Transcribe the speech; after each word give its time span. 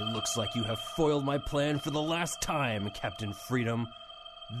It 0.00 0.12
looks 0.12 0.36
like 0.36 0.54
you 0.54 0.62
have 0.62 0.78
foiled 0.78 1.24
my 1.24 1.38
plan 1.38 1.78
for 1.80 1.90
the 1.90 2.00
last 2.00 2.40
time, 2.40 2.88
Captain 2.90 3.32
Freedom. 3.32 3.88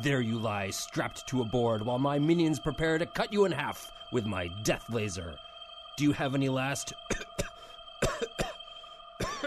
There 0.02 0.20
you 0.20 0.38
lie, 0.38 0.70
strapped 0.70 1.26
to 1.28 1.42
a 1.42 1.44
board, 1.44 1.86
while 1.86 1.98
my 1.98 2.18
minions 2.18 2.58
prepare 2.58 2.98
to 2.98 3.06
cut 3.06 3.32
you 3.32 3.44
in 3.44 3.52
half 3.52 3.92
with 4.10 4.26
my 4.26 4.48
death 4.64 4.90
laser. 4.90 5.36
Do 5.96 6.04
you 6.04 6.12
have 6.12 6.34
any 6.34 6.48
last. 6.48 6.92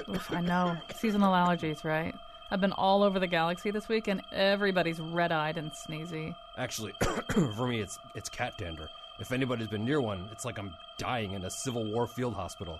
Oof, 0.10 0.32
I 0.32 0.42
know. 0.42 0.78
Seasonal 0.96 1.34
allergies, 1.34 1.84
right? 1.84 2.16
I've 2.50 2.62
been 2.62 2.74
all 2.74 3.04
over 3.04 3.20
the 3.20 3.28
galaxy 3.28 3.70
this 3.72 3.88
week, 3.88 4.08
and 4.08 4.22
everybody's 4.32 5.00
red-eyed 5.00 5.58
and 5.58 5.72
sneezy. 5.72 6.36
Actually, 6.58 6.94
for 7.30 7.68
me, 7.68 7.82
it's 7.82 8.00
it's 8.16 8.30
cat 8.30 8.58
dander. 8.58 8.90
If 9.20 9.32
anybody's 9.32 9.68
been 9.68 9.86
near 9.86 10.02
one, 10.02 10.28
it's 10.32 10.46
like 10.46 10.58
I'm 10.58 10.74
dying 10.98 11.34
in 11.34 11.44
a 11.44 11.50
Civil 11.50 11.84
War 11.86 12.08
field 12.08 12.34
hospital. 12.34 12.80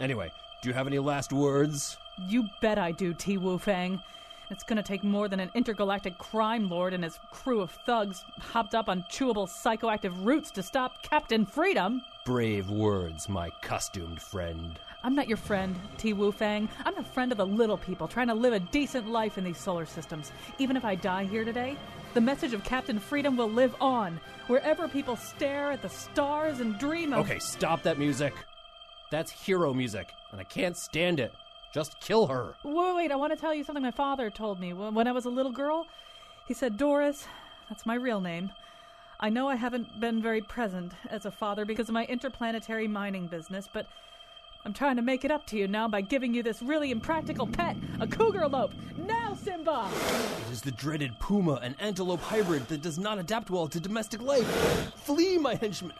Anyway, 0.00 0.32
do 0.60 0.68
you 0.68 0.74
have 0.74 0.86
any 0.86 0.98
last 0.98 1.32
words? 1.32 1.96
You 2.26 2.48
bet 2.60 2.78
I 2.78 2.90
do, 2.92 3.14
T. 3.14 3.38
Wu 3.38 3.58
Fang. 3.58 4.02
It's 4.50 4.64
gonna 4.64 4.82
take 4.82 5.04
more 5.04 5.28
than 5.28 5.40
an 5.40 5.50
intergalactic 5.54 6.18
crime 6.18 6.68
lord 6.68 6.94
and 6.94 7.04
his 7.04 7.18
crew 7.30 7.60
of 7.60 7.70
thugs 7.70 8.24
hopped 8.40 8.74
up 8.74 8.88
on 8.88 9.04
chewable 9.04 9.46
psychoactive 9.46 10.24
roots 10.24 10.50
to 10.52 10.62
stop 10.62 11.02
Captain 11.02 11.44
Freedom. 11.44 12.02
Brave 12.24 12.70
words, 12.70 13.28
my 13.28 13.50
costumed 13.62 14.20
friend. 14.20 14.78
I'm 15.04 15.14
not 15.14 15.28
your 15.28 15.36
friend, 15.36 15.76
T. 15.96 16.12
Wu 16.12 16.32
Fang. 16.32 16.68
I'm 16.84 16.94
the 16.94 17.04
friend 17.04 17.30
of 17.30 17.38
the 17.38 17.46
little 17.46 17.76
people 17.76 18.08
trying 18.08 18.26
to 18.28 18.34
live 18.34 18.52
a 18.52 18.60
decent 18.60 19.08
life 19.08 19.38
in 19.38 19.44
these 19.44 19.58
solar 19.58 19.86
systems. 19.86 20.32
Even 20.58 20.76
if 20.76 20.84
I 20.84 20.96
die 20.96 21.24
here 21.24 21.44
today, 21.44 21.76
the 22.14 22.20
message 22.20 22.52
of 22.52 22.64
Captain 22.64 22.98
Freedom 22.98 23.36
will 23.36 23.50
live 23.50 23.76
on, 23.80 24.18
wherever 24.48 24.88
people 24.88 25.14
stare 25.14 25.70
at 25.70 25.82
the 25.82 25.88
stars 25.88 26.58
and 26.58 26.78
dream 26.78 27.12
of. 27.12 27.20
Okay, 27.20 27.38
stop 27.38 27.82
that 27.84 27.98
music. 27.98 28.34
That's 29.10 29.30
hero 29.30 29.72
music, 29.72 30.12
and 30.32 30.40
I 30.40 30.44
can't 30.44 30.76
stand 30.76 31.18
it. 31.18 31.32
Just 31.72 31.98
kill 32.00 32.26
her. 32.26 32.54
Wait, 32.62 32.96
wait, 32.96 33.12
I 33.12 33.16
want 33.16 33.32
to 33.32 33.38
tell 33.38 33.54
you 33.54 33.64
something 33.64 33.82
my 33.82 33.90
father 33.90 34.30
told 34.30 34.60
me 34.60 34.72
when 34.72 35.06
I 35.06 35.12
was 35.12 35.24
a 35.24 35.30
little 35.30 35.52
girl. 35.52 35.86
He 36.46 36.54
said, 36.54 36.76
Doris, 36.76 37.26
that's 37.68 37.86
my 37.86 37.94
real 37.94 38.20
name. 38.20 38.50
I 39.20 39.30
know 39.30 39.48
I 39.48 39.56
haven't 39.56 39.98
been 40.00 40.22
very 40.22 40.40
present 40.40 40.92
as 41.10 41.26
a 41.26 41.30
father 41.30 41.64
because 41.64 41.88
of 41.88 41.92
my 41.92 42.04
interplanetary 42.04 42.86
mining 42.86 43.26
business, 43.26 43.68
but 43.70 43.86
I'm 44.64 44.72
trying 44.72 44.96
to 44.96 45.02
make 45.02 45.24
it 45.24 45.30
up 45.30 45.46
to 45.46 45.56
you 45.58 45.66
now 45.66 45.88
by 45.88 46.00
giving 46.00 46.34
you 46.34 46.42
this 46.42 46.62
really 46.62 46.90
impractical 46.90 47.46
pet, 47.46 47.76
a 48.00 48.06
cougarlope. 48.06 48.72
Now, 48.96 49.34
Simba! 49.34 49.88
It 50.46 50.52
is 50.52 50.62
the 50.62 50.70
dreaded 50.70 51.18
puma, 51.18 51.54
an 51.62 51.74
antelope 51.80 52.20
hybrid 52.20 52.68
that 52.68 52.82
does 52.82 52.98
not 52.98 53.18
adapt 53.18 53.50
well 53.50 53.68
to 53.68 53.80
domestic 53.80 54.22
life. 54.22 54.46
Flee, 54.94 55.38
my 55.38 55.54
henchman. 55.54 55.94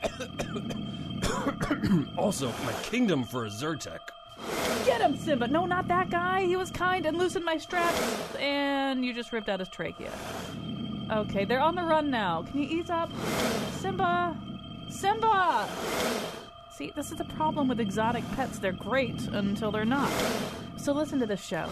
also, 2.17 2.49
my 2.65 2.73
kingdom 2.83 3.25
for 3.25 3.45
a 3.45 3.49
Zyrtec. 3.49 4.01
Get 4.85 5.01
him, 5.01 5.17
Simba! 5.17 5.49
No, 5.49 5.67
not 5.67 5.89
that 5.89 6.11
guy. 6.11 6.45
He 6.45 6.57
was 6.57 6.71
kind 6.71 7.05
and 7.07 7.19
loosened 7.19 7.45
my 7.45 7.59
straps, 7.59 8.37
and 8.37 9.05
you 9.05 9.13
just 9.13 9.33
ripped 9.33 9.49
out 9.49 9.61
his 9.61 9.69
trachea. 9.69 10.13
Okay, 11.11 11.45
they're 11.45 11.61
on 11.61 11.75
the 11.75 11.83
run 11.83 12.11
now. 12.11 12.43
Can 12.43 12.63
you 12.63 12.79
ease 12.79 12.91
up? 12.91 13.11
Simba! 13.81 14.37
Simba! 14.89 15.69
See, 16.71 16.93
this 16.95 17.11
is 17.11 17.19
the 17.19 17.25
problem 17.25 17.69
with 17.69 17.81
exotic 17.81 18.25
pets. 18.33 18.59
They're 18.59 18.73
great 18.73 19.21
until 19.29 19.71
they're 19.71 19.85
not. 19.85 20.11
So 20.77 20.93
listen 20.93 21.19
to 21.19 21.27
this 21.27 21.45
show. 21.45 21.69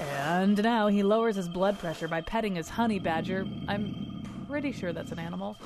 And 0.00 0.62
now 0.62 0.88
he 0.88 1.02
lowers 1.02 1.36
his 1.36 1.48
blood 1.48 1.78
pressure 1.78 2.08
by 2.08 2.22
petting 2.22 2.54
his 2.56 2.70
honey 2.70 2.98
badger. 2.98 3.46
I'm 3.68 4.22
pretty 4.48 4.72
sure 4.72 4.92
that's 4.92 5.12
an 5.12 5.18
animal. 5.18 5.56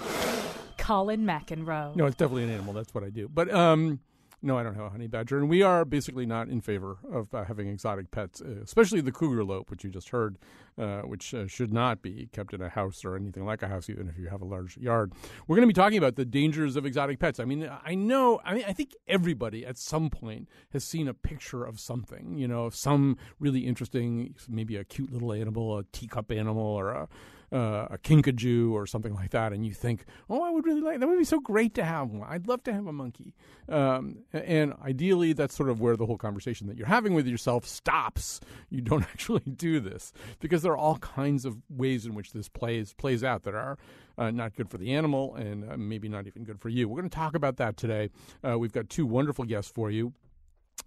Colin 0.84 1.24
McEnroe. 1.24 1.96
No, 1.96 2.04
it's 2.04 2.16
definitely 2.16 2.44
an 2.44 2.50
animal. 2.50 2.74
That's 2.74 2.92
what 2.94 3.04
I 3.04 3.08
do. 3.08 3.26
But 3.32 3.50
um, 3.52 4.00
no, 4.42 4.58
I 4.58 4.62
don't 4.62 4.74
have 4.74 4.84
a 4.84 4.90
honey 4.90 5.06
badger, 5.06 5.38
and 5.38 5.48
we 5.48 5.62
are 5.62 5.86
basically 5.86 6.26
not 6.26 6.48
in 6.48 6.60
favor 6.60 6.98
of 7.10 7.32
uh, 7.32 7.44
having 7.44 7.68
exotic 7.68 8.10
pets, 8.10 8.42
uh, 8.42 8.60
especially 8.62 9.00
the 9.00 9.10
cougarlope, 9.10 9.70
which 9.70 9.82
you 9.82 9.88
just 9.88 10.10
heard, 10.10 10.36
uh, 10.76 11.00
which 11.00 11.32
uh, 11.32 11.46
should 11.46 11.72
not 11.72 12.02
be 12.02 12.28
kept 12.32 12.52
in 12.52 12.60
a 12.60 12.68
house 12.68 13.02
or 13.02 13.16
anything 13.16 13.46
like 13.46 13.62
a 13.62 13.68
house, 13.68 13.88
even 13.88 14.10
if 14.10 14.18
you 14.18 14.28
have 14.28 14.42
a 14.42 14.44
large 14.44 14.76
yard. 14.76 15.14
We're 15.48 15.56
going 15.56 15.66
to 15.66 15.72
be 15.72 15.80
talking 15.80 15.96
about 15.96 16.16
the 16.16 16.26
dangers 16.26 16.76
of 16.76 16.84
exotic 16.84 17.18
pets. 17.18 17.40
I 17.40 17.46
mean, 17.46 17.66
I 17.82 17.94
know, 17.94 18.42
I 18.44 18.52
mean, 18.52 18.64
I 18.68 18.74
think 18.74 18.94
everybody 19.08 19.64
at 19.64 19.78
some 19.78 20.10
point 20.10 20.50
has 20.74 20.84
seen 20.84 21.08
a 21.08 21.14
picture 21.14 21.64
of 21.64 21.80
something, 21.80 22.36
you 22.36 22.46
know, 22.46 22.68
some 22.68 23.16
really 23.40 23.60
interesting, 23.60 24.34
maybe 24.46 24.76
a 24.76 24.84
cute 24.84 25.10
little 25.10 25.32
animal, 25.32 25.78
a 25.78 25.84
teacup 25.84 26.30
animal, 26.30 26.66
or 26.66 26.90
a 26.90 27.08
uh, 27.54 27.86
a 27.90 27.98
kinkajou 27.98 28.72
or 28.72 28.84
something 28.84 29.14
like 29.14 29.30
that, 29.30 29.52
and 29.52 29.64
you 29.64 29.72
think, 29.72 30.04
oh, 30.28 30.42
I 30.42 30.50
would 30.50 30.66
really 30.66 30.80
like 30.80 30.98
that. 30.98 31.06
Would 31.08 31.18
be 31.18 31.24
so 31.24 31.38
great 31.38 31.72
to 31.74 31.84
have 31.84 32.10
one. 32.10 32.28
I'd 32.28 32.48
love 32.48 32.64
to 32.64 32.72
have 32.72 32.86
a 32.88 32.92
monkey. 32.92 33.32
Um, 33.68 34.24
and 34.32 34.74
ideally, 34.84 35.32
that's 35.32 35.54
sort 35.54 35.68
of 35.68 35.80
where 35.80 35.96
the 35.96 36.04
whole 36.04 36.18
conversation 36.18 36.66
that 36.66 36.76
you're 36.76 36.88
having 36.88 37.14
with 37.14 37.28
yourself 37.28 37.64
stops. 37.64 38.40
You 38.70 38.80
don't 38.80 39.02
actually 39.12 39.42
do 39.42 39.78
this 39.78 40.12
because 40.40 40.62
there 40.62 40.72
are 40.72 40.76
all 40.76 40.98
kinds 40.98 41.44
of 41.44 41.56
ways 41.70 42.04
in 42.06 42.14
which 42.14 42.32
this 42.32 42.48
plays 42.48 42.92
plays 42.94 43.22
out 43.22 43.44
that 43.44 43.54
are. 43.54 43.78
Uh, 44.16 44.30
not 44.30 44.54
good 44.54 44.70
for 44.70 44.78
the 44.78 44.94
animal 44.94 45.34
and 45.34 45.68
uh, 45.68 45.76
maybe 45.76 46.08
not 46.08 46.24
even 46.28 46.44
good 46.44 46.60
for 46.60 46.68
you. 46.68 46.88
We're 46.88 47.00
going 47.00 47.10
to 47.10 47.16
talk 47.16 47.34
about 47.34 47.56
that 47.56 47.76
today. 47.76 48.10
Uh, 48.48 48.56
we've 48.56 48.70
got 48.70 48.88
two 48.88 49.06
wonderful 49.06 49.44
guests 49.44 49.72
for 49.74 49.90
you. 49.90 50.12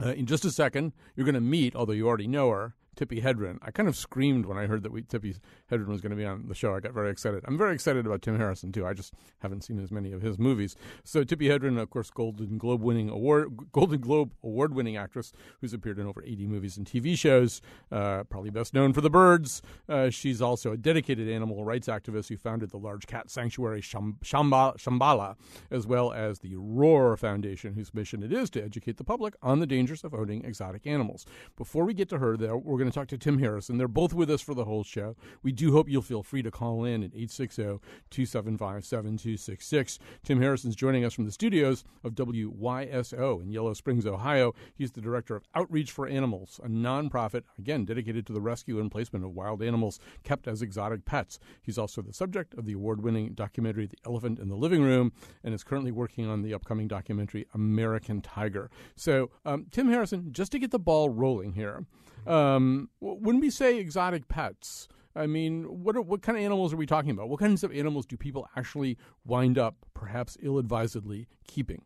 Uh, 0.02 0.14
in 0.14 0.26
just 0.26 0.46
a 0.46 0.52
second, 0.52 0.94
you're 1.14 1.26
going 1.26 1.36
to 1.36 1.42
meet, 1.42 1.76
although 1.76 1.92
you 1.92 2.08
already 2.08 2.28
know 2.28 2.50
her, 2.52 2.74
Tippi 2.98 3.24
Hedren. 3.24 3.60
I 3.62 3.72
kind 3.72 3.88
of 3.88 3.96
screamed 3.96 4.46
when 4.46 4.58
I 4.58 4.66
heard 4.66 4.84
that 4.84 4.92
we, 4.92 5.04
Tippi 5.04 5.40
Hedren 5.72 5.88
was 5.88 6.02
going 6.02 6.10
to 6.10 6.16
be 6.16 6.26
on 6.26 6.48
the 6.48 6.56
show. 6.56 6.76
I 6.76 6.80
got 6.80 6.94
very 6.94 7.12
excited. 7.12 7.44
I'm 7.48 7.58
very 7.58 7.74
excited 7.74 8.06
about 8.06 8.22
Tim 8.22 8.38
Harrison 8.38 8.72
too. 8.72 8.86
I 8.86 8.94
just 8.94 9.14
haven't 9.40 9.64
seen 9.64 9.80
as 9.82 9.92
many 9.92 10.12
of 10.12 10.22
his 10.22 10.38
movies. 10.38 10.76
So 11.04 11.24
Tippi 11.24 11.48
Hedren, 11.48 11.80
of 11.80 11.90
course, 11.90 12.10
Golden 12.10 12.58
Globe 12.58 12.82
winning 12.82 13.10
award, 13.10 13.72
Golden 13.72 14.02
Globe 14.02 14.34
award 14.44 14.74
winning 14.74 14.98
actress 14.98 15.32
who's 15.62 15.74
appeared 15.74 16.00
in 16.00 16.08
over 16.08 16.24
80 16.24 16.48
movies 16.48 16.78
and 16.78 16.86
TV 16.86 17.18
shows. 17.18 17.62
Uh, 17.92 18.24
probably 18.24 18.50
best 18.50 18.74
known 18.74 18.94
for 18.94 19.02
The 19.02 19.10
Birds. 19.10 19.62
Uh, 19.88 20.10
she's 20.10 20.42
also 20.42 20.72
a 20.72 20.78
dedicated 20.78 21.30
animal 21.30 21.64
rights 21.64 21.88
activist 21.88 22.30
who 22.30 22.38
founded 22.38 22.72
the 22.72 22.78
large 22.78 23.06
cat 23.06 23.30
sanctuary 23.30 23.82
Shambhala, 23.82 24.78
Shambhala, 24.78 25.36
as 25.70 25.86
well 25.86 26.12
as 26.12 26.40
the 26.40 26.56
Roar 26.56 27.16
Foundation, 27.18 27.74
whose 27.74 27.94
mission 27.94 28.24
it 28.24 28.34
is 28.34 28.50
to 28.52 28.64
educate 28.64 28.98
the 28.98 29.04
public 29.04 29.36
on 29.42 29.60
the 29.60 29.68
dangers 29.68 30.04
of 30.04 30.14
owning 30.14 30.44
exotic 30.44 30.88
animals. 30.88 31.26
Before 31.56 31.86
we 31.86 31.94
get 31.94 32.10
to 32.10 32.18
her, 32.18 32.38
though, 32.38 32.58
we're 32.58 32.78
going 32.78 32.87
to 32.92 32.96
talk 32.98 33.08
to 33.10 33.18
Tim 33.18 33.40
Harrison. 33.40 33.78
They're 33.78 33.88
both 33.88 34.14
with 34.14 34.30
us 34.30 34.42
for 34.42 34.54
the 34.54 34.66
whole 34.66 34.84
show. 34.84 35.16
We 35.44 35.52
do 35.52 35.72
hope 35.72 35.90
you'll 35.90 36.02
feel 36.02 36.24
free 36.24 36.42
to 36.42 36.52
call 36.52 36.84
in 36.84 37.04
at 37.04 37.12
860 37.12 37.64
275 38.10 38.86
7266. 38.86 40.00
Tim 40.24 40.42
Harrison's 40.42 40.76
joining 40.76 41.06
us 41.06 41.14
from 41.14 41.26
the 41.26 41.32
studios 41.32 41.84
of 42.04 42.14
WYSO 42.16 43.42
in 43.42 43.52
Yellow 43.52 43.74
Springs, 43.74 44.06
Ohio. 44.06 44.54
He's 44.76 44.92
the 44.92 45.02
director 45.02 45.36
of 45.36 45.44
Outreach 45.56 45.92
for 45.92 46.08
Animals, 46.08 46.60
a 46.64 46.68
nonprofit, 46.68 47.44
again, 47.58 47.86
dedicated 47.86 48.26
to 48.28 48.34
the 48.34 48.42
rescue 48.42 48.80
and 48.80 48.92
placement 48.92 49.26
of 49.26 49.34
wild 49.34 49.62
animals 49.62 50.00
kept 50.24 50.48
as 50.48 50.62
exotic 50.62 51.06
pets. 51.06 51.40
He's 51.62 51.78
also 51.78 52.02
the 52.02 52.14
subject 52.14 52.54
of 52.54 52.66
the 52.66 52.74
award 52.74 53.02
winning 53.02 53.34
documentary 53.34 53.88
The 53.88 53.98
Elephant 54.06 54.40
in 54.40 54.50
the 54.50 54.56
Living 54.56 54.84
Room 54.84 55.12
and 55.44 55.54
is 55.54 55.64
currently 55.64 55.92
working 55.92 56.28
on 56.28 56.42
the 56.42 56.54
upcoming 56.54 56.88
documentary 56.88 57.48
American 57.54 58.22
Tiger. 58.22 58.70
So, 58.96 59.30
um, 59.46 59.68
Tim 59.72 59.90
Harrison, 59.90 60.32
just 60.32 60.52
to 60.52 60.60
get 60.60 60.72
the 60.72 60.80
ball 60.80 61.10
rolling 61.10 61.54
here, 61.54 61.86
um, 62.28 62.90
when 63.00 63.40
we 63.40 63.50
say 63.50 63.78
exotic 63.78 64.28
pets, 64.28 64.88
I 65.16 65.28
mean, 65.28 65.64
what 65.84 65.96
are, 65.96 66.02
what 66.02 66.22
kind 66.22 66.38
of 66.38 66.44
animals 66.44 66.74
are 66.74 66.78
we 66.78 66.86
talking 66.86 67.12
about? 67.12 67.30
What 67.30 67.40
kinds 67.40 67.64
of 67.64 67.72
animals 67.72 68.06
do 68.06 68.18
people 68.18 68.48
actually 68.56 68.98
wind 69.26 69.58
up, 69.58 69.76
perhaps 69.94 70.38
ill-advisedly, 70.42 71.28
keeping? 71.48 71.82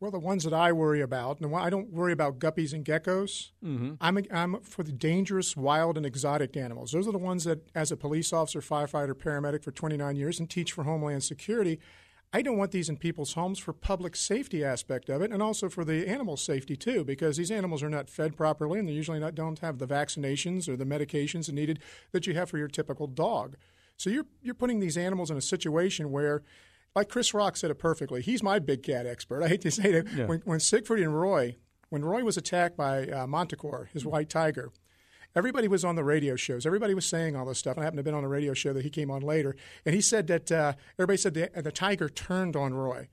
Well, 0.00 0.10
the 0.10 0.18
ones 0.18 0.42
that 0.42 0.52
I 0.52 0.72
worry 0.72 1.00
about, 1.00 1.40
and 1.40 1.54
I 1.54 1.70
don't 1.70 1.92
worry 1.92 2.12
about 2.12 2.40
guppies 2.40 2.72
and 2.72 2.84
geckos. 2.84 3.52
Mm-hmm. 3.64 3.92
I'm, 4.00 4.18
a, 4.18 4.22
I'm 4.32 4.60
for 4.62 4.82
the 4.82 4.90
dangerous, 4.90 5.56
wild, 5.56 5.96
and 5.96 6.04
exotic 6.04 6.56
animals. 6.56 6.90
Those 6.90 7.06
are 7.06 7.12
the 7.12 7.18
ones 7.18 7.44
that, 7.44 7.70
as 7.74 7.92
a 7.92 7.96
police 7.96 8.32
officer, 8.32 8.60
firefighter, 8.60 9.14
paramedic 9.14 9.62
for 9.62 9.70
29 9.70 10.16
years, 10.16 10.40
and 10.40 10.50
teach 10.50 10.72
for 10.72 10.82
Homeland 10.82 11.22
Security, 11.22 11.78
I 12.34 12.40
don't 12.40 12.56
want 12.56 12.70
these 12.70 12.88
in 12.88 12.96
people's 12.96 13.34
homes 13.34 13.58
for 13.58 13.74
public 13.74 14.16
safety 14.16 14.64
aspect 14.64 15.10
of 15.10 15.20
it, 15.20 15.30
and 15.30 15.42
also 15.42 15.68
for 15.68 15.84
the 15.84 16.08
animal 16.08 16.38
safety 16.38 16.76
too, 16.76 17.04
because 17.04 17.36
these 17.36 17.50
animals 17.50 17.82
are 17.82 17.90
not 17.90 18.08
fed 18.08 18.36
properly, 18.36 18.78
and 18.78 18.88
they 18.88 18.92
usually 18.92 19.18
not, 19.18 19.34
don't 19.34 19.58
have 19.58 19.78
the 19.78 19.86
vaccinations 19.86 20.68
or 20.68 20.76
the 20.76 20.86
medications 20.86 21.52
needed 21.52 21.78
that 22.12 22.26
you 22.26 22.32
have 22.34 22.48
for 22.48 22.56
your 22.56 22.68
typical 22.68 23.06
dog. 23.06 23.56
So 23.98 24.08
you're 24.08 24.26
you're 24.42 24.54
putting 24.54 24.80
these 24.80 24.96
animals 24.96 25.30
in 25.30 25.36
a 25.36 25.42
situation 25.42 26.10
where, 26.10 26.42
like 26.96 27.10
Chris 27.10 27.34
Rock 27.34 27.56
said 27.56 27.70
it 27.70 27.78
perfectly. 27.78 28.22
He's 28.22 28.42
my 28.42 28.58
big 28.58 28.82
cat 28.82 29.06
expert. 29.06 29.42
I 29.42 29.48
hate 29.48 29.60
to 29.60 29.70
say 29.70 29.92
that 29.92 30.12
yeah. 30.12 30.26
when, 30.26 30.40
when 30.40 30.60
Siegfried 30.60 31.02
and 31.02 31.18
Roy, 31.18 31.56
when 31.90 32.04
Roy 32.04 32.24
was 32.24 32.38
attacked 32.38 32.76
by 32.76 33.06
uh, 33.06 33.26
his 33.92 34.06
white 34.06 34.30
tiger, 34.30 34.72
everybody 35.34 35.68
was 35.68 35.84
on 35.84 35.96
the 35.96 36.04
radio 36.04 36.36
shows. 36.36 36.66
Everybody 36.66 36.94
was 36.94 37.06
saying 37.06 37.36
all 37.36 37.44
this 37.44 37.58
stuff. 37.58 37.76
And 37.76 37.82
I 37.82 37.84
happened 37.84 37.98
to 37.98 38.00
have 38.00 38.04
been 38.04 38.14
on 38.14 38.24
a 38.24 38.28
radio 38.28 38.54
show 38.54 38.72
that 38.72 38.82
he 38.82 38.90
came 38.90 39.10
on 39.10 39.22
later. 39.22 39.56
And 39.84 39.94
he 39.94 40.00
said 40.00 40.26
that 40.28 40.52
uh, 40.52 40.74
everybody 40.98 41.16
said 41.16 41.34
the, 41.34 41.50
the 41.62 41.72
tiger 41.72 42.08
turned 42.08 42.56
on 42.56 42.74
Roy. 42.74 43.08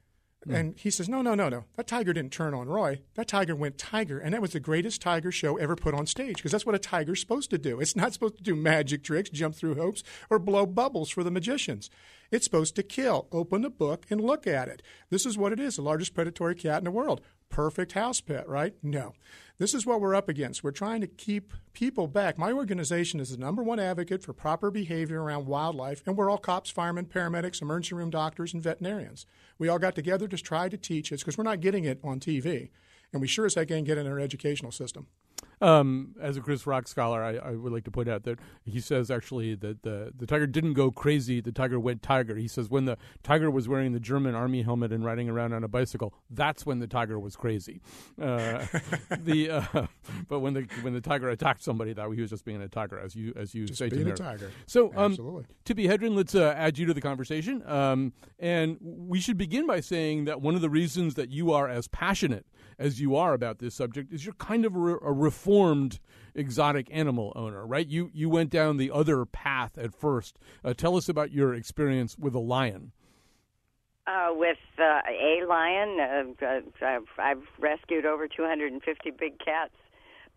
Mm. 0.48 0.56
And 0.56 0.80
he 0.80 0.90
says, 0.90 1.10
no, 1.10 1.22
no, 1.22 1.36
no, 1.36 1.50
no. 1.50 1.66
That 1.76 1.88
tiger 1.88 2.14
didn't 2.14 2.32
turn 2.32 2.54
on 2.54 2.68
Roy. 2.68 3.02
That 3.16 3.28
tiger 3.28 3.56
went 3.56 3.78
tiger. 3.78 4.20
And 4.20 4.34
that 4.34 4.42
was 4.42 4.54
the 4.54 4.60
greatest 4.60 5.02
tiger 5.02 5.32
show 5.32 5.58
ever 5.58 5.76
put 5.76 5.94
on 5.94 6.06
stage 6.06 6.38
because 6.38 6.52
that's 6.52 6.66
what 6.66 6.76
a 6.76 6.80
tiger's 6.80 7.20
supposed 7.20 7.50
to 7.50 7.58
do. 7.58 7.80
It's 7.80 7.96
not 7.96 8.14
supposed 8.14 8.38
to 8.38 8.44
do 8.44 8.56
magic 8.56 9.04
tricks, 9.04 9.30
jump 9.30 9.56
through 9.56 9.76
hoops, 9.76 10.04
or 10.30 10.40
blow 10.40 10.66
bubbles 10.66 11.10
for 11.10 11.24
the 11.24 11.32
magicians. 11.32 11.90
It's 12.32 12.46
supposed 12.46 12.76
to 12.76 12.84
kill. 12.84 13.28
Open 13.32 13.62
the 13.62 13.70
book 13.70 14.06
and 14.10 14.22
look 14.22 14.46
at 14.46 14.68
it. 14.68 14.82
This 15.10 15.26
is 15.26 15.38
what 15.38 15.52
it 15.52 15.60
is 15.60 15.76
the 15.76 15.82
largest 15.82 16.14
predatory 16.14 16.56
cat 16.56 16.80
in 16.80 16.86
the 16.86 16.92
world 16.92 17.22
perfect 17.50 17.94
house 17.94 18.22
pet, 18.22 18.48
right? 18.48 18.76
No. 18.82 19.14
This 19.58 19.74
is 19.74 19.86
what 19.86 20.00
we're 20.00 20.16
up 20.16 20.30
against. 20.30 20.64
We're 20.64 20.72
trying 20.72 21.02
to 21.02 21.08
keep 21.08 21.54
people 21.74 22.08
back. 22.08 22.38
My 22.38 22.52
organization 22.52 23.20
is 23.20 23.32
the 23.32 23.38
number 23.38 23.62
one 23.62 23.80
advocate 23.80 24.24
for 24.24 24.32
proper 24.32 24.72
behavior 24.72 25.22
around 25.22 25.48
wildlife, 25.48 26.02
and 26.06 26.16
we're 26.16 26.30
all 26.30 26.38
cops, 26.38 26.70
firemen, 26.70 27.08
paramedics, 27.08 27.62
emergency 27.62 27.96
room 27.96 28.10
doctors, 28.10 28.54
and 28.54 28.64
veterinarians. 28.64 29.26
We 29.58 29.68
all 29.68 29.80
got 29.80 29.96
together 29.96 30.28
to 30.28 30.38
try 30.38 30.70
to 30.70 30.78
teach 30.78 31.12
it 31.12 31.20
because 31.20 31.38
we're 31.38 31.44
not 31.44 31.60
getting 31.60 31.84
it 31.84 32.00
on 32.04 32.20
TV, 32.20 32.70
and 33.12 33.22
we 33.22 33.28
sure 33.28 33.46
as 33.46 33.56
heck 33.56 33.72
ain't 33.72 33.88
getting 33.88 34.06
it 34.06 34.08
in 34.08 34.14
our 34.14 34.20
educational 34.20 34.72
system. 34.72 35.08
Um, 35.62 36.16
as 36.22 36.38
a 36.38 36.42
Chris 36.42 36.66
Rock 36.66 36.88
scholar, 36.88 37.22
I, 37.22 37.36
I, 37.36 37.52
would 37.52 37.74
like 37.74 37.84
to 37.84 37.92
point 37.92 38.08
out 38.08 38.24
that 38.24 38.40
he 38.64 38.80
says 38.80 39.12
actually 39.12 39.56
that 39.56 39.84
the, 39.84 40.14
the 40.16 40.26
tiger 40.26 40.48
didn't 40.48 40.74
go 40.74 40.90
crazy. 40.90 41.42
The 41.42 41.52
tiger 41.52 41.78
went 41.78 42.02
tiger. 42.02 42.36
He 42.36 42.48
says 42.48 42.70
when 42.70 42.86
the 42.86 42.98
tiger 43.24 43.52
was 43.52 43.68
wearing 43.68 43.92
the 43.92 44.00
German 44.00 44.36
army 44.36 44.62
helmet 44.62 44.94
and 44.94 45.04
riding 45.04 45.28
around 45.30 45.52
on 45.52 45.66
a 45.66 45.68
bicycle, 45.68 46.14
that's 46.30 46.66
when 46.66 46.80
the 46.80 46.88
tiger 46.88 47.20
was 47.20 47.36
crazy. 47.36 47.82
Uh, 48.22 48.66
the 49.20 49.50
uh, 49.74 49.88
but 50.30 50.40
when 50.40 50.54
the 50.54 50.66
when 50.82 50.94
the 50.94 51.02
tiger 51.02 51.28
attacked 51.30 51.62
somebody, 51.62 51.92
that 51.92 52.10
he 52.10 52.22
was 52.22 52.30
just 52.30 52.46
being 52.46 52.62
a 52.62 52.70
tiger, 52.70 52.98
as 52.98 53.14
you 53.14 53.34
as 53.36 53.54
you 53.54 53.66
just 53.66 53.80
say. 53.80 53.90
Being 53.90 54.10
a 54.12 54.16
tiger. 54.16 54.52
So, 54.66 54.94
um, 54.96 55.12
Absolutely. 55.12 55.46
Tippi 55.66 55.90
Hedren, 55.90 56.16
let's 56.16 56.36
uh, 56.36 56.54
add 56.56 56.78
you 56.78 56.86
to 56.86 56.94
the 56.94 57.02
conversation, 57.02 57.68
um, 57.68 58.14
and 58.40 58.78
we 58.82 59.20
should 59.20 59.38
begin 59.38 59.68
by 59.68 59.82
saying 59.82 60.24
that 60.26 60.42
one 60.42 60.56
of 60.56 60.62
the 60.62 60.70
reasons 60.70 61.16
that 61.16 61.32
you 61.32 61.52
are 61.52 61.68
as 61.68 61.90
passionate 61.90 62.46
as 62.80 63.02
you 63.02 63.16
are 63.16 63.34
about 63.34 63.60
this 63.60 63.76
subject 63.76 64.12
is 64.12 64.26
you're 64.26 64.34
kind 64.36 64.66
of 64.66 64.76
a, 64.76 64.80
a 64.80 65.12
reformed 65.12 66.00
exotic 66.34 66.88
animal 66.92 67.34
owner, 67.36 67.66
right? 67.66 67.88
You 67.88 68.10
you 68.14 68.30
went 68.30 68.50
down 68.50 68.78
the 68.78 68.90
other 68.90 69.26
path 69.26 69.78
at 69.78 69.94
first. 69.94 70.40
Uh, 70.64 70.74
tell 70.74 70.96
us 70.96 71.10
about 71.10 71.32
your 71.32 71.54
experience 71.54 72.18
with 72.18 72.34
a 72.34 72.40
lion. 72.40 72.94
Uh, 74.08 74.30
with 74.32 74.58
uh, 74.80 75.02
a 75.08 75.46
lion, 75.48 76.00
uh, 76.00 76.46
uh 76.46 76.62
I've, 76.84 77.04
I've 77.20 77.44
rescued 77.60 78.08
over 78.08 78.28
250 78.28 79.12
big 79.12 79.38
cats 79.38 79.74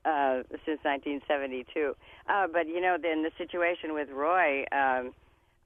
uh, 0.04 0.42
since 0.66 0.80
1972. 0.82 1.94
Uh, 2.28 2.46
but 2.52 2.66
you 2.66 2.80
know, 2.80 2.98
then 3.00 3.22
the 3.22 3.30
situation 3.38 3.94
with 3.94 4.10
Roy. 4.10 4.64
Um, 4.72 5.14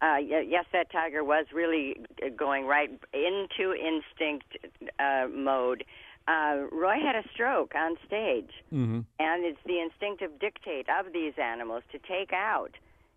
uh, 0.02 0.18
yes, 0.18 0.66
that 0.74 0.92
tiger 0.92 1.24
was 1.24 1.46
really 1.54 1.96
going 2.36 2.66
right 2.66 2.90
into 3.14 3.72
instinct 3.72 4.58
uh, 4.98 5.26
mode 5.34 5.84
uh, 6.28 6.64
Roy 6.72 6.96
had 7.00 7.14
a 7.14 7.22
stroke 7.32 7.74
on 7.74 7.96
stage, 8.06 8.50
mm-hmm. 8.72 9.00
and 9.18 9.44
it's 9.44 9.60
the 9.64 9.80
instinctive 9.80 10.38
dictate 10.40 10.86
of 10.88 11.12
these 11.12 11.34
animals 11.42 11.82
to 11.92 11.98
take 11.98 12.32
out 12.32 12.72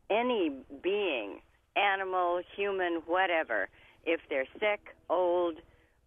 any 0.09 0.51
being, 0.83 1.41
animal, 1.75 2.41
human, 2.55 3.01
whatever, 3.07 3.69
if 4.05 4.19
they're 4.29 4.47
sick, 4.59 4.95
old, 5.09 5.55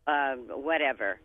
uh, 0.07 0.35
whatever. 0.35 1.19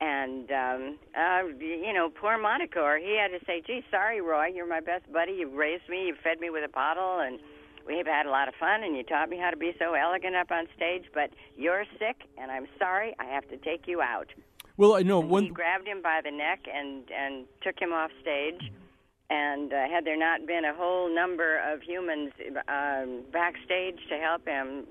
And 0.00 0.50
um, 0.50 0.98
uh, 1.16 1.46
you 1.60 1.92
know, 1.92 2.10
poor 2.10 2.36
Montecore, 2.36 2.98
he 2.98 3.16
had 3.16 3.28
to 3.38 3.44
say, 3.46 3.62
"Gee, 3.64 3.84
sorry, 3.90 4.20
Roy, 4.20 4.46
you're 4.46 4.66
my 4.66 4.80
best 4.80 5.10
buddy. 5.12 5.32
You've 5.32 5.52
raised 5.52 5.88
me, 5.88 6.06
you've 6.06 6.18
fed 6.18 6.40
me 6.40 6.50
with 6.50 6.64
a 6.64 6.72
bottle, 6.72 7.20
and 7.20 7.38
we've 7.86 8.06
had 8.06 8.26
a 8.26 8.30
lot 8.30 8.48
of 8.48 8.54
fun, 8.56 8.82
and 8.82 8.96
you 8.96 9.04
taught 9.04 9.28
me 9.28 9.38
how 9.38 9.50
to 9.50 9.56
be 9.56 9.72
so 9.78 9.94
elegant 9.94 10.34
up 10.34 10.50
on 10.50 10.66
stage. 10.76 11.04
But 11.14 11.30
you're 11.56 11.84
sick, 12.00 12.16
and 12.36 12.50
I'm 12.50 12.66
sorry. 12.78 13.14
I 13.20 13.26
have 13.26 13.48
to 13.48 13.56
take 13.56 13.86
you 13.86 14.02
out." 14.02 14.28
Well, 14.82 14.96
I 14.96 15.02
know 15.02 15.20
one. 15.20 15.44
He 15.44 15.50
grabbed 15.50 15.86
him 15.86 16.02
by 16.02 16.22
the 16.24 16.32
neck 16.32 16.64
and 16.66 17.04
and 17.16 17.46
took 17.62 17.80
him 17.80 17.92
off 17.92 18.10
stage. 18.20 18.60
And 19.30 19.72
uh, 19.72 19.88
had 19.88 20.04
there 20.04 20.18
not 20.18 20.44
been 20.44 20.64
a 20.64 20.74
whole 20.74 21.08
number 21.14 21.60
of 21.72 21.82
humans 21.82 22.32
um, 22.66 23.22
backstage 23.32 24.00
to 24.08 24.16
help 24.16 24.44
him, 24.44 24.84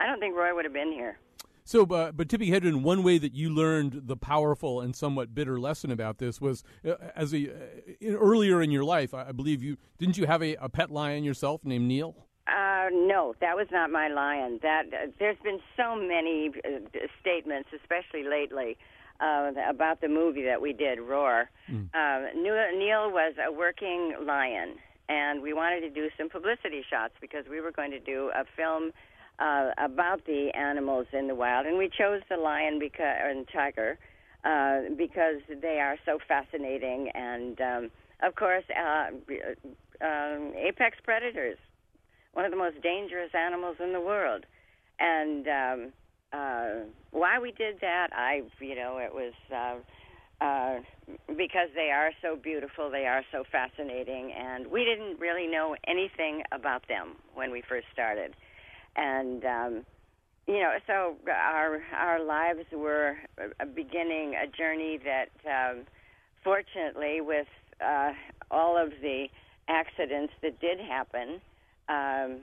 I 0.00 0.06
don't 0.06 0.18
think 0.18 0.34
Roy 0.34 0.52
would 0.52 0.64
have 0.64 0.74
been 0.74 0.90
here. 0.90 1.16
So, 1.62 1.84
uh, 1.84 2.10
but 2.10 2.26
Tippi 2.26 2.50
Hedren, 2.50 2.82
one 2.82 3.04
way 3.04 3.18
that 3.18 3.34
you 3.34 3.50
learned 3.50 4.02
the 4.06 4.16
powerful 4.16 4.80
and 4.80 4.96
somewhat 4.96 5.32
bitter 5.32 5.60
lesson 5.60 5.92
about 5.92 6.18
this 6.18 6.40
was 6.40 6.64
uh, 6.84 6.94
as 7.14 7.32
a 7.32 7.50
uh, 7.50 7.92
in, 8.00 8.16
earlier 8.16 8.60
in 8.60 8.72
your 8.72 8.84
life. 8.84 9.14
I 9.14 9.30
believe 9.30 9.62
you 9.62 9.76
didn't 9.98 10.18
you 10.18 10.26
have 10.26 10.42
a, 10.42 10.56
a 10.56 10.68
pet 10.68 10.90
lion 10.90 11.22
yourself 11.22 11.64
named 11.64 11.86
Neil? 11.86 12.16
Uh, 12.48 12.88
no, 12.92 13.34
that 13.40 13.56
was 13.56 13.66
not 13.70 13.90
my 13.90 14.08
lion. 14.08 14.58
That 14.62 14.84
uh, 14.86 15.10
there's 15.18 15.36
been 15.44 15.60
so 15.76 15.94
many 15.94 16.50
uh, 16.64 16.78
statements, 17.20 17.68
especially 17.74 18.24
lately, 18.24 18.78
uh, 19.20 19.52
about 19.68 20.00
the 20.00 20.08
movie 20.08 20.44
that 20.44 20.60
we 20.60 20.72
did, 20.72 20.98
Roar. 20.98 21.50
Mm. 21.70 21.88
Neil 22.34 23.10
was 23.10 23.34
a 23.46 23.52
working 23.52 24.14
lion, 24.24 24.76
and 25.08 25.42
we 25.42 25.52
wanted 25.52 25.80
to 25.80 25.90
do 25.90 26.08
some 26.16 26.30
publicity 26.30 26.82
shots 26.88 27.12
because 27.20 27.44
we 27.50 27.60
were 27.60 27.72
going 27.72 27.90
to 27.90 28.00
do 28.00 28.30
a 28.34 28.44
film 28.56 28.92
uh, 29.38 29.70
about 29.76 30.24
the 30.24 30.50
animals 30.54 31.06
in 31.12 31.28
the 31.28 31.34
wild, 31.34 31.66
and 31.66 31.76
we 31.76 31.88
chose 31.88 32.22
the 32.30 32.36
lion 32.36 32.78
because 32.78 33.16
and 33.22 33.46
tiger 33.52 33.98
uh, 34.44 34.80
because 34.96 35.40
they 35.60 35.80
are 35.80 35.96
so 36.06 36.18
fascinating, 36.26 37.10
and 37.14 37.60
um, 37.60 37.90
of 38.22 38.34
course, 38.36 38.64
uh, 38.70 39.08
um, 40.00 40.52
apex 40.56 40.96
predators 41.04 41.58
one 42.32 42.44
of 42.44 42.50
the 42.50 42.56
most 42.56 42.80
dangerous 42.82 43.30
animals 43.34 43.76
in 43.82 43.92
the 43.92 44.00
world. 44.00 44.44
And 45.00 45.46
um, 45.48 45.92
uh, 46.32 46.68
why 47.10 47.38
we 47.38 47.52
did 47.52 47.80
that, 47.80 48.08
I, 48.12 48.42
you 48.60 48.74
know, 48.74 48.98
it 48.98 49.12
was 49.12 49.32
uh, 49.54 50.44
uh, 50.44 50.76
because 51.28 51.68
they 51.74 51.90
are 51.90 52.10
so 52.22 52.36
beautiful, 52.36 52.90
they 52.90 53.06
are 53.06 53.22
so 53.32 53.44
fascinating, 53.50 54.32
and 54.32 54.66
we 54.68 54.84
didn't 54.84 55.18
really 55.18 55.46
know 55.46 55.74
anything 55.86 56.42
about 56.52 56.86
them 56.88 57.16
when 57.34 57.50
we 57.50 57.62
first 57.68 57.86
started. 57.92 58.34
And 58.96 59.44
um, 59.44 59.86
you 60.46 60.60
know, 60.60 60.72
so 60.86 61.16
our 61.28 61.82
our 61.94 62.22
lives 62.22 62.64
were 62.72 63.16
beginning 63.74 64.34
a 64.34 64.46
journey 64.46 64.98
that, 65.04 65.30
um, 65.46 65.84
fortunately, 66.42 67.20
with 67.20 67.46
uh, 67.84 68.12
all 68.50 68.76
of 68.76 68.90
the 69.02 69.26
accidents 69.68 70.32
that 70.42 70.58
did 70.60 70.80
happen, 70.80 71.40
um, 71.88 72.38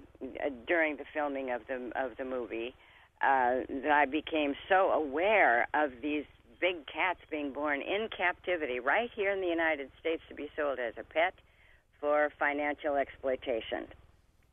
during 0.68 0.98
the 0.98 1.06
filming 1.14 1.52
of 1.52 1.62
the 1.68 1.92
of 1.96 2.18
the 2.18 2.26
movie 2.26 2.74
uh, 3.22 3.62
that 3.70 3.92
I 3.92 4.06
became 4.06 4.56
so 4.68 4.92
aware 4.92 5.68
of 5.74 5.92
these 6.02 6.26
big 6.60 6.86
cats 6.88 7.20
being 7.30 7.54
born 7.54 7.82
in 7.82 8.10
captivity 8.16 8.80
right 8.80 9.10
here 9.16 9.32
in 9.32 9.42
the 9.42 9.48
United 9.48 9.90
States 10.00 10.22
to 10.30 10.36
be 10.36 10.50
sold 10.56 10.80
as 10.80 10.94
a 10.98 11.04
pet 11.04 11.34
for 12.00 12.32
financial 12.40 12.96
exploitation 12.96 13.88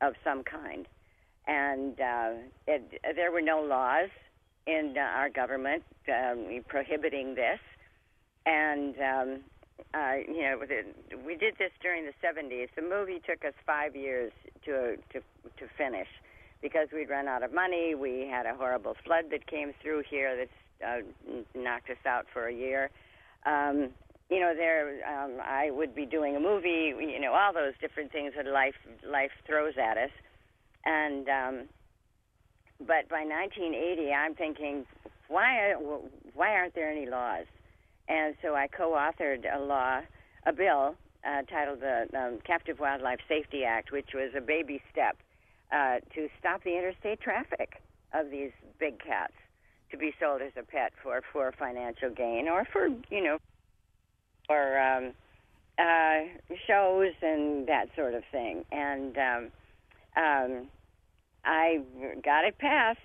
of 0.01 0.13
some 0.23 0.43
kind. 0.43 0.87
And 1.47 1.99
uh, 1.99 2.31
it, 2.67 3.01
there 3.15 3.31
were 3.31 3.41
no 3.41 3.61
laws 3.61 4.09
in 4.65 4.95
uh, 4.97 5.01
our 5.01 5.29
government 5.29 5.83
um, 6.07 6.63
prohibiting 6.67 7.35
this. 7.35 7.59
And 8.45 8.95
um, 8.99 9.39
uh, 9.93 10.15
you 10.27 10.41
know, 10.41 10.59
we 11.25 11.35
did 11.35 11.55
this 11.57 11.71
during 11.81 12.05
the 12.05 12.13
70s. 12.23 12.69
The 12.75 12.81
movie 12.81 13.21
took 13.25 13.45
us 13.45 13.53
five 13.65 13.95
years 13.95 14.31
to 14.65 14.97
to 15.11 15.19
to 15.19 15.67
finish 15.77 16.07
because 16.61 16.87
we'd 16.93 17.09
run 17.09 17.27
out 17.27 17.43
of 17.43 17.53
money. 17.53 17.93
We 17.93 18.27
had 18.29 18.45
a 18.45 18.55
horrible 18.55 18.95
flood 19.05 19.25
that 19.31 19.45
came 19.47 19.73
through 19.81 20.03
here 20.09 20.35
that 20.35 20.49
uh, 20.87 21.01
knocked 21.53 21.89
us 21.89 22.03
out 22.05 22.25
for 22.33 22.47
a 22.47 22.53
year. 22.53 22.89
Um, 23.45 23.89
you 24.29 24.39
know, 24.39 24.53
there 24.55 24.99
um, 25.05 25.33
I 25.43 25.69
would 25.69 25.93
be 25.93 26.05
doing 26.05 26.35
a 26.35 26.39
movie. 26.39 26.93
You 26.97 27.19
know, 27.19 27.33
all 27.33 27.53
those 27.53 27.73
different 27.81 28.11
things 28.11 28.33
that 28.35 28.47
life 28.47 28.75
life 29.07 29.31
throws 29.45 29.73
at 29.77 29.97
us, 29.97 30.11
and 30.85 31.27
um, 31.29 31.67
but 32.79 33.07
by 33.09 33.23
1980, 33.25 34.11
I'm 34.11 34.33
thinking, 34.33 34.85
why 35.27 35.75
why 36.33 36.55
aren't 36.55 36.73
there 36.73 36.89
any 36.89 37.05
laws? 37.05 37.45
And 38.07 38.35
so 38.41 38.55
I 38.55 38.67
co-authored 38.67 39.43
a 39.53 39.59
law, 39.59 40.01
a 40.45 40.53
bill 40.53 40.95
uh, 41.25 41.41
titled 41.43 41.79
the 41.81 42.07
um, 42.17 42.39
Captive 42.45 42.79
Wildlife 42.79 43.19
Safety 43.27 43.63
Act, 43.63 43.91
which 43.91 44.09
was 44.13 44.31
a 44.35 44.41
baby 44.41 44.81
step 44.91 45.17
uh, 45.71 45.99
to 46.13 46.27
stop 46.39 46.63
the 46.63 46.77
interstate 46.77 47.21
traffic 47.21 47.81
of 48.13 48.29
these 48.29 48.51
big 48.79 48.99
cats 48.99 49.33
to 49.91 49.97
be 49.97 50.13
sold 50.19 50.41
as 50.41 50.51
a 50.57 50.63
pet 50.63 50.91
for 51.01 51.21
for 51.31 51.53
financial 51.57 52.09
gain 52.09 52.47
or 52.47 52.65
for 52.71 52.87
you 53.09 53.23
know 53.23 53.37
for 54.47 54.79
um, 54.79 55.13
uh, 55.79 56.27
shows 56.67 57.13
and 57.21 57.67
that 57.67 57.87
sort 57.95 58.13
of 58.13 58.23
thing. 58.31 58.65
And 58.71 59.17
um, 59.17 59.51
um, 60.15 60.67
I 61.45 61.81
got 62.23 62.45
it 62.45 62.57
passed 62.57 62.99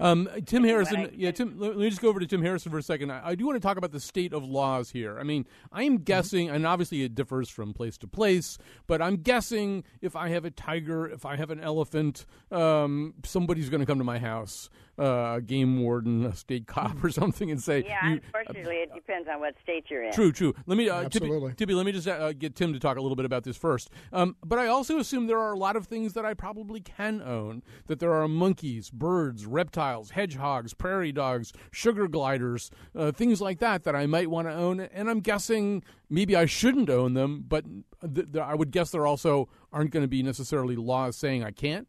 um, 0.00 0.28
Tim 0.46 0.64
Harrison, 0.64 1.10
yeah, 1.14 1.30
Tim. 1.30 1.58
Let 1.58 1.76
me 1.76 1.88
just 1.88 2.00
go 2.00 2.08
over 2.08 2.20
to 2.20 2.26
Tim 2.26 2.42
Harrison 2.42 2.72
for 2.72 2.78
a 2.78 2.82
second. 2.82 3.12
I, 3.12 3.28
I, 3.28 3.34
do 3.34 3.46
want 3.46 3.56
to 3.56 3.60
talk 3.60 3.76
about 3.76 3.92
the 3.92 4.00
state 4.00 4.32
of 4.32 4.42
laws 4.42 4.90
here. 4.90 5.18
I 5.18 5.22
mean, 5.22 5.46
I 5.70 5.82
am 5.82 5.96
mm-hmm. 5.96 6.04
guessing, 6.04 6.48
and 6.48 6.66
obviously 6.66 7.02
it 7.02 7.14
differs 7.14 7.50
from 7.50 7.74
place 7.74 7.98
to 7.98 8.06
place, 8.06 8.58
but 8.86 9.02
I'm 9.02 9.16
guessing 9.16 9.84
if 10.00 10.16
I 10.16 10.30
have 10.30 10.44
a 10.44 10.50
tiger, 10.50 11.06
if 11.06 11.26
I 11.26 11.36
have 11.36 11.50
an 11.50 11.60
elephant, 11.60 12.24
um, 12.50 13.14
somebody's 13.24 13.68
going 13.68 13.80
to 13.80 13.86
come 13.86 13.98
to 13.98 14.04
my 14.04 14.18
house. 14.18 14.70
Uh, 15.00 15.36
a 15.36 15.40
game 15.40 15.80
warden, 15.80 16.26
a 16.26 16.36
state 16.36 16.66
cop, 16.66 17.02
or 17.02 17.08
something, 17.10 17.50
and 17.50 17.62
say, 17.62 17.82
Yeah, 17.86 18.06
you, 18.06 18.20
unfortunately, 18.22 18.76
it 18.76 18.92
depends 18.94 19.26
on 19.32 19.40
what 19.40 19.54
state 19.62 19.84
you're 19.88 20.02
in. 20.02 20.12
True, 20.12 20.30
true. 20.30 20.54
Let 20.66 20.76
me, 20.76 20.90
uh, 20.90 21.04
Tippi, 21.04 21.06
Absolutely. 21.06 21.52
Tippi, 21.52 21.74
let 21.74 21.86
me 21.86 21.92
just 21.92 22.06
uh, 22.06 22.34
get 22.34 22.54
Tim 22.54 22.74
to 22.74 22.78
talk 22.78 22.98
a 22.98 23.00
little 23.00 23.16
bit 23.16 23.24
about 23.24 23.44
this 23.44 23.56
first. 23.56 23.88
Um, 24.12 24.36
but 24.44 24.58
I 24.58 24.66
also 24.66 24.98
assume 24.98 25.26
there 25.26 25.38
are 25.38 25.52
a 25.52 25.58
lot 25.58 25.74
of 25.74 25.86
things 25.86 26.12
that 26.12 26.26
I 26.26 26.34
probably 26.34 26.80
can 26.80 27.22
own. 27.22 27.62
That 27.86 27.98
there 27.98 28.12
are 28.12 28.28
monkeys, 28.28 28.90
birds, 28.90 29.46
reptiles, 29.46 30.10
hedgehogs, 30.10 30.74
prairie 30.74 31.12
dogs, 31.12 31.54
sugar 31.70 32.06
gliders, 32.06 32.70
uh, 32.94 33.10
things 33.10 33.40
like 33.40 33.58
that 33.60 33.84
that 33.84 33.96
I 33.96 34.06
might 34.06 34.28
want 34.28 34.48
to 34.48 34.54
own. 34.54 34.80
And 34.80 35.08
I'm 35.08 35.20
guessing 35.20 35.82
maybe 36.10 36.36
I 36.36 36.44
shouldn't 36.44 36.90
own 36.90 37.14
them, 37.14 37.44
but 37.48 37.64
th- 38.02 38.32
th- 38.32 38.44
I 38.44 38.54
would 38.54 38.70
guess 38.70 38.90
there 38.90 39.06
also 39.06 39.48
aren't 39.72 39.92
going 39.92 40.04
to 40.04 40.08
be 40.08 40.22
necessarily 40.22 40.76
laws 40.76 41.16
saying 41.16 41.42
I 41.42 41.52
can't. 41.52 41.88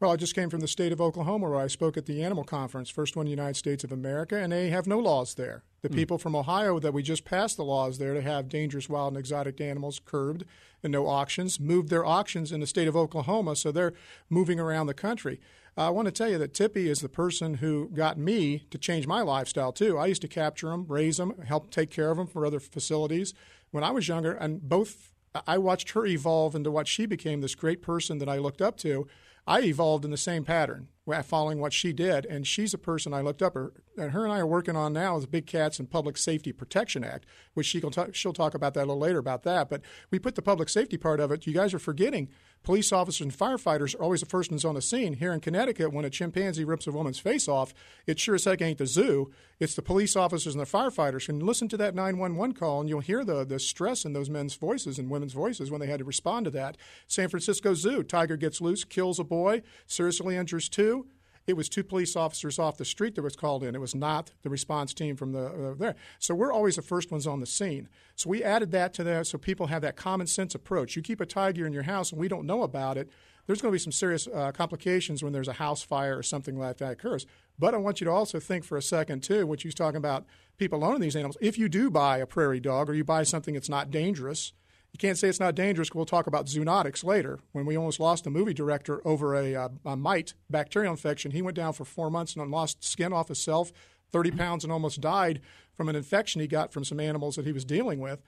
Well, 0.00 0.12
I 0.12 0.16
just 0.16 0.34
came 0.34 0.48
from 0.48 0.60
the 0.60 0.68
state 0.68 0.92
of 0.92 1.00
Oklahoma 1.02 1.50
where 1.50 1.60
I 1.60 1.66
spoke 1.66 1.98
at 1.98 2.06
the 2.06 2.24
Animal 2.24 2.42
Conference, 2.42 2.88
first 2.88 3.16
one 3.16 3.26
in 3.26 3.26
the 3.26 3.36
United 3.36 3.56
States 3.56 3.84
of 3.84 3.92
America, 3.92 4.34
and 4.34 4.50
they 4.50 4.70
have 4.70 4.86
no 4.86 4.98
laws 4.98 5.34
there. 5.34 5.62
The 5.82 5.88
hmm. 5.88 5.94
people 5.94 6.16
from 6.16 6.34
Ohio 6.34 6.78
that 6.78 6.94
we 6.94 7.02
just 7.02 7.26
passed 7.26 7.58
the 7.58 7.64
laws 7.64 7.98
there 7.98 8.14
to 8.14 8.22
have 8.22 8.48
dangerous 8.48 8.88
wild 8.88 9.12
and 9.12 9.18
exotic 9.18 9.60
animals 9.60 10.00
curbed 10.02 10.46
and 10.82 10.90
no 10.90 11.06
auctions 11.06 11.60
moved 11.60 11.90
their 11.90 12.06
auctions 12.06 12.50
in 12.50 12.60
the 12.60 12.66
state 12.66 12.88
of 12.88 12.96
Oklahoma, 12.96 13.54
so 13.54 13.70
they're 13.70 13.92
moving 14.30 14.58
around 14.58 14.86
the 14.86 14.94
country. 14.94 15.38
I 15.76 15.90
want 15.90 16.06
to 16.06 16.12
tell 16.12 16.30
you 16.30 16.38
that 16.38 16.54
Tippi 16.54 16.86
is 16.86 17.00
the 17.00 17.10
person 17.10 17.54
who 17.54 17.90
got 17.92 18.16
me 18.16 18.64
to 18.70 18.78
change 18.78 19.06
my 19.06 19.20
lifestyle 19.20 19.70
too. 19.70 19.98
I 19.98 20.06
used 20.06 20.22
to 20.22 20.28
capture 20.28 20.70
them, 20.70 20.86
raise 20.88 21.18
them, 21.18 21.38
help 21.46 21.70
take 21.70 21.90
care 21.90 22.10
of 22.10 22.16
them 22.16 22.26
for 22.26 22.46
other 22.46 22.58
facilities 22.58 23.34
when 23.70 23.84
I 23.84 23.90
was 23.90 24.08
younger, 24.08 24.32
and 24.32 24.66
both 24.66 25.12
I 25.46 25.58
watched 25.58 25.90
her 25.90 26.06
evolve 26.06 26.54
into 26.54 26.70
what 26.70 26.88
she 26.88 27.04
became 27.04 27.42
this 27.42 27.54
great 27.54 27.82
person 27.82 28.16
that 28.18 28.30
I 28.30 28.38
looked 28.38 28.62
up 28.62 28.78
to. 28.78 29.06
I 29.46 29.62
evolved 29.62 30.04
in 30.04 30.10
the 30.10 30.16
same 30.16 30.44
pattern, 30.44 30.88
following 31.24 31.58
what 31.58 31.72
she 31.72 31.92
did, 31.92 32.24
and 32.26 32.46
she's 32.46 32.72
a 32.72 32.78
person 32.78 33.12
I 33.12 33.20
looked 33.20 33.42
up. 33.42 33.54
Her 33.54 33.72
and 33.96 34.12
her 34.12 34.24
and 34.24 34.32
I 34.32 34.38
are 34.38 34.46
working 34.46 34.76
on 34.76 34.92
now 34.92 35.16
is 35.16 35.26
Big 35.26 35.46
Cats 35.46 35.78
and 35.80 35.90
Public 35.90 36.16
Safety 36.16 36.52
Protection 36.52 37.02
Act, 37.02 37.26
which 37.54 37.66
she 37.66 37.80
will 37.80 37.90
talk, 37.90 38.14
she'll 38.14 38.32
talk 38.32 38.54
about 38.54 38.74
that 38.74 38.80
a 38.80 38.86
little 38.86 38.98
later 38.98 39.18
about 39.18 39.42
that. 39.42 39.68
But 39.68 39.80
we 40.10 40.18
put 40.18 40.36
the 40.36 40.42
public 40.42 40.68
safety 40.68 40.96
part 40.96 41.18
of 41.18 41.32
it. 41.32 41.46
You 41.46 41.52
guys 41.52 41.74
are 41.74 41.80
forgetting 41.80 42.28
police 42.62 42.92
officers 42.92 43.22
and 43.22 43.36
firefighters 43.36 43.94
are 43.94 44.02
always 44.02 44.20
the 44.20 44.26
first 44.26 44.50
ones 44.50 44.64
on 44.64 44.74
the 44.74 44.82
scene. 44.82 45.14
Here 45.14 45.32
in 45.32 45.40
Connecticut, 45.40 45.92
when 45.92 46.04
a 46.04 46.10
chimpanzee 46.10 46.64
rips 46.64 46.86
a 46.86 46.92
woman's 46.92 47.18
face 47.18 47.48
off, 47.48 47.74
it 48.06 48.18
sure 48.18 48.34
as 48.34 48.44
heck 48.44 48.62
ain't 48.62 48.78
the 48.78 48.86
zoo. 48.86 49.30
It's 49.58 49.74
the 49.74 49.82
police 49.82 50.16
officers 50.16 50.54
and 50.54 50.60
the 50.60 50.66
firefighters. 50.66 51.28
And 51.28 51.42
listen 51.42 51.68
to 51.68 51.76
that 51.78 51.94
911 51.94 52.54
call, 52.54 52.80
and 52.80 52.88
you'll 52.88 53.00
hear 53.00 53.24
the, 53.24 53.44
the 53.44 53.58
stress 53.58 54.04
in 54.04 54.12
those 54.12 54.30
men's 54.30 54.54
voices 54.54 54.98
and 54.98 55.10
women's 55.10 55.32
voices 55.32 55.70
when 55.70 55.80
they 55.80 55.86
had 55.86 55.98
to 55.98 56.04
respond 56.04 56.44
to 56.44 56.50
that. 56.52 56.76
San 57.06 57.28
Francisco 57.28 57.74
Zoo, 57.74 58.02
tiger 58.02 58.36
gets 58.36 58.60
loose, 58.60 58.84
kills 58.84 59.18
a 59.18 59.24
boy, 59.24 59.62
seriously 59.86 60.36
injures 60.36 60.68
two. 60.68 61.06
It 61.46 61.56
was 61.56 61.68
two 61.68 61.82
police 61.82 62.16
officers 62.16 62.58
off 62.58 62.76
the 62.76 62.84
street 62.84 63.14
that 63.16 63.22
was 63.22 63.36
called 63.36 63.64
in. 63.64 63.74
It 63.74 63.80
was 63.80 63.94
not 63.94 64.32
the 64.42 64.50
response 64.50 64.94
team 64.94 65.16
from 65.16 65.32
the 65.32 65.46
uh, 65.46 65.74
there. 65.74 65.96
So 66.18 66.34
we're 66.34 66.52
always 66.52 66.76
the 66.76 66.82
first 66.82 67.10
ones 67.10 67.26
on 67.26 67.40
the 67.40 67.46
scene. 67.46 67.88
So 68.14 68.30
we 68.30 68.44
added 68.44 68.70
that 68.72 68.92
to 68.94 69.04
that 69.04 69.26
so 69.26 69.38
people 69.38 69.66
have 69.68 69.82
that 69.82 69.96
common 69.96 70.26
sense 70.26 70.54
approach. 70.54 70.96
You 70.96 71.02
keep 71.02 71.20
a 71.20 71.26
tiger 71.26 71.66
in 71.66 71.72
your 71.72 71.84
house 71.84 72.12
and 72.12 72.20
we 72.20 72.28
don't 72.28 72.46
know 72.46 72.62
about 72.62 72.96
it. 72.96 73.10
There's 73.46 73.60
going 73.60 73.72
to 73.72 73.74
be 73.74 73.80
some 73.80 73.90
serious 73.92 74.28
uh, 74.28 74.52
complications 74.52 75.24
when 75.24 75.32
there's 75.32 75.48
a 75.48 75.54
house 75.54 75.82
fire 75.82 76.16
or 76.16 76.22
something 76.22 76.56
like 76.56 76.76
that 76.76 76.92
occurs. 76.92 77.26
But 77.58 77.74
I 77.74 77.78
want 77.78 78.00
you 78.00 78.04
to 78.04 78.12
also 78.12 78.38
think 78.38 78.64
for 78.64 78.78
a 78.78 78.82
second 78.82 79.22
too, 79.22 79.46
what 79.46 79.64
you 79.64 79.68
was 79.68 79.74
talking 79.74 79.96
about 79.96 80.24
people 80.56 80.84
owning 80.84 81.00
these 81.00 81.16
animals. 81.16 81.36
If 81.40 81.58
you 81.58 81.68
do 81.68 81.90
buy 81.90 82.18
a 82.18 82.26
prairie 82.26 82.60
dog 82.60 82.88
or 82.88 82.94
you 82.94 83.02
buy 83.02 83.24
something 83.24 83.54
that's 83.54 83.68
not 83.68 83.90
dangerous, 83.90 84.52
you 84.92 84.98
can't 84.98 85.16
say 85.16 85.28
it's 85.28 85.40
not 85.40 85.54
dangerous. 85.54 85.94
We'll 85.94 86.04
talk 86.04 86.26
about 86.26 86.46
zoonotics 86.46 87.04
later. 87.04 87.38
When 87.52 87.64
we 87.64 87.76
almost 87.76 88.00
lost 88.00 88.26
a 88.26 88.30
movie 88.30 88.54
director 88.54 89.00
over 89.06 89.34
a, 89.34 89.54
uh, 89.54 89.68
a 89.84 89.96
mite 89.96 90.34
bacterial 90.48 90.92
infection, 90.92 91.30
he 91.30 91.42
went 91.42 91.56
down 91.56 91.72
for 91.72 91.84
four 91.84 92.10
months 92.10 92.34
and 92.34 92.50
lost 92.50 92.82
skin 92.82 93.12
off 93.12 93.28
himself, 93.28 93.72
30 94.12 94.32
pounds, 94.32 94.64
and 94.64 94.72
almost 94.72 95.00
died 95.00 95.40
from 95.72 95.88
an 95.88 95.96
infection 95.96 96.40
he 96.40 96.46
got 96.46 96.72
from 96.72 96.84
some 96.84 96.98
animals 96.98 97.36
that 97.36 97.46
he 97.46 97.52
was 97.52 97.64
dealing 97.64 98.00
with. 98.00 98.20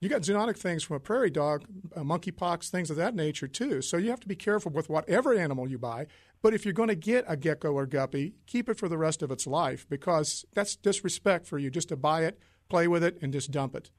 You 0.00 0.08
got 0.08 0.22
zoonotic 0.22 0.56
things 0.56 0.84
from 0.84 0.96
a 0.96 1.00
prairie 1.00 1.30
dog, 1.30 1.64
uh, 1.96 2.00
monkeypox, 2.00 2.68
things 2.68 2.90
of 2.90 2.96
that 2.96 3.14
nature 3.14 3.48
too. 3.48 3.82
So 3.82 3.96
you 3.96 4.10
have 4.10 4.20
to 4.20 4.28
be 4.28 4.36
careful 4.36 4.70
with 4.70 4.88
whatever 4.88 5.34
animal 5.34 5.68
you 5.68 5.78
buy. 5.78 6.06
But 6.40 6.54
if 6.54 6.64
you're 6.64 6.72
going 6.72 6.88
to 6.88 6.94
get 6.94 7.24
a 7.26 7.36
gecko 7.36 7.72
or 7.72 7.86
guppy, 7.86 8.34
keep 8.46 8.68
it 8.68 8.78
for 8.78 8.88
the 8.88 8.98
rest 8.98 9.22
of 9.22 9.32
its 9.32 9.46
life 9.46 9.86
because 9.88 10.44
that's 10.54 10.76
disrespect 10.76 11.46
for 11.46 11.58
you 11.58 11.68
just 11.68 11.88
to 11.88 11.96
buy 11.96 12.24
it, 12.24 12.38
play 12.68 12.86
with 12.86 13.02
it, 13.02 13.18
and 13.20 13.32
just 13.32 13.50
dump 13.50 13.74
it. 13.74 13.90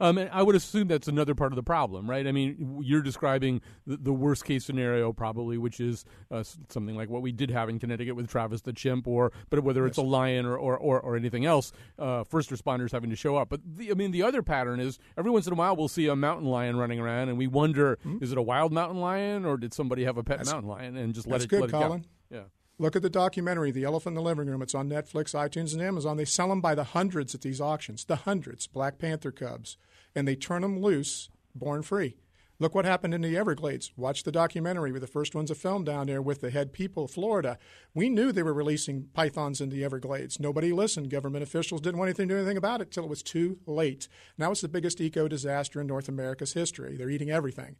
Um, 0.00 0.18
and 0.18 0.30
I 0.30 0.42
would 0.42 0.54
assume 0.54 0.88
that's 0.88 1.08
another 1.08 1.34
part 1.34 1.52
of 1.52 1.56
the 1.56 1.62
problem, 1.62 2.08
right? 2.08 2.26
I 2.26 2.32
mean, 2.32 2.80
you're 2.82 3.02
describing 3.02 3.60
the, 3.86 3.96
the 3.96 4.12
worst 4.12 4.44
case 4.44 4.64
scenario, 4.64 5.12
probably, 5.12 5.58
which 5.58 5.80
is 5.80 6.04
uh, 6.30 6.42
something 6.68 6.96
like 6.96 7.08
what 7.08 7.22
we 7.22 7.32
did 7.32 7.50
have 7.50 7.68
in 7.68 7.78
Connecticut 7.78 8.14
with 8.14 8.28
Travis 8.28 8.60
the 8.60 8.72
chimp, 8.72 9.08
or 9.08 9.32
but 9.50 9.60
whether 9.64 9.86
it's 9.86 9.98
a 9.98 10.02
lion 10.02 10.46
or 10.46 10.56
or, 10.56 10.76
or, 10.76 11.00
or 11.00 11.16
anything 11.16 11.44
else, 11.46 11.72
uh, 11.98 12.24
first 12.24 12.50
responders 12.50 12.92
having 12.92 13.10
to 13.10 13.16
show 13.16 13.36
up. 13.36 13.48
But 13.48 13.60
the, 13.64 13.90
I 13.90 13.94
mean, 13.94 14.10
the 14.10 14.22
other 14.22 14.42
pattern 14.42 14.80
is 14.80 14.98
every 15.16 15.30
once 15.30 15.46
in 15.46 15.52
a 15.52 15.56
while 15.56 15.74
we'll 15.76 15.88
see 15.88 16.06
a 16.06 16.16
mountain 16.16 16.46
lion 16.46 16.76
running 16.76 17.00
around, 17.00 17.28
and 17.28 17.38
we 17.38 17.46
wonder, 17.46 17.98
is 18.20 18.32
it 18.32 18.38
a 18.38 18.42
wild 18.42 18.72
mountain 18.72 19.00
lion, 19.00 19.44
or 19.44 19.56
did 19.56 19.74
somebody 19.74 20.04
have 20.04 20.16
a 20.16 20.22
pet 20.22 20.44
mountain 20.46 20.68
lion 20.68 20.96
and 20.96 21.14
just 21.14 21.26
let 21.26 21.40
that's 21.40 21.44
it 21.44 21.48
good, 21.48 21.60
let 21.60 21.68
it 21.68 21.72
Colin. 21.72 22.00
go? 22.00 22.36
Yeah. 22.36 22.42
Look 22.80 22.94
at 22.94 23.02
the 23.02 23.10
documentary, 23.10 23.72
The 23.72 23.82
Elephant 23.82 24.16
in 24.16 24.22
the 24.22 24.28
Living 24.28 24.46
Room. 24.46 24.62
It's 24.62 24.74
on 24.74 24.88
Netflix, 24.88 25.34
iTunes, 25.34 25.72
and 25.72 25.82
Amazon. 25.82 26.16
They 26.16 26.24
sell 26.24 26.48
them 26.48 26.60
by 26.60 26.76
the 26.76 26.84
hundreds 26.84 27.34
at 27.34 27.40
these 27.40 27.60
auctions, 27.60 28.04
the 28.04 28.14
hundreds, 28.16 28.68
Black 28.68 28.98
Panther 28.98 29.32
cubs, 29.32 29.76
and 30.18 30.26
they 30.26 30.34
turn 30.34 30.62
them 30.62 30.80
loose, 30.82 31.30
born 31.54 31.80
free. 31.82 32.16
Look 32.58 32.74
what 32.74 32.84
happened 32.84 33.14
in 33.14 33.20
the 33.20 33.36
Everglades. 33.36 33.92
Watch 33.96 34.24
the 34.24 34.32
documentary. 34.32 34.90
The 34.98 35.06
first 35.06 35.32
ones 35.32 35.48
to 35.48 35.54
film 35.54 35.84
down 35.84 36.08
there 36.08 36.20
with 36.20 36.40
the 36.40 36.50
head 36.50 36.72
people 36.72 37.04
of 37.04 37.12
Florida. 37.12 37.56
We 37.94 38.08
knew 38.08 38.32
they 38.32 38.42
were 38.42 38.52
releasing 38.52 39.04
pythons 39.14 39.60
in 39.60 39.68
the 39.68 39.84
Everglades. 39.84 40.40
Nobody 40.40 40.72
listened. 40.72 41.08
Government 41.08 41.44
officials 41.44 41.80
didn't 41.80 41.98
want 41.98 42.08
anything 42.08 42.26
to 42.26 42.34
do 42.34 42.38
anything 42.38 42.56
about 42.56 42.80
it 42.80 42.90
till 42.90 43.04
it 43.04 43.10
was 43.10 43.22
too 43.22 43.60
late. 43.64 44.08
Now 44.36 44.50
it's 44.50 44.60
the 44.60 44.68
biggest 44.68 45.00
eco 45.00 45.28
disaster 45.28 45.80
in 45.80 45.86
North 45.86 46.08
America's 46.08 46.54
history. 46.54 46.96
They're 46.96 47.10
eating 47.10 47.30
everything. 47.30 47.76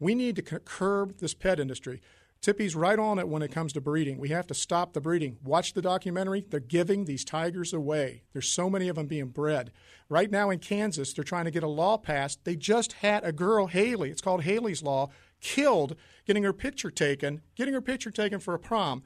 We 0.00 0.16
need 0.16 0.34
to 0.36 0.42
curb 0.42 1.18
this 1.18 1.32
pet 1.32 1.60
industry. 1.60 2.02
Tippi's 2.42 2.76
right 2.76 2.98
on 2.98 3.18
it 3.18 3.28
when 3.28 3.42
it 3.42 3.50
comes 3.50 3.72
to 3.72 3.80
breeding. 3.80 4.18
We 4.18 4.28
have 4.28 4.46
to 4.46 4.54
stop 4.54 4.92
the 4.92 5.00
breeding. 5.00 5.38
Watch 5.42 5.72
the 5.72 5.82
documentary. 5.82 6.44
They're 6.48 6.60
giving 6.60 7.04
these 7.04 7.24
tigers 7.24 7.72
away. 7.72 8.22
There's 8.32 8.48
so 8.48 8.70
many 8.70 8.88
of 8.88 8.96
them 8.96 9.06
being 9.06 9.28
bred. 9.28 9.72
Right 10.08 10.30
now 10.30 10.50
in 10.50 10.60
Kansas, 10.60 11.12
they're 11.12 11.24
trying 11.24 11.46
to 11.46 11.50
get 11.50 11.64
a 11.64 11.68
law 11.68 11.96
passed. 11.98 12.44
They 12.44 12.54
just 12.54 12.94
had 12.94 13.24
a 13.24 13.32
girl, 13.32 13.66
Haley, 13.66 14.10
it's 14.10 14.20
called 14.20 14.42
Haley's 14.42 14.82
Law, 14.82 15.10
killed 15.40 15.96
getting 16.26 16.44
her 16.44 16.52
picture 16.52 16.90
taken, 16.90 17.42
getting 17.54 17.74
her 17.74 17.80
picture 17.80 18.10
taken 18.10 18.38
for 18.38 18.54
a 18.54 18.58
prom. 18.58 19.02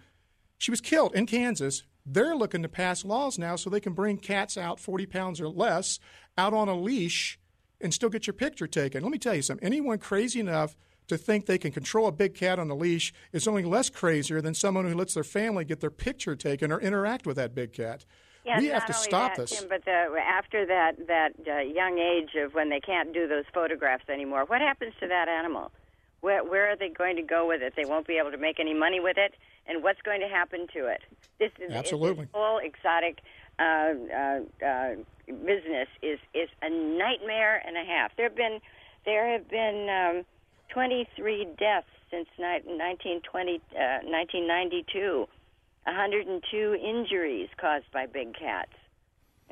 She 0.59 0.71
was 0.71 0.81
killed 0.81 1.15
in 1.15 1.27
Kansas. 1.27 1.85
They're 2.05 2.37
looking 2.37 2.63
to 2.63 2.69
pass 2.69 3.05
laws 3.05 3.39
now 3.39 3.57
so 3.57 3.71
they 3.71 3.81
can 3.81 3.95
bring 3.95 4.19
cats 4.19 4.59
out 4.59 4.81
40 4.81 5.07
pounds 5.07 5.41
or 5.41 5.49
less 5.49 5.99
out 6.37 6.53
on 6.53 6.69
a 6.69 6.75
leash 6.75 7.39
and 7.81 7.95
still 7.95 8.09
get 8.09 8.27
your 8.27 8.35
picture 8.35 8.67
taken. 8.67 9.03
Let 9.03 9.13
me 9.13 9.19
tell 9.19 9.35
you 9.35 9.43
something. 9.43 9.65
Anyone 9.65 9.99
crazy 9.99 10.41
enough 10.41 10.77
to 11.11 11.19
think 11.19 11.47
they 11.47 11.59
can 11.59 11.73
control 11.73 12.07
a 12.07 12.13
big 12.13 12.35
cat 12.35 12.59
on 12.59 12.69
the 12.69 12.75
leash 12.75 13.13
is 13.33 13.47
only 13.47 13.65
less 13.65 13.91
crazier 13.91 14.41
than 14.41 14.55
someone 14.55 14.89
who 14.89 14.95
lets 14.95 15.15
their 15.15 15.25
family 15.25 15.65
get 15.65 15.81
their 15.81 15.91
picture 15.91 16.35
taken 16.35 16.73
or 16.73 16.81
interact 16.81 17.27
with 17.27 17.37
that 17.37 17.55
big 17.55 17.73
cat. 17.73 18.05
Yeah, 18.45 18.59
we 18.59 18.69
have 18.69 18.87
to 18.87 18.95
stop 18.95 19.37
that, 19.37 19.43
this. 19.43 19.61
Tim, 19.61 19.69
but 19.69 19.85
the, 19.85 19.91
after 20.27 20.65
that 20.65 21.07
that 21.09 21.33
uh, 21.47 21.59
young 21.59 21.99
age 21.99 22.31
of 22.43 22.55
when 22.55 22.71
they 22.71 22.81
can't 22.81 23.13
do 23.13 23.29
those 23.29 23.45
photographs 23.53 24.09
anymore, 24.09 24.45
what 24.47 24.63
happens 24.63 24.95
to 25.01 25.09
that 25.09 25.29
animal? 25.29 25.71
Where 26.23 26.43
where 26.43 26.71
are 26.71 26.77
they 26.77 26.89
going 26.89 27.17
to 27.17 27.23
go 27.23 27.47
with 27.47 27.61
it? 27.61 27.75
They 27.77 27.85
won't 27.85 28.07
be 28.07 28.17
able 28.17 28.31
to 28.31 28.39
make 28.39 28.59
any 28.59 28.73
money 28.73 28.99
with 28.99 29.19
it, 29.19 29.35
and 29.67 29.83
what's 29.83 30.01
going 30.03 30.21
to 30.21 30.29
happen 30.29 30.69
to 30.75 30.87
it? 30.87 31.03
This 31.39 31.51
is 31.59 31.71
Absolutely. 31.73 32.25
This 32.25 32.33
whole 32.33 32.59
exotic 32.59 33.21
uh, 33.59 33.63
uh, 33.63 34.41
uh, 34.65 34.95
business 35.27 35.89
is 36.01 36.19
is 36.33 36.49
a 36.63 36.71
nightmare 36.71 37.63
and 37.67 37.77
a 37.77 37.85
half. 37.85 38.17
There 38.17 38.27
have 38.27 38.37
been 38.37 38.61
there 39.05 39.33
have 39.33 39.49
been 39.49 39.89
um, 39.91 40.25
23 40.73 41.45
deaths 41.59 41.87
since 42.11 42.29
ni- 42.39 42.63
1920, 42.67 43.61
uh, 43.75 44.03
1992. 44.05 45.27
102 45.87 46.75
injuries 46.75 47.49
caused 47.61 47.91
by 47.93 48.07
big 48.07 48.35
cats. 48.35 48.73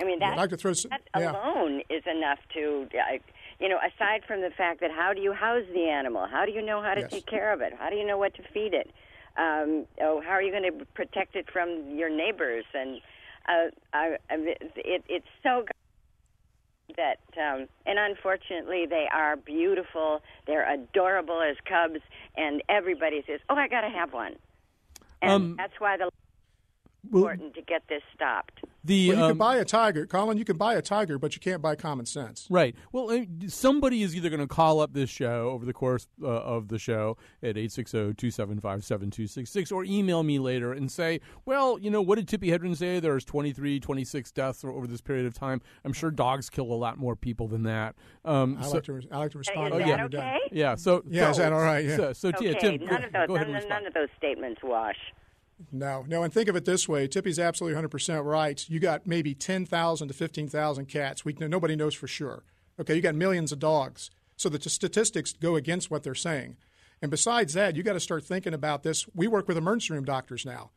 I 0.00 0.04
mean, 0.04 0.20
that, 0.20 0.36
like 0.36 0.50
to 0.50 0.56
throw 0.56 0.70
s- 0.72 0.84
that 0.90 1.00
yeah. 1.18 1.32
alone 1.32 1.82
is 1.90 2.04
enough 2.06 2.38
to, 2.54 2.86
uh, 2.94 3.18
you 3.58 3.68
know, 3.68 3.78
aside 3.78 4.22
from 4.26 4.42
the 4.42 4.50
fact 4.50 4.80
that 4.80 4.90
how 4.92 5.12
do 5.12 5.20
you 5.20 5.32
house 5.32 5.64
the 5.72 5.88
animal? 5.88 6.26
How 6.30 6.44
do 6.46 6.52
you 6.52 6.62
know 6.62 6.80
how 6.82 6.94
to 6.94 7.00
Yes. 7.00 7.10
take 7.10 7.26
care 7.26 7.52
of 7.52 7.60
it? 7.62 7.72
How 7.78 7.90
do 7.90 7.96
you 7.96 8.06
know 8.06 8.18
what 8.18 8.34
to 8.34 8.42
feed 8.54 8.74
it? 8.74 8.90
Um, 9.36 9.86
oh, 10.00 10.20
how 10.20 10.30
are 10.32 10.42
you 10.42 10.52
going 10.52 10.78
to 10.78 10.84
protect 10.94 11.34
it 11.34 11.50
from 11.50 11.96
your 11.96 12.10
neighbors? 12.10 12.64
And 12.74 13.00
uh, 13.48 13.70
I, 13.92 14.16
I, 14.30 14.34
it, 14.76 15.02
it's 15.08 15.26
so 15.42 15.64
that, 16.96 17.18
um, 17.36 17.68
and 17.86 17.98
unfortunately, 17.98 18.86
they 18.86 19.08
are 19.12 19.36
beautiful. 19.36 20.22
They're 20.46 20.70
adorable 20.70 21.42
as 21.42 21.56
cubs, 21.64 22.00
and 22.36 22.62
everybody 22.68 23.22
says, 23.26 23.40
"Oh, 23.48 23.56
I 23.56 23.68
got 23.68 23.82
to 23.82 23.90
have 23.90 24.12
one." 24.12 24.36
And 25.20 25.30
Um, 25.30 25.56
that's 25.56 25.78
why 25.80 25.96
the 25.96 26.10
Well, 27.10 27.22
important 27.28 27.54
to 27.54 27.62
get 27.62 27.86
this 27.88 28.02
stopped. 28.14 28.64
The 28.84 29.08
Well, 29.08 29.18
you 29.18 29.24
um, 29.24 29.30
can 29.30 29.38
buy 29.38 29.56
a 29.56 29.64
tiger, 29.64 30.06
Colin. 30.06 30.38
You 30.38 30.44
can 30.44 30.56
buy 30.56 30.74
a 30.74 30.82
tiger, 30.82 31.18
but 31.18 31.34
you 31.34 31.40
can't 31.40 31.60
buy 31.60 31.74
common 31.74 32.06
sense. 32.06 32.46
Right. 32.48 32.76
Well, 32.92 33.24
somebody 33.48 34.02
is 34.02 34.14
either 34.14 34.30
going 34.30 34.40
to 34.40 34.46
call 34.46 34.78
up 34.80 34.92
this 34.92 35.10
show 35.10 35.50
over 35.50 35.64
the 35.66 35.72
course 35.72 36.06
uh, 36.22 36.28
of 36.28 36.68
the 36.68 36.78
show 36.78 37.16
at 37.42 37.56
860-275-7266 37.56 39.72
or 39.72 39.84
email 39.84 40.22
me 40.22 40.38
later 40.38 40.72
and 40.72 40.90
say, 40.90 41.20
well, 41.44 41.78
you 41.78 41.90
know, 41.90 42.00
what 42.02 42.16
did 42.16 42.26
Tippi 42.28 42.52
Hedren 42.56 42.76
say? 42.76 43.00
There's 43.00 43.24
23, 43.24 43.80
26 43.80 44.32
deaths 44.32 44.64
over 44.64 44.86
this 44.86 45.00
period 45.00 45.26
of 45.26 45.34
time. 45.34 45.60
I'm 45.84 45.92
sure 45.92 46.10
dogs 46.10 46.48
kill 46.50 46.72
a 46.72 46.74
lot 46.74 46.98
more 46.98 47.16
people 47.16 47.48
than 47.48 47.64
that. 47.64 47.94
Um, 48.24 48.58
I 48.60 48.62
so- 48.62 48.74
like 48.74 48.84
to. 48.84 49.00
I 49.10 49.18
like 49.18 49.32
to 49.32 49.38
respond. 49.38 49.66
Is 49.68 49.72
to 49.72 49.78
that 49.78 49.88
when 49.88 49.98
you're 49.98 50.08
done. 50.08 50.20
okay? 50.24 50.38
yeah. 50.52 50.74
So 50.76 51.02
Yeah, 51.08 51.30
is 51.30 51.36
that 51.38 51.52
all 51.52 51.60
right? 51.60 51.84
Yeah. 51.84 51.96
So, 51.96 52.12
so 52.12 52.28
Okay, 52.28 52.52
yeah, 52.52 52.58
Tim, 52.58 52.76
none 52.84 52.88
go, 52.88 52.96
of 53.06 53.12
those 53.12 53.26
go 53.28 53.34
ahead 53.36 53.46
none, 53.48 53.56
respond. 53.56 53.82
none 53.82 53.86
of 53.86 53.94
those 53.94 54.08
statements 54.16 54.60
wash. 54.62 54.96
No, 55.72 56.04
no, 56.06 56.22
and 56.22 56.32
think 56.32 56.48
of 56.48 56.56
it 56.56 56.64
this 56.64 56.88
way: 56.88 57.08
Tippi's 57.08 57.38
absolutely 57.38 57.80
100% 57.80 58.24
right. 58.24 58.64
You 58.68 58.78
got 58.78 59.06
maybe 59.06 59.34
10,000 59.34 60.08
to 60.08 60.14
15,000 60.14 60.86
cats. 60.86 61.24
We 61.24 61.34
nobody 61.38 61.76
knows 61.76 61.94
for 61.94 62.06
sure. 62.06 62.44
Okay, 62.80 62.94
you 62.94 63.02
got 63.02 63.16
millions 63.16 63.50
of 63.50 63.58
dogs, 63.58 64.10
so 64.36 64.48
the 64.48 64.58
t- 64.58 64.70
statistics 64.70 65.32
go 65.32 65.56
against 65.56 65.90
what 65.90 66.04
they're 66.04 66.14
saying. 66.14 66.56
And 67.02 67.10
besides 67.10 67.54
that, 67.54 67.76
you 67.76 67.82
got 67.82 67.92
to 67.94 68.00
start 68.00 68.24
thinking 68.24 68.54
about 68.54 68.82
this. 68.82 69.06
We 69.14 69.26
work 69.26 69.48
with 69.48 69.56
emergency 69.56 69.94
room 69.94 70.04
doctors 70.04 70.46
now, 70.46 70.70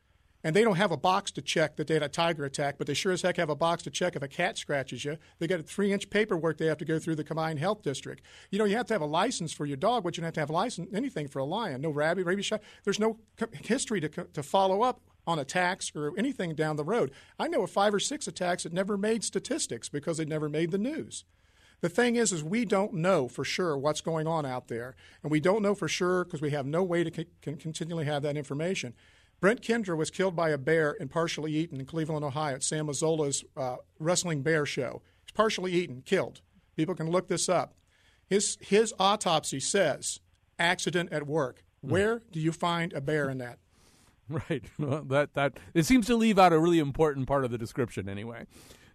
and 0.43 0.55
they 0.55 0.63
don't 0.63 0.77
have 0.77 0.91
a 0.91 0.97
box 0.97 1.31
to 1.31 1.41
check 1.41 1.75
that 1.75 1.87
they 1.87 1.93
had 1.95 2.03
a 2.03 2.09
tiger 2.09 2.45
attack, 2.45 2.75
but 2.77 2.87
they 2.87 2.93
sure 2.93 3.11
as 3.11 3.21
heck 3.21 3.37
have 3.37 3.49
a 3.49 3.55
box 3.55 3.83
to 3.83 3.89
check 3.89 4.15
if 4.15 4.21
a 4.21 4.27
cat 4.27 4.57
scratches 4.57 5.05
you. 5.05 5.17
They 5.39 5.47
got 5.47 5.59
a 5.59 5.63
three-inch 5.63 6.09
paperwork 6.09 6.57
they 6.57 6.65
have 6.65 6.77
to 6.79 6.85
go 6.85 6.99
through 6.99 7.15
the 7.15 7.23
combined 7.23 7.59
health 7.59 7.81
district. 7.81 8.23
You 8.49 8.59
know, 8.59 8.65
you 8.65 8.77
have 8.77 8.87
to 8.87 8.93
have 8.93 9.01
a 9.01 9.05
license 9.05 9.53
for 9.53 9.65
your 9.65 9.77
dog, 9.77 10.03
but 10.03 10.17
you 10.17 10.21
don't 10.21 10.27
have 10.27 10.33
to 10.35 10.39
have 10.39 10.49
a 10.49 10.53
license 10.53 10.89
anything 10.93 11.27
for 11.27 11.39
a 11.39 11.45
lion. 11.45 11.81
No 11.81 11.89
rabies, 11.89 12.25
rabies 12.25 12.45
shot. 12.45 12.61
There's 12.83 12.99
no 12.99 13.19
history 13.63 14.01
to 14.01 14.09
to 14.09 14.43
follow 14.43 14.81
up 14.81 15.01
on 15.27 15.39
attacks 15.39 15.91
or 15.95 16.13
anything 16.17 16.55
down 16.55 16.75
the 16.75 16.83
road. 16.83 17.11
I 17.39 17.47
know 17.47 17.63
of 17.63 17.71
five 17.71 17.93
or 17.93 17.99
six 17.99 18.27
attacks 18.27 18.63
that 18.63 18.73
never 18.73 18.97
made 18.97 19.23
statistics 19.23 19.89
because 19.89 20.17
they 20.17 20.25
never 20.25 20.49
made 20.49 20.71
the 20.71 20.77
news. 20.77 21.25
The 21.81 21.89
thing 21.89 22.15
is, 22.15 22.31
is 22.31 22.43
we 22.43 22.63
don't 22.63 22.93
know 22.93 23.27
for 23.27 23.43
sure 23.43 23.75
what's 23.75 24.01
going 24.01 24.27
on 24.27 24.45
out 24.45 24.67
there, 24.67 24.95
and 25.23 25.31
we 25.31 25.39
don't 25.39 25.63
know 25.63 25.73
for 25.73 25.87
sure 25.87 26.23
because 26.23 26.41
we 26.41 26.51
have 26.51 26.67
no 26.67 26.83
way 26.83 27.03
to 27.03 27.11
c- 27.13 27.55
continually 27.55 28.05
have 28.05 28.21
that 28.21 28.37
information. 28.37 28.93
Brent 29.41 29.61
Kandra 29.61 29.97
was 29.97 30.11
killed 30.11 30.35
by 30.35 30.51
a 30.51 30.57
bear 30.57 30.95
and 30.99 31.09
partially 31.09 31.51
eaten 31.53 31.79
in 31.79 31.85
Cleveland, 31.87 32.23
Ohio, 32.23 32.55
at 32.55 32.63
Sam 32.63 32.87
Mazzola's 32.87 33.43
uh, 33.57 33.77
wrestling 33.99 34.43
bear 34.43 34.67
show. 34.67 35.01
He's 35.25 35.31
partially 35.31 35.73
eaten, 35.73 36.03
killed. 36.05 36.41
People 36.77 36.93
can 36.93 37.09
look 37.09 37.27
this 37.27 37.49
up. 37.49 37.73
His 38.27 38.57
his 38.61 38.93
autopsy 38.99 39.59
says 39.59 40.21
accident 40.57 41.11
at 41.11 41.27
work. 41.27 41.63
Where 41.81 42.21
do 42.31 42.39
you 42.39 42.51
find 42.51 42.93
a 42.93 43.01
bear 43.01 43.29
in 43.29 43.39
that? 43.39 43.57
Right. 44.49 44.63
Well, 44.79 45.03
that 45.09 45.33
that 45.33 45.57
it 45.73 45.85
seems 45.85 46.07
to 46.07 46.15
leave 46.15 46.39
out 46.39 46.53
a 46.53 46.59
really 46.59 46.79
important 46.79 47.27
part 47.27 47.43
of 47.43 47.51
the 47.51 47.57
description 47.57 48.07
anyway. 48.07 48.45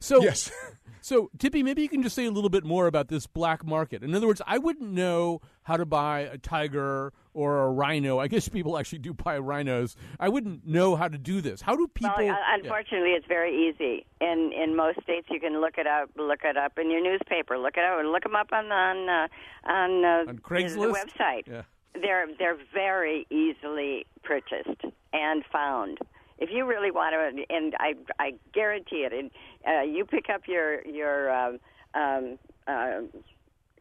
So 0.01 0.23
Yes. 0.23 0.51
So 1.07 1.31
Tippi, 1.39 1.63
maybe 1.63 1.83
you 1.83 1.89
can 1.89 2.03
just 2.03 2.17
say 2.17 2.25
a 2.25 2.33
little 2.33 2.51
bit 2.51 2.65
more 2.65 2.89
about 2.89 3.07
this 3.07 3.29
black 3.29 3.65
market. 3.65 4.03
In 4.03 4.13
other 4.13 4.27
words, 4.27 4.43
I 4.45 4.59
wouldn't 4.59 4.91
know 4.91 5.41
how 5.63 5.77
to 5.77 5.87
buy 5.87 6.23
a 6.23 6.37
tiger 6.37 7.13
or 7.33 7.63
a 7.63 7.71
rhino. 7.71 8.19
I 8.19 8.27
guess 8.27 8.49
people 8.49 8.77
actually 8.77 8.99
do 8.99 9.15
buy 9.15 9.39
rhinos. 9.39 9.95
I 10.19 10.29
wouldn't 10.29 10.67
know 10.67 10.97
how 10.97 11.07
to 11.07 11.17
do 11.17 11.41
this. 11.41 11.63
How 11.63 11.77
do 11.77 11.87
people? 11.87 12.13
Well, 12.19 12.37
unfortunately, 12.53 13.11
it's 13.11 13.29
very 13.29 13.69
easy. 13.69 14.05
In 14.21 14.51
in 14.53 14.75
most 14.75 15.01
states, 15.05 15.29
you 15.31 15.39
can 15.39 15.61
look 15.61 15.79
it 15.79 15.87
up. 15.87 16.11
Look 16.17 16.41
it 16.43 16.57
up 16.57 16.77
in 16.77 16.91
your 16.91 17.01
newspaper. 17.01 17.57
Look 17.57 17.77
it 17.77 17.85
up. 17.85 18.05
Look 18.05 18.25
them 18.25 18.35
up 18.35 18.49
on 18.53 18.73
on 18.73 19.09
uh, 19.09 19.29
on, 19.71 20.05
uh, 20.05 20.31
On 20.31 20.35
the 20.35 20.43
Craigslist? 20.43 20.93
website. 20.93 21.47
Yeah. 21.47 21.63
They're 21.95 22.27
they're 22.37 22.59
very 22.75 23.29
easily 23.31 24.07
purchased 24.25 24.83
and 25.13 25.45
found. 25.53 25.99
If 26.39 26.51
you 26.53 26.67
really 26.67 26.91
want 26.91 27.15
to, 27.15 27.55
and 27.55 27.75
I 27.79 27.95
I 28.19 28.35
guarantee 28.53 29.07
it, 29.07 29.13
and 29.13 29.31
uh, 29.67 29.83
you 29.83 30.05
pick 30.05 30.27
up 30.33 30.43
your 30.47 30.83
your 30.87 31.31
um, 31.33 31.59
um, 31.95 32.39
uh, 32.67 33.01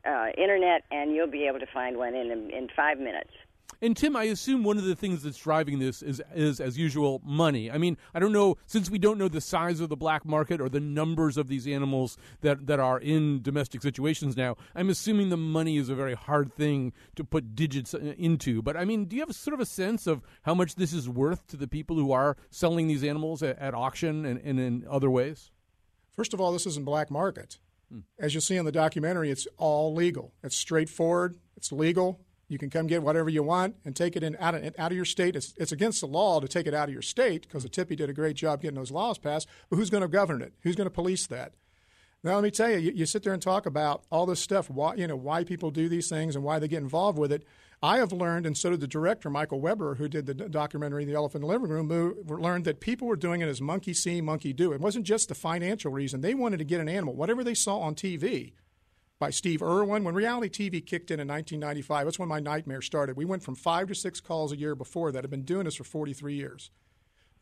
uh, 0.07 0.27
internet, 0.37 0.83
and 0.91 1.13
you'll 1.13 1.27
be 1.31 1.47
able 1.47 1.59
to 1.59 1.67
find 1.73 1.97
one 1.97 2.15
in 2.15 2.31
in 2.51 2.69
five 2.75 2.97
minutes. 2.97 3.31
And 3.81 3.95
Tim, 3.95 4.15
I 4.15 4.23
assume 4.23 4.63
one 4.63 4.77
of 4.77 4.85
the 4.85 4.95
things 4.95 5.23
that's 5.23 5.37
driving 5.37 5.79
this 5.79 6.01
is, 6.01 6.21
is, 6.33 6.59
as 6.59 6.77
usual, 6.77 7.21
money. 7.23 7.69
I 7.69 7.77
mean, 7.77 7.97
I 8.13 8.19
don't 8.19 8.31
know 8.31 8.57
since 8.65 8.89
we 8.89 8.97
don't 8.97 9.17
know 9.17 9.27
the 9.27 9.41
size 9.41 9.79
of 9.79 9.89
the 9.89 9.97
black 9.97 10.25
market 10.25 10.61
or 10.61 10.69
the 10.69 10.79
numbers 10.79 11.37
of 11.37 11.47
these 11.47 11.67
animals 11.67 12.17
that, 12.41 12.67
that 12.67 12.79
are 12.79 12.99
in 12.99 13.41
domestic 13.41 13.81
situations 13.81 14.37
now. 14.37 14.55
I'm 14.73 14.89
assuming 14.89 15.29
the 15.29 15.37
money 15.37 15.77
is 15.77 15.89
a 15.89 15.95
very 15.95 16.13
hard 16.13 16.53
thing 16.53 16.93
to 17.15 17.23
put 17.23 17.55
digits 17.55 17.93
uh, 17.93 18.13
into. 18.17 18.61
But 18.61 18.77
I 18.77 18.85
mean, 18.85 19.05
do 19.05 19.15
you 19.15 19.21
have 19.21 19.35
sort 19.35 19.53
of 19.53 19.59
a 19.59 19.65
sense 19.65 20.07
of 20.07 20.21
how 20.43 20.53
much 20.53 20.75
this 20.75 20.93
is 20.93 21.09
worth 21.09 21.45
to 21.47 21.57
the 21.57 21.67
people 21.67 21.95
who 21.97 22.11
are 22.11 22.37
selling 22.49 22.87
these 22.87 23.03
animals 23.03 23.43
at, 23.43 23.59
at 23.59 23.73
auction 23.73 24.25
and, 24.25 24.39
and 24.39 24.59
in 24.59 24.85
other 24.89 25.09
ways? 25.09 25.51
First 26.15 26.33
of 26.33 26.39
all, 26.39 26.53
this 26.53 26.65
isn't 26.65 26.85
black 26.85 27.11
market. 27.11 27.59
As 28.17 28.33
you'll 28.33 28.41
see 28.41 28.55
in 28.55 28.65
the 28.65 28.71
documentary, 28.71 29.29
it's 29.29 29.47
all 29.57 29.93
legal. 29.93 30.33
It's 30.43 30.55
straightforward. 30.55 31.37
It's 31.55 31.71
legal. 31.71 32.24
You 32.47 32.57
can 32.57 32.69
come 32.69 32.87
get 32.87 33.01
whatever 33.01 33.29
you 33.29 33.41
want 33.41 33.75
and 33.85 33.95
take 33.95 34.15
it 34.15 34.23
in 34.23 34.37
out 34.39 34.53
of, 34.53 34.75
out 34.77 34.91
of 34.91 34.95
your 34.95 35.05
state. 35.05 35.35
It's, 35.35 35.53
it's 35.57 35.71
against 35.71 36.01
the 36.01 36.07
law 36.07 36.39
to 36.39 36.47
take 36.47 36.67
it 36.67 36.73
out 36.73 36.87
of 36.89 36.93
your 36.93 37.01
state 37.01 37.43
because 37.43 37.63
the 37.63 37.69
Tippi 37.69 37.95
did 37.95 38.09
a 38.09 38.13
great 38.13 38.35
job 38.35 38.61
getting 38.61 38.77
those 38.77 38.91
laws 38.91 39.17
passed. 39.17 39.47
But 39.69 39.77
who's 39.77 39.89
going 39.89 40.01
to 40.01 40.07
govern 40.07 40.41
it? 40.41 40.53
Who's 40.61 40.75
going 40.75 40.85
to 40.85 40.91
police 40.91 41.25
that? 41.27 41.53
Now, 42.23 42.35
let 42.35 42.43
me 42.43 42.51
tell 42.51 42.71
you, 42.71 42.77
you, 42.77 42.91
you 42.91 43.05
sit 43.05 43.23
there 43.23 43.33
and 43.33 43.41
talk 43.41 43.65
about 43.67 44.03
all 44.11 44.25
this 44.25 44.39
stuff, 44.39 44.67
why, 44.69 44.95
you 44.95 45.05
know, 45.05 45.15
why 45.15 45.43
people 45.43 45.69
do 45.69 45.87
these 45.87 46.09
things 46.09 46.35
and 46.35 46.43
why 46.43 46.57
they 46.57 46.67
get 46.67 46.81
involved 46.81 47.19
with 47.19 47.31
it. 47.31 47.43
I 47.83 47.97
have 47.97 48.11
learned, 48.11 48.47
and 48.47 48.57
so 48.57 48.71
did 48.71 48.79
the 48.79 48.87
director, 48.87 49.29
Michael 49.29 49.59
Webber, 49.59 49.95
who 49.95 50.07
did 50.07 50.25
the 50.25 50.33
documentary 50.33 51.05
The 51.05 51.13
Elephant 51.13 51.43
in 51.43 51.47
the 51.47 51.53
Living 51.53 51.69
Room, 51.69 51.89
who 51.89 52.37
learned 52.37 52.65
that 52.65 52.79
people 52.79 53.07
were 53.07 53.15
doing 53.15 53.41
it 53.41 53.47
as 53.47 53.61
monkey 53.61 53.93
see, 53.93 54.21
monkey 54.21 54.53
do. 54.53 54.71
It 54.71 54.81
wasn't 54.81 55.05
just 55.05 55.29
the 55.29 55.35
financial 55.35 55.91
reason. 55.91 56.21
They 56.21 56.33
wanted 56.33 56.57
to 56.57 56.63
get 56.63 56.81
an 56.81 56.89
animal, 56.89 57.13
whatever 57.13 57.43
they 57.43 57.53
saw 57.53 57.79
on 57.79 57.93
TV 57.93 58.53
by 59.19 59.29
Steve 59.29 59.61
Irwin. 59.61 60.03
When 60.03 60.15
reality 60.15 60.69
TV 60.69 60.85
kicked 60.85 61.11
in 61.11 61.19
in 61.19 61.27
1995, 61.27 62.05
that's 62.05 62.19
when 62.19 62.29
my 62.29 62.39
nightmare 62.39 62.81
started. 62.81 63.17
We 63.17 63.25
went 63.25 63.43
from 63.43 63.55
five 63.55 63.87
to 63.87 63.95
six 63.95 64.19
calls 64.19 64.51
a 64.51 64.57
year 64.57 64.75
before 64.75 65.11
that. 65.11 65.23
I've 65.23 65.31
been 65.31 65.43
doing 65.43 65.65
this 65.65 65.75
for 65.75 65.83
43 65.83 66.35
years 66.35 66.71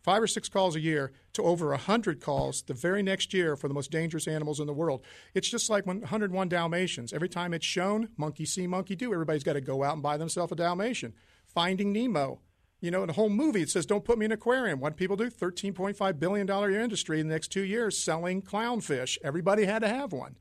five 0.04 0.22
or 0.22 0.28
six 0.28 0.50
calls 0.50 0.76
a 0.76 0.80
year 0.80 1.14
to 1.32 1.42
over 1.42 1.70
100 1.70 2.22
calls 2.22 2.62
the 2.64 2.74
very 2.74 3.02
next 3.02 3.34
year 3.34 3.56
for 3.56 3.68
the 3.68 3.74
most 3.74 3.90
dangerous 3.90 4.28
animals 4.28 4.60
in 4.60 4.68
the 4.68 4.74
world. 4.74 5.02
It's 5.34 5.50
just 5.50 5.70
like 5.70 5.86
when 5.86 6.02
101 6.02 6.50
Dalmatians. 6.50 7.14
Every 7.14 7.30
time 7.30 7.54
it's 7.54 7.66
shown, 7.66 8.10
monkey 8.18 8.46
see, 8.46 8.68
monkey 8.68 8.96
do. 8.96 9.14
Everybody's 9.14 9.44
got 9.44 9.54
to 9.54 9.62
go 9.62 9.84
out 9.84 9.94
and 9.94 10.04
buy 10.04 10.18
themselves 10.18 10.52
a 10.52 10.56
Dalmatian. 10.56 11.14
Finding 11.48 11.94
Nemo. 11.94 12.42
You 12.82 12.92
know, 12.92 13.02
in 13.02 13.08
the 13.08 13.14
whole 13.14 13.30
movie, 13.30 13.62
it 13.62 13.70
says, 13.70 13.86
don't 13.86 14.04
put 14.04 14.18
me 14.18 14.26
in 14.26 14.34
an 14.34 14.38
aquarium. 14.38 14.82
What 14.82 14.98
people 14.98 15.16
do? 15.16 15.30
$13.5 15.30 16.20
billion 16.20 16.50
industry 16.50 17.22
in 17.22 17.30
the 17.30 17.34
next 17.34 17.48
two 17.48 17.64
years 17.64 17.98
selling 17.98 18.42
clownfish. 18.42 19.18
Everybody 19.24 19.64
had 19.64 19.84
to 19.84 19.88
have 19.88 20.12
one. 20.12 20.36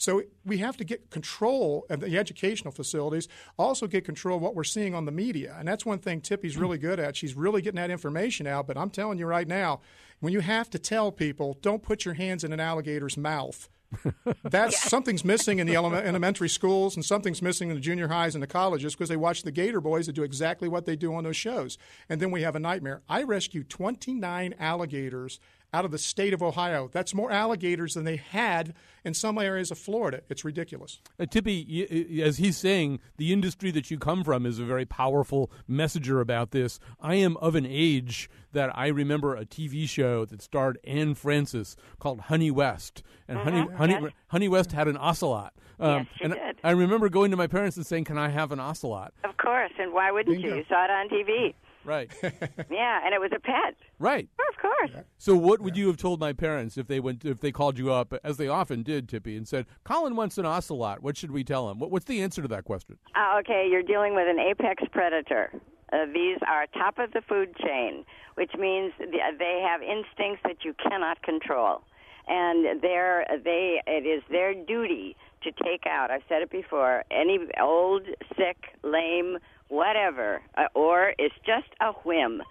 So 0.00 0.22
we 0.46 0.58
have 0.58 0.78
to 0.78 0.84
get 0.84 1.10
control 1.10 1.84
of 1.90 2.00
the 2.00 2.16
educational 2.16 2.72
facilities, 2.72 3.28
also 3.58 3.86
get 3.86 4.02
control 4.02 4.36
of 4.36 4.42
what 4.42 4.54
we're 4.54 4.64
seeing 4.64 4.94
on 4.94 5.04
the 5.04 5.12
media. 5.12 5.54
And 5.58 5.68
that's 5.68 5.84
one 5.84 5.98
thing 5.98 6.22
Tippi's 6.22 6.56
really 6.56 6.78
good 6.78 6.98
at. 6.98 7.16
She's 7.16 7.34
really 7.34 7.60
getting 7.60 7.76
that 7.76 7.90
information 7.90 8.46
out. 8.46 8.66
But 8.66 8.78
I'm 8.78 8.88
telling 8.88 9.18
you 9.18 9.26
right 9.26 9.46
now, 9.46 9.82
when 10.20 10.32
you 10.32 10.40
have 10.40 10.70
to 10.70 10.78
tell 10.78 11.12
people, 11.12 11.58
don't 11.60 11.82
put 11.82 12.06
your 12.06 12.14
hands 12.14 12.44
in 12.44 12.52
an 12.54 12.60
alligator's 12.60 13.18
mouth. 13.18 13.68
That's 14.42 14.80
something's 14.80 15.24
missing 15.24 15.58
in 15.58 15.66
the 15.66 15.74
ele- 15.74 15.94
elementary 15.94 16.48
schools, 16.48 16.96
and 16.96 17.04
something's 17.04 17.42
missing 17.42 17.68
in 17.68 17.74
the 17.74 17.80
junior 17.80 18.08
highs 18.08 18.34
and 18.34 18.42
the 18.42 18.46
colleges 18.46 18.94
because 18.94 19.10
they 19.10 19.16
watch 19.16 19.42
the 19.42 19.50
Gator 19.50 19.82
Boys 19.82 20.06
that 20.06 20.14
do 20.14 20.22
exactly 20.22 20.68
what 20.68 20.86
they 20.86 20.96
do 20.96 21.14
on 21.14 21.24
those 21.24 21.36
shows. 21.36 21.76
And 22.08 22.22
then 22.22 22.30
we 22.30 22.40
have 22.40 22.56
a 22.56 22.60
nightmare. 22.60 23.02
I 23.06 23.22
rescued 23.22 23.68
29 23.68 24.54
alligators 24.58 25.40
out 25.72 25.84
of 25.84 25.90
the 25.90 25.98
state 25.98 26.32
of 26.32 26.42
Ohio. 26.42 26.88
That's 26.92 27.14
more 27.14 27.30
alligators 27.30 27.94
than 27.94 28.04
they 28.04 28.16
had 28.16 28.74
in 29.04 29.14
some 29.14 29.38
areas 29.38 29.70
of 29.70 29.78
Florida. 29.78 30.20
It's 30.28 30.44
ridiculous. 30.44 31.00
Uh, 31.18 31.24
Tippi, 31.24 31.64
y- 31.68 31.86
y- 32.18 32.22
as 32.22 32.38
he's 32.38 32.56
saying, 32.56 33.00
the 33.16 33.32
industry 33.32 33.70
that 33.70 33.90
you 33.90 33.98
come 33.98 34.24
from 34.24 34.46
is 34.46 34.58
a 34.58 34.64
very 34.64 34.84
powerful 34.84 35.50
messenger 35.68 36.20
about 36.20 36.50
this. 36.50 36.80
I 37.00 37.14
am 37.16 37.36
of 37.38 37.54
an 37.54 37.66
age 37.68 38.28
that 38.52 38.76
I 38.76 38.88
remember 38.88 39.36
a 39.36 39.44
TV 39.44 39.88
show 39.88 40.24
that 40.24 40.42
starred 40.42 40.78
Anne 40.84 41.14
Francis 41.14 41.76
called 42.00 42.20
Honey 42.22 42.50
West, 42.50 43.02
and 43.28 43.38
Honey 43.38 43.66
Honey 43.76 43.98
yes. 44.00 44.12
Honey 44.28 44.48
West 44.48 44.72
had 44.72 44.88
an 44.88 44.96
ocelot. 44.96 45.52
Um, 45.78 45.98
Yes, 46.00 46.06
she 46.18 46.24
and 46.24 46.34
did. 46.34 46.56
I 46.64 46.72
remember 46.72 47.08
going 47.08 47.30
to 47.30 47.36
my 47.38 47.46
parents 47.46 47.76
and 47.76 47.86
saying, 47.86 48.04
"Can 48.04 48.18
I 48.18 48.28
have 48.28 48.50
an 48.52 48.58
ocelot?" 48.60 49.14
Of 49.24 49.36
course, 49.38 49.70
and 49.78 49.92
why 49.94 50.10
wouldn't 50.10 50.34
Bingo. 50.36 50.48
you? 50.50 50.56
You 50.56 50.64
saw 50.68 50.84
it 50.84 50.90
on 50.90 51.08
TV. 51.08 51.54
Right, 51.84 52.10
Yeah, 52.22 53.00
and 53.04 53.14
it 53.14 53.20
was 53.20 53.30
a 53.34 53.40
pet. 53.40 53.74
right. 53.98 54.28
Of 54.50 54.56
course. 54.60 55.04
So, 55.18 55.34
what 55.36 55.60
would 55.60 55.76
you 55.76 55.86
have 55.86 55.96
told 55.96 56.20
my 56.20 56.32
parents 56.32 56.76
if 56.76 56.86
they 56.86 57.00
went 57.00 57.24
if 57.24 57.40
they 57.40 57.52
called 57.52 57.78
you 57.78 57.92
up, 57.92 58.12
as 58.22 58.36
they 58.36 58.48
often 58.48 58.82
did, 58.82 59.08
Tippi, 59.08 59.36
and 59.36 59.46
said, 59.48 59.66
"Colin 59.84 60.16
wants 60.16 60.36
an 60.38 60.44
ocelot. 60.46 61.02
What 61.02 61.16
should 61.16 61.30
we 61.30 61.44
tell 61.44 61.70
him?" 61.70 61.78
What, 61.78 61.90
what's 61.90 62.04
the 62.04 62.20
answer 62.22 62.42
to 62.42 62.48
that 62.48 62.64
question? 62.64 62.98
Uh, 63.16 63.38
okay, 63.40 63.66
you're 63.70 63.82
dealing 63.82 64.14
with 64.14 64.28
an 64.28 64.38
apex 64.38 64.82
predator. 64.92 65.52
Uh, 65.92 66.06
these 66.12 66.38
are 66.46 66.66
top 66.74 66.98
of 66.98 67.12
the 67.12 67.22
food 67.28 67.54
chain, 67.56 68.04
which 68.34 68.52
means 68.58 68.92
they 68.98 69.64
have 69.66 69.80
instincts 69.82 70.40
that 70.44 70.64
you 70.64 70.74
cannot 70.88 71.22
control, 71.22 71.82
and 72.28 72.80
they're, 72.82 73.26
they 73.42 73.80
it 73.86 74.06
is 74.06 74.22
their 74.30 74.54
duty 74.54 75.16
to 75.42 75.50
take 75.64 75.84
out. 75.88 76.10
I've 76.10 76.22
said 76.28 76.42
it 76.42 76.50
before. 76.50 77.04
Any 77.10 77.38
old, 77.60 78.02
sick, 78.36 78.58
lame, 78.84 79.38
whatever, 79.70 80.42
uh, 80.58 80.64
or 80.74 81.14
it's 81.18 81.34
just 81.46 81.68
a 81.80 81.92
whim 82.04 82.42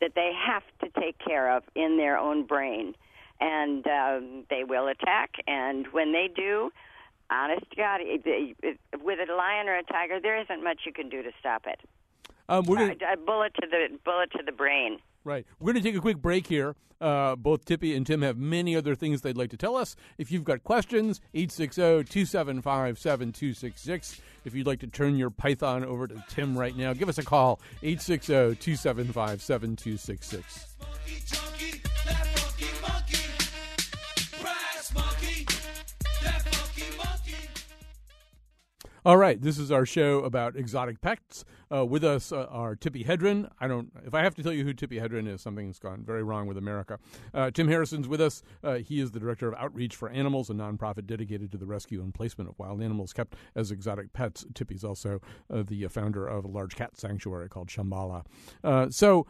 that 0.00 0.12
they 0.16 0.32
have 0.34 0.64
to 0.82 1.00
take 1.00 1.16
care 1.18 1.56
of 1.56 1.62
in 1.76 1.96
their 1.96 2.18
own 2.18 2.44
brain. 2.44 2.94
and 3.40 3.86
um, 3.86 4.44
they 4.50 4.64
will 4.64 4.88
attack. 4.88 5.34
And 5.46 5.86
when 5.88 6.12
they 6.12 6.28
do, 6.34 6.70
honest 7.30 7.68
to 7.70 7.76
God, 7.76 8.00
it, 8.00 8.22
it, 8.24 8.56
it, 8.62 8.78
with 9.02 9.18
a 9.18 9.32
lion 9.32 9.68
or 9.68 9.76
a 9.76 9.82
tiger, 9.82 10.20
there 10.20 10.40
isn't 10.40 10.62
much 10.62 10.80
you 10.86 10.92
can 10.92 11.08
do 11.08 11.22
to 11.22 11.30
stop 11.40 11.66
it. 11.66 11.80
Um, 12.48 12.64
we're 12.66 12.76
gonna, 12.76 12.96
a 13.12 13.16
bullet 13.16 13.54
to 13.60 13.66
the 13.66 13.98
bullet 14.04 14.30
to 14.32 14.42
the 14.44 14.52
brain. 14.52 14.98
Right. 15.24 15.46
We're 15.58 15.72
going 15.72 15.82
to 15.82 15.88
take 15.88 15.96
a 15.96 16.02
quick 16.02 16.18
break 16.18 16.46
here. 16.46 16.76
Uh, 17.00 17.34
both 17.34 17.64
Tippi 17.64 17.96
and 17.96 18.06
Tim 18.06 18.22
have 18.22 18.38
many 18.38 18.76
other 18.76 18.94
things 18.94 19.22
they'd 19.22 19.36
like 19.36 19.50
to 19.50 19.56
tell 19.56 19.76
us. 19.76 19.96
If 20.16 20.30
you've 20.30 20.44
got 20.44 20.62
questions, 20.62 21.20
860 21.34 21.80
275 22.04 22.98
7266. 22.98 24.20
If 24.44 24.54
you'd 24.54 24.66
like 24.66 24.80
to 24.80 24.86
turn 24.86 25.16
your 25.16 25.30
Python 25.30 25.84
over 25.84 26.06
to 26.06 26.22
Tim 26.28 26.56
right 26.56 26.76
now, 26.76 26.92
give 26.92 27.08
us 27.08 27.18
a 27.18 27.24
call, 27.24 27.60
860 27.82 28.32
275 28.32 29.42
7266. 29.42 30.76
All 39.06 39.18
right, 39.18 39.38
this 39.38 39.58
is 39.58 39.70
our 39.70 39.84
show 39.84 40.20
about 40.20 40.56
exotic 40.56 41.02
pets. 41.02 41.44
Uh, 41.72 41.84
with 41.84 42.04
us 42.04 42.32
uh, 42.32 42.46
are 42.50 42.76
Tippi 42.76 43.06
Hedren. 43.06 43.50
I 43.60 43.68
don't. 43.68 43.90
If 44.04 44.14
I 44.14 44.22
have 44.22 44.34
to 44.36 44.42
tell 44.42 44.52
you 44.52 44.64
who 44.64 44.74
Tippi 44.74 45.00
Hedren 45.00 45.28
is, 45.28 45.40
something's 45.40 45.78
gone 45.78 46.02
very 46.04 46.22
wrong 46.22 46.46
with 46.46 46.58
America. 46.58 46.98
Uh, 47.32 47.50
Tim 47.50 47.68
Harrison's 47.68 48.08
with 48.08 48.20
us. 48.20 48.42
Uh, 48.62 48.74
he 48.74 49.00
is 49.00 49.10
the 49.10 49.20
director 49.20 49.48
of 49.48 49.54
Outreach 49.54 49.96
for 49.96 50.08
Animals, 50.08 50.50
a 50.50 50.54
nonprofit 50.54 51.06
dedicated 51.06 51.50
to 51.52 51.58
the 51.58 51.66
rescue 51.66 52.02
and 52.02 52.14
placement 52.14 52.50
of 52.50 52.58
wild 52.58 52.82
animals 52.82 53.12
kept 53.12 53.34
as 53.54 53.70
exotic 53.70 54.12
pets. 54.12 54.44
Tippi's 54.54 54.84
also 54.84 55.20
uh, 55.52 55.62
the 55.66 55.86
founder 55.88 56.26
of 56.26 56.44
a 56.44 56.48
large 56.48 56.76
cat 56.76 56.96
sanctuary 56.96 57.48
called 57.48 57.68
Shambhala. 57.68 58.24
Uh, 58.62 58.90
so, 58.90 59.26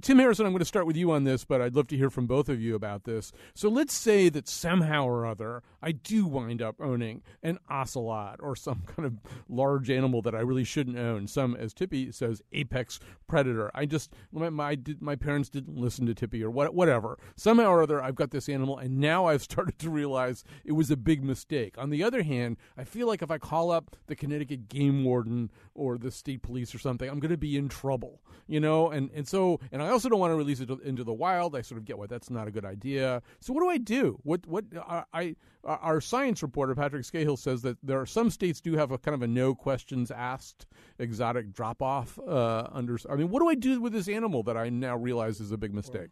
Tim 0.00 0.18
Harrison, 0.18 0.46
I'm 0.46 0.52
going 0.52 0.60
to 0.60 0.64
start 0.64 0.86
with 0.86 0.96
you 0.96 1.10
on 1.10 1.24
this, 1.24 1.44
but 1.44 1.60
I'd 1.60 1.74
love 1.74 1.88
to 1.88 1.96
hear 1.96 2.10
from 2.10 2.26
both 2.26 2.48
of 2.48 2.60
you 2.60 2.74
about 2.74 3.04
this. 3.04 3.32
So, 3.54 3.68
let's 3.68 3.94
say 3.94 4.28
that 4.30 4.48
somehow 4.48 5.06
or 5.06 5.26
other 5.26 5.62
I 5.82 5.92
do 5.92 6.26
wind 6.26 6.62
up 6.62 6.80
owning 6.80 7.22
an 7.42 7.58
ocelot 7.68 8.40
or 8.40 8.56
some 8.56 8.82
kind 8.96 9.06
of 9.06 9.14
large 9.48 9.90
animal 9.90 10.22
that 10.22 10.34
I 10.34 10.40
really 10.40 10.64
shouldn't 10.64 10.98
own. 10.98 11.26
Some, 11.26 11.56
as 11.66 11.74
Tippi 11.74 12.14
says, 12.14 12.40
apex 12.52 12.98
predator. 13.26 13.70
I 13.74 13.84
just 13.84 14.14
my 14.32 14.48
my, 14.48 14.78
my 15.00 15.16
parents 15.16 15.50
didn't 15.50 15.76
listen 15.76 16.06
to 16.06 16.14
Tippi 16.14 16.42
or 16.42 16.50
what, 16.50 16.74
whatever. 16.74 17.18
Somehow 17.36 17.66
or 17.66 17.82
other, 17.82 18.02
I've 18.02 18.14
got 18.14 18.30
this 18.30 18.48
animal, 18.48 18.78
and 18.78 18.98
now 18.98 19.26
I've 19.26 19.42
started 19.50 19.78
to 19.80 19.90
realize 19.90 20.44
it 20.64 20.72
was 20.72 20.90
a 20.90 20.96
big 20.96 21.22
mistake. 21.22 21.74
On 21.76 21.90
the 21.90 22.02
other 22.02 22.22
hand, 22.22 22.56
I 22.76 22.84
feel 22.84 23.06
like 23.06 23.20
if 23.20 23.30
I 23.30 23.38
call 23.38 23.70
up 23.70 23.96
the 24.06 24.16
Connecticut 24.16 24.68
game 24.68 25.04
warden 25.04 25.50
or 25.74 25.98
the 25.98 26.10
state 26.10 26.42
police 26.42 26.74
or 26.74 26.78
something, 26.78 27.08
I'm 27.10 27.20
going 27.20 27.30
to 27.30 27.36
be 27.36 27.56
in 27.56 27.68
trouble, 27.68 28.22
you 28.46 28.60
know. 28.60 28.90
And 28.90 29.10
and 29.12 29.28
so 29.28 29.60
and 29.72 29.82
I 29.82 29.88
also 29.88 30.08
don't 30.08 30.20
want 30.20 30.30
to 30.30 30.36
release 30.36 30.60
it 30.60 30.70
into 30.84 31.04
the 31.04 31.12
wild. 31.12 31.56
I 31.56 31.62
sort 31.62 31.78
of 31.78 31.84
get 31.84 31.98
why 31.98 32.06
that's 32.06 32.30
not 32.30 32.48
a 32.48 32.50
good 32.50 32.64
idea. 32.64 33.22
So 33.40 33.52
what 33.52 33.60
do 33.60 33.68
I 33.68 33.78
do? 33.78 34.18
What 34.22 34.46
what 34.46 34.64
uh, 34.76 35.02
I, 35.12 35.18
I 35.18 35.36
our 35.66 36.00
science 36.00 36.42
reporter 36.42 36.74
Patrick 36.74 37.02
Skahill 37.02 37.38
says 37.38 37.62
that 37.62 37.76
there 37.82 38.00
are 38.00 38.06
some 38.06 38.30
states 38.30 38.60
do 38.60 38.76
have 38.76 38.90
a 38.92 38.98
kind 38.98 39.14
of 39.14 39.22
a 39.22 39.26
no 39.26 39.54
questions 39.54 40.10
asked 40.10 40.66
exotic 40.98 41.52
drop 41.52 41.82
off 41.82 42.18
uh, 42.26 42.68
under. 42.72 42.98
I 43.10 43.16
mean, 43.16 43.30
what 43.30 43.40
do 43.40 43.48
I 43.48 43.54
do 43.54 43.80
with 43.80 43.92
this 43.92 44.08
animal 44.08 44.42
that 44.44 44.56
I 44.56 44.68
now 44.68 44.96
realize 44.96 45.40
is 45.40 45.52
a 45.52 45.58
big 45.58 45.74
mistake? 45.74 46.10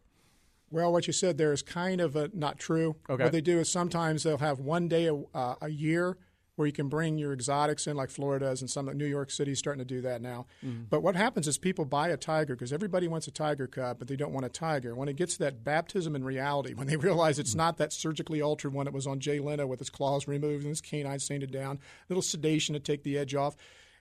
Well, 0.71 0.93
what 0.93 1.07
you 1.07 1.13
said 1.13 1.39
there 1.39 1.53
is 1.53 1.63
kind 1.63 2.01
of 2.01 2.17
a, 2.17 2.31
not 2.35 2.59
true. 2.59 2.97
Okay. 3.09 3.23
What 3.23 3.33
they 3.33 3.41
do 3.41 3.61
is 3.61 3.71
sometimes 3.71 4.25
they'll 4.25 4.39
have 4.39 4.59
one 4.59 4.89
day 4.89 5.07
a, 5.07 5.15
uh, 5.15 5.55
a 5.63 5.69
year 5.69 6.17
where 6.57 6.67
you 6.67 6.73
can 6.73 6.89
bring 6.89 7.19
your 7.19 7.33
exotics 7.33 7.87
in, 7.87 7.97
like 7.97 8.11
Florida 8.11 8.47
does, 8.47 8.61
and 8.61 8.71
some 8.71 8.89
of 8.89 8.95
New 8.95 9.07
York 9.07 9.31
City 9.31 9.53
is 9.53 9.59
starting 9.59 9.81
to 9.81 9.85
do 9.85 10.01
that 10.03 10.23
now. 10.23 10.47
Mm-hmm. 10.65 10.85
But 10.91 11.03
what 11.03 11.17
happens 11.17 11.49
is 11.49 11.59
people 11.59 11.85
buy 11.85 12.09
a 12.09 12.17
tiger 12.17 12.55
because 12.55 12.73
everybody 12.73 13.09
wants 13.09 13.27
a 13.27 13.31
tiger 13.31 13.67
cub, 13.67 13.99
but 13.99 14.09
they 14.09 14.17
don't 14.17 14.33
want 14.33 14.47
a 14.47 14.51
tiger. 14.51 14.95
When 14.95 15.09
it 15.09 15.17
gets 15.17 15.35
to 15.35 15.39
that 15.41 15.65
baptism 15.65 16.15
in 16.15 16.25
reality, 16.25 16.75
when 16.75 16.87
they 16.87 16.97
realize 17.05 17.39
it's 17.39 17.51
mm-hmm. 17.51 17.59
not 17.59 17.79
that 17.79 17.93
surgically 17.93 18.41
altered 18.41 18.73
one 18.73 18.85
that 18.85 18.95
was 18.95 19.07
on 19.07 19.21
Jay 19.21 19.39
Leno 19.39 19.67
with 19.67 19.81
his 19.81 19.91
claws 19.91 20.29
removed 20.29 20.65
and 20.65 20.71
his 20.71 20.81
canine 20.81 21.19
sanded 21.19 21.51
down, 21.51 21.77
a 21.77 21.81
little 22.09 22.23
sedation 22.23 22.75
to 22.75 22.81
take 22.81 23.03
the 23.03 23.19
edge 23.19 23.35
off, 23.35 23.57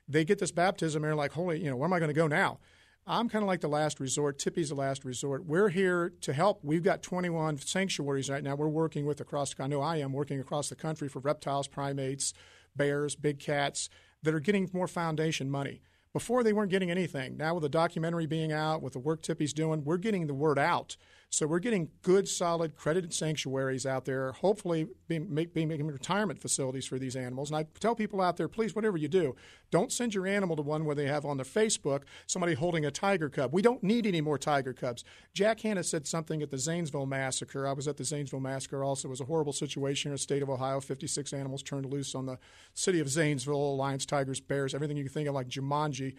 they 0.08 0.24
get 0.24 0.38
this 0.38 0.52
baptism 0.52 1.02
and 1.02 1.08
they're 1.08 1.16
like, 1.16 1.32
holy, 1.32 1.62
you 1.62 1.70
know, 1.70 1.76
where 1.76 1.86
am 1.86 1.92
I 1.92 1.98
going 1.98 2.08
to 2.08 2.14
go 2.14 2.26
now? 2.26 2.58
I'm 3.06 3.28
kind 3.28 3.42
of 3.42 3.46
like 3.46 3.60
the 3.60 3.68
last 3.68 4.00
resort. 4.00 4.38
Tippi's 4.38 4.70
the 4.70 4.74
last 4.74 5.04
resort. 5.04 5.44
We're 5.44 5.68
here 5.68 6.14
to 6.22 6.32
help. 6.32 6.60
We've 6.62 6.82
got 6.82 7.02
21 7.02 7.58
sanctuaries 7.58 8.30
right 8.30 8.42
now. 8.42 8.54
We're 8.54 8.68
working 8.68 9.04
with 9.04 9.20
across. 9.20 9.54
I 9.60 9.66
know 9.66 9.82
I 9.82 9.98
am 9.98 10.14
working 10.14 10.40
across 10.40 10.70
the 10.70 10.74
country 10.74 11.08
for 11.08 11.18
reptiles, 11.18 11.68
primates, 11.68 12.32
bears, 12.74 13.14
big 13.14 13.38
cats 13.38 13.90
that 14.22 14.32
are 14.32 14.40
getting 14.40 14.70
more 14.72 14.88
foundation 14.88 15.50
money. 15.50 15.82
Before 16.14 16.42
they 16.42 16.54
weren't 16.54 16.70
getting 16.70 16.90
anything. 16.90 17.36
Now 17.36 17.54
with 17.54 17.62
the 17.62 17.68
documentary 17.68 18.26
being 18.26 18.52
out, 18.52 18.80
with 18.80 18.94
the 18.94 19.00
work 19.00 19.20
Tippi's 19.20 19.52
doing, 19.52 19.84
we're 19.84 19.98
getting 19.98 20.26
the 20.26 20.32
word 20.32 20.58
out. 20.58 20.96
So 21.34 21.48
we're 21.48 21.58
getting 21.58 21.88
good, 22.02 22.28
solid, 22.28 22.76
credited 22.76 23.12
sanctuaries 23.12 23.86
out 23.86 24.04
there, 24.04 24.30
hopefully 24.30 24.86
being, 25.08 25.34
being 25.52 25.66
making 25.68 25.88
retirement 25.88 26.40
facilities 26.40 26.86
for 26.86 26.96
these 26.96 27.16
animals. 27.16 27.50
And 27.50 27.56
I 27.56 27.66
tell 27.80 27.96
people 27.96 28.20
out 28.20 28.36
there, 28.36 28.46
please, 28.46 28.76
whatever 28.76 28.96
you 28.96 29.08
do, 29.08 29.34
don't 29.72 29.90
send 29.90 30.14
your 30.14 30.28
animal 30.28 30.54
to 30.54 30.62
one 30.62 30.84
where 30.84 30.94
they 30.94 31.08
have 31.08 31.24
on 31.24 31.36
their 31.36 31.44
Facebook 31.44 32.02
somebody 32.28 32.54
holding 32.54 32.86
a 32.86 32.90
tiger 32.92 33.28
cub. 33.28 33.52
We 33.52 33.62
don't 33.62 33.82
need 33.82 34.06
any 34.06 34.20
more 34.20 34.38
tiger 34.38 34.72
cubs. 34.72 35.02
Jack 35.32 35.60
Hanna 35.62 35.82
said 35.82 36.06
something 36.06 36.40
at 36.40 36.52
the 36.52 36.58
Zanesville 36.58 37.06
massacre. 37.06 37.66
I 37.66 37.72
was 37.72 37.88
at 37.88 37.96
the 37.96 38.04
Zanesville 38.04 38.38
massacre 38.38 38.84
also. 38.84 39.08
It 39.08 39.10
was 39.10 39.20
a 39.20 39.24
horrible 39.24 39.52
situation 39.52 40.10
in 40.10 40.14
the 40.14 40.18
state 40.18 40.42
of 40.42 40.48
Ohio. 40.48 40.78
56 40.78 41.32
animals 41.32 41.64
turned 41.64 41.86
loose 41.86 42.14
on 42.14 42.26
the 42.26 42.38
city 42.74 43.00
of 43.00 43.08
Zanesville, 43.08 43.76
lions, 43.76 44.06
tigers, 44.06 44.38
bears, 44.38 44.72
everything 44.72 44.96
you 44.96 45.02
can 45.02 45.12
think 45.12 45.28
of 45.28 45.34
like 45.34 45.48
Jumanji. 45.48 46.14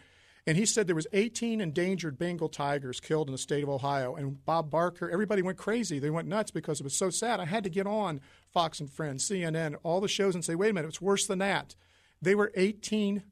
And 0.48 0.58
he 0.58 0.66
said 0.66 0.86
there 0.86 0.96
was 0.96 1.08
18 1.12 1.60
endangered 1.60 2.20
Bengal 2.20 2.50
tigers 2.50 3.00
killed 3.00 3.28
in 3.28 3.32
the 3.32 3.38
state 3.38 3.64
of 3.64 3.70
Ohio. 3.70 4.16
And 4.16 4.46
Bob 4.46 4.70
Barker, 4.70 5.10
everybody 5.10 5.42
went 5.42 5.58
crazy. 5.58 5.98
They 5.98 6.12
went 6.12 6.28
nuts 6.28 6.52
because 6.52 6.80
it 6.80 6.84
was 6.84 6.96
so 6.96 7.10
sad. 7.10 7.40
I 7.40 7.46
had 7.46 7.64
to 7.64 7.70
get 7.70 7.88
on 7.88 8.22
Fox 8.54 8.80
and 8.80 8.90
Friends, 8.90 9.28
CNN, 9.28 9.76
all 9.82 10.02
the 10.02 10.08
shows 10.08 10.36
and 10.36 10.46
say, 10.46 10.54
wait 10.54 10.70
a 10.70 10.74
minute, 10.74 10.90
it's 10.90 11.02
worse 11.02 11.26
than 11.26 11.40
that. 11.40 11.76
They 12.22 12.36
were 12.36 12.52
18 12.56 13.24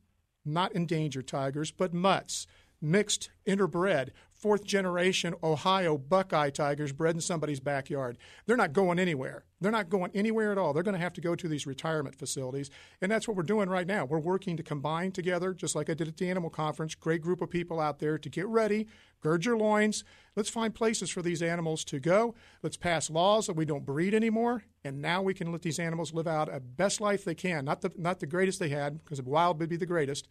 not 0.46 0.74
endangered 0.74 1.28
tigers, 1.28 1.72
but 1.72 1.94
mutts, 1.94 2.48
mixed, 2.82 3.30
interbred, 3.48 4.10
fourth 4.44 4.66
generation 4.66 5.34
Ohio 5.42 5.98
Buckeye 5.98 6.50
Tigers 6.50 6.92
bred 6.92 7.16
in 7.16 7.22
somebody's 7.22 7.62
backyard. 7.62 8.18
They're 8.46 8.58
not 8.58 8.74
going 8.74 9.00
anywhere. 9.00 9.46
They're 9.62 9.72
not 9.72 9.90
going 9.90 10.12
anywhere 10.14 10.52
at 10.52 10.58
all. 10.58 10.74
They're 10.74 10.84
going 10.84 10.98
to 10.98 11.02
have 11.02 11.14
to 11.14 11.22
go 11.22 11.34
to 11.34 11.48
these 11.48 11.66
retirement 11.66 12.18
facilities. 12.18 12.70
And 13.02 13.10
that's 13.10 13.26
what 13.26 13.38
we're 13.38 13.44
doing 13.44 13.70
right 13.70 13.88
now. 13.88 14.04
We're 14.04 14.20
working 14.20 14.58
to 14.58 14.64
combine 14.64 15.14
together, 15.14 15.54
just 15.54 15.76
like 15.76 15.90
I 15.90 15.94
did 15.94 16.10
at 16.10 16.18
the 16.18 16.30
animal 16.30 16.50
conference. 16.50 16.94
Great 16.94 17.22
group 17.22 17.42
of 17.42 17.52
people 17.52 17.80
out 17.80 18.00
there 18.00 18.18
to 18.18 18.30
get 18.30 18.46
ready, 18.48 18.86
gird 19.22 19.46
your 19.46 19.56
loins. 19.56 20.04
Let's 20.36 20.50
find 20.50 20.76
places 20.76 21.10
for 21.10 21.22
these 21.22 21.42
animals 21.42 21.86
to 21.86 22.02
go. 22.02 22.36
Let's 22.62 22.76
pass 22.76 23.10
laws 23.10 23.48
that 23.48 23.56
we 23.56 23.64
don't 23.64 23.86
breed 23.86 24.14
anymore. 24.14 24.66
And 24.84 25.02
now 25.02 25.22
we 25.22 25.34
can 25.34 25.54
let 25.54 25.62
these 25.62 25.80
animals 25.80 26.14
live 26.14 26.28
out 26.28 26.54
a 26.54 26.60
best 26.60 27.00
life 27.00 27.24
they 27.24 27.34
can. 27.34 27.64
Not 27.64 27.80
the, 27.80 27.94
not 27.98 28.20
the 28.20 28.28
greatest 28.28 28.60
they 28.60 28.68
had, 28.68 29.06
because 29.06 29.20
the 29.20 29.30
wild 29.30 29.62
would 29.62 29.70
be 29.70 29.78
the 29.78 29.86
greatest, 29.86 30.28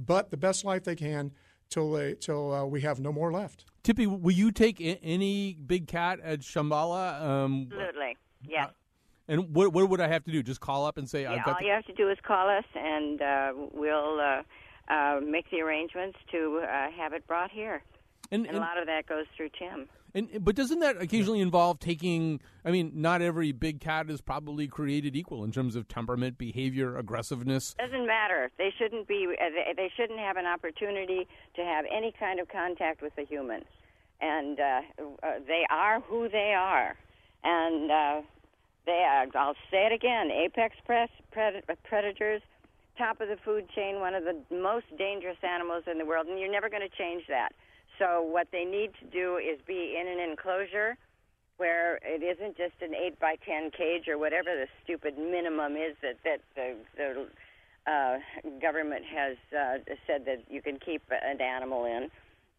but 0.00 0.32
the 0.32 0.36
best 0.36 0.64
life 0.64 0.82
they 0.82 0.96
can 0.96 1.30
till 1.72 1.92
they, 1.92 2.14
till 2.14 2.52
uh, 2.52 2.64
we 2.64 2.82
have 2.82 3.00
no 3.00 3.12
more 3.12 3.32
left. 3.32 3.64
Tippi, 3.82 4.06
will 4.06 4.32
you 4.32 4.52
take 4.52 4.80
I- 4.80 4.98
any 5.02 5.54
big 5.54 5.88
cat 5.88 6.20
at 6.22 6.40
Shambhala? 6.40 7.20
Um, 7.20 7.68
Absolutely, 7.72 8.16
yes. 8.46 8.68
Uh, 8.68 8.72
and 9.28 9.54
what 9.54 9.72
what 9.72 9.88
would 9.88 10.00
I 10.00 10.08
have 10.08 10.24
to 10.24 10.32
do? 10.32 10.42
Just 10.42 10.60
call 10.60 10.84
up 10.84 10.98
and 10.98 11.08
say 11.08 11.22
yeah, 11.22 11.32
I've 11.32 11.44
got. 11.44 11.60
All 11.60 11.66
you 11.66 11.72
have 11.72 11.86
to 11.86 11.94
do 11.94 12.10
is 12.10 12.18
call 12.22 12.48
us, 12.48 12.64
and 12.74 13.22
uh, 13.22 13.52
we'll 13.72 14.20
uh, 14.20 14.42
uh, 14.92 15.20
make 15.20 15.50
the 15.50 15.60
arrangements 15.60 16.18
to 16.32 16.60
uh, 16.62 16.90
have 16.90 17.12
it 17.12 17.26
brought 17.26 17.50
here. 17.50 17.82
And, 18.30 18.46
and, 18.46 18.56
and, 18.56 18.56
a 18.56 18.60
lot 18.60 18.78
of 18.78 18.86
that 18.86 19.06
goes 19.06 19.26
through 19.36 19.50
Tim. 19.58 19.88
And 20.14 20.44
but 20.44 20.54
doesn't 20.54 20.80
that 20.80 21.00
occasionally 21.00 21.40
involve 21.40 21.78
taking? 21.78 22.40
I 22.64 22.70
mean, 22.70 22.92
not 22.94 23.22
every 23.22 23.52
big 23.52 23.80
cat 23.80 24.10
is 24.10 24.20
probably 24.20 24.68
created 24.68 25.16
equal 25.16 25.42
in 25.42 25.52
terms 25.52 25.74
of 25.74 25.88
temperament, 25.88 26.36
behavior, 26.36 26.98
aggressiveness. 26.98 27.74
Doesn't 27.78 28.06
matter. 28.06 28.50
They 28.58 28.72
shouldn't 28.78 29.08
be. 29.08 29.26
Uh, 29.28 29.72
they 29.74 29.90
shouldn't 29.96 30.18
have 30.18 30.36
an 30.36 30.46
opportunity 30.46 31.26
to 31.56 31.64
have 31.64 31.86
any 31.90 32.12
kind 32.18 32.40
of 32.40 32.48
contact 32.48 33.00
with 33.00 33.16
the 33.16 33.24
humans, 33.24 33.64
and 34.20 34.60
uh, 34.60 34.80
uh, 35.22 35.26
they 35.46 35.64
are 35.70 36.00
who 36.00 36.28
they 36.28 36.52
are, 36.54 36.94
and 37.42 37.90
uh, 37.90 38.20
they 38.84 39.06
are. 39.08 39.26
I'll 39.34 39.54
say 39.70 39.86
it 39.86 39.92
again: 39.92 40.30
apex 40.30 40.76
press, 40.84 41.08
pred- 41.34 41.62
predators, 41.84 42.42
top 42.98 43.22
of 43.22 43.28
the 43.28 43.38
food 43.42 43.66
chain, 43.74 44.00
one 44.00 44.14
of 44.14 44.24
the 44.24 44.36
most 44.54 44.86
dangerous 44.98 45.38
animals 45.42 45.84
in 45.90 45.96
the 45.96 46.04
world, 46.04 46.26
and 46.26 46.38
you're 46.38 46.52
never 46.52 46.68
going 46.68 46.82
to 46.82 46.96
change 46.96 47.24
that. 47.28 47.52
So 47.98 48.22
what 48.22 48.48
they 48.52 48.64
need 48.64 48.90
to 49.00 49.06
do 49.06 49.36
is 49.36 49.58
be 49.66 49.96
in 50.00 50.08
an 50.08 50.18
enclosure 50.18 50.96
where 51.58 51.96
it 52.02 52.22
isn't 52.22 52.56
just 52.56 52.74
an 52.80 52.94
eight 52.94 53.18
by 53.20 53.36
ten 53.46 53.70
cage 53.70 54.08
or 54.08 54.18
whatever 54.18 54.50
the 54.56 54.66
stupid 54.82 55.16
minimum 55.18 55.76
is 55.76 55.94
that 56.02 56.16
that 56.24 56.40
the, 56.56 56.76
the 56.96 57.90
uh, 57.90 58.18
government 58.60 59.04
has 59.04 59.36
uh, 59.56 59.78
said 60.06 60.24
that 60.24 60.42
you 60.50 60.62
can 60.62 60.78
keep 60.78 61.02
an 61.10 61.40
animal 61.40 61.84
in. 61.84 62.10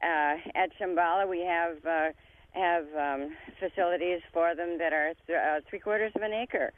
Uh, 0.02 0.36
at 0.56 0.70
Shambhala, 0.80 1.28
we 1.28 1.42
have 1.42 1.78
uh, 1.86 2.10
have 2.52 2.86
um, 2.98 3.36
facilities 3.60 4.22
for 4.32 4.56
them 4.56 4.78
that 4.78 4.94
are 4.94 5.14
th- 5.28 5.38
uh, 5.38 5.60
three 5.70 5.80
quarters 5.80 6.12
of 6.16 6.22
an 6.22 6.34
acre. 6.34 6.72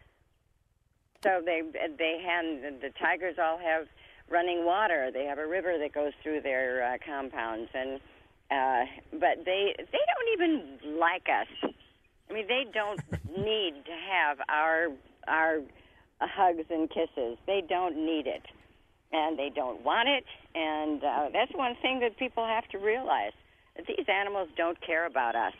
So 1.24 1.41
they 1.44 1.62
they 1.98 2.22
hand 2.24 2.82
the 2.82 2.91
tigers 3.00 3.36
all 3.41 3.58
have 3.58 3.88
running 4.30 4.65
water. 4.65 5.12
They 5.13 5.26
have 5.26 5.38
a 5.38 5.48
river 5.48 5.78
that 5.80 5.94
goes 5.94 6.13
through 6.24 6.41
their 6.41 6.84
uh, 6.84 6.98
compounds 7.06 7.70
and 7.74 8.00
uh, 8.51 8.86
but 9.12 9.43
they 9.45 9.75
they 9.77 10.03
don't 10.12 10.29
even 10.34 10.99
like 10.99 11.27
us. 11.29 11.71
I 12.29 12.34
mean, 12.34 12.47
they 12.47 12.65
don't 12.73 12.99
need 13.38 13.73
to 13.86 13.95
have 14.12 14.38
our 14.49 14.88
our 15.27 15.62
hugs 16.19 16.65
and 16.69 16.89
kisses. 16.89 17.38
They 17.47 17.63
don't 17.67 17.95
need 17.95 18.27
it, 18.27 18.43
and 19.12 19.38
they 19.38 19.51
don't 19.53 19.84
want 19.84 20.10
it. 20.10 20.25
And 20.53 21.03
uh, 21.03 21.29
that's 21.34 21.51
one 21.53 21.75
thing 21.81 21.99
that 22.01 22.17
people 22.17 22.45
have 22.45 22.67
to 22.69 22.77
realize: 22.77 23.34
that 23.75 23.86
these 23.88 24.05
animals 24.08 24.49
don't 24.55 24.79
care 24.81 25.05
about 25.05 25.36
us. 25.36 25.53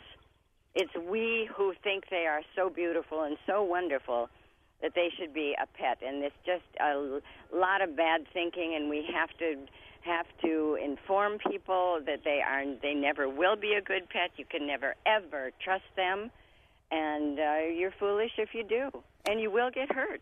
It's 0.74 0.92
we 1.10 1.48
who 1.56 1.72
think 1.82 2.04
they 2.10 2.26
are 2.26 2.42
so 2.54 2.68
beautiful 2.68 3.22
and 3.22 3.36
so 3.46 3.62
wonderful 3.62 4.28
that 4.82 4.92
they 4.94 5.10
should 5.18 5.32
be 5.32 5.54
a 5.60 5.66
pet. 5.78 5.98
And 6.06 6.22
it's 6.22 6.34
just 6.44 6.64
a 6.80 7.20
lot 7.54 7.82
of 7.82 7.96
bad 7.96 8.26
thinking, 8.32 8.74
and 8.76 8.88
we 8.88 9.08
have 9.14 9.30
to 9.38 9.56
have 10.02 10.26
to 10.42 10.78
inform 10.82 11.38
people 11.50 12.00
that 12.06 12.20
they 12.24 12.40
are 12.46 12.64
they 12.80 12.94
never 12.94 13.28
will 13.28 13.56
be 13.56 13.74
a 13.74 13.82
good 13.82 14.08
pet. 14.08 14.30
You 14.36 14.44
can 14.44 14.66
never 14.66 14.94
ever 15.04 15.50
trust 15.62 15.84
them, 15.96 16.30
and 16.90 17.38
uh, 17.38 17.58
you're 17.74 17.94
foolish 17.98 18.32
if 18.38 18.50
you 18.54 18.64
do, 18.64 18.90
and 19.28 19.40
you 19.40 19.50
will 19.50 19.70
get 19.70 19.92
hurt. 19.92 20.20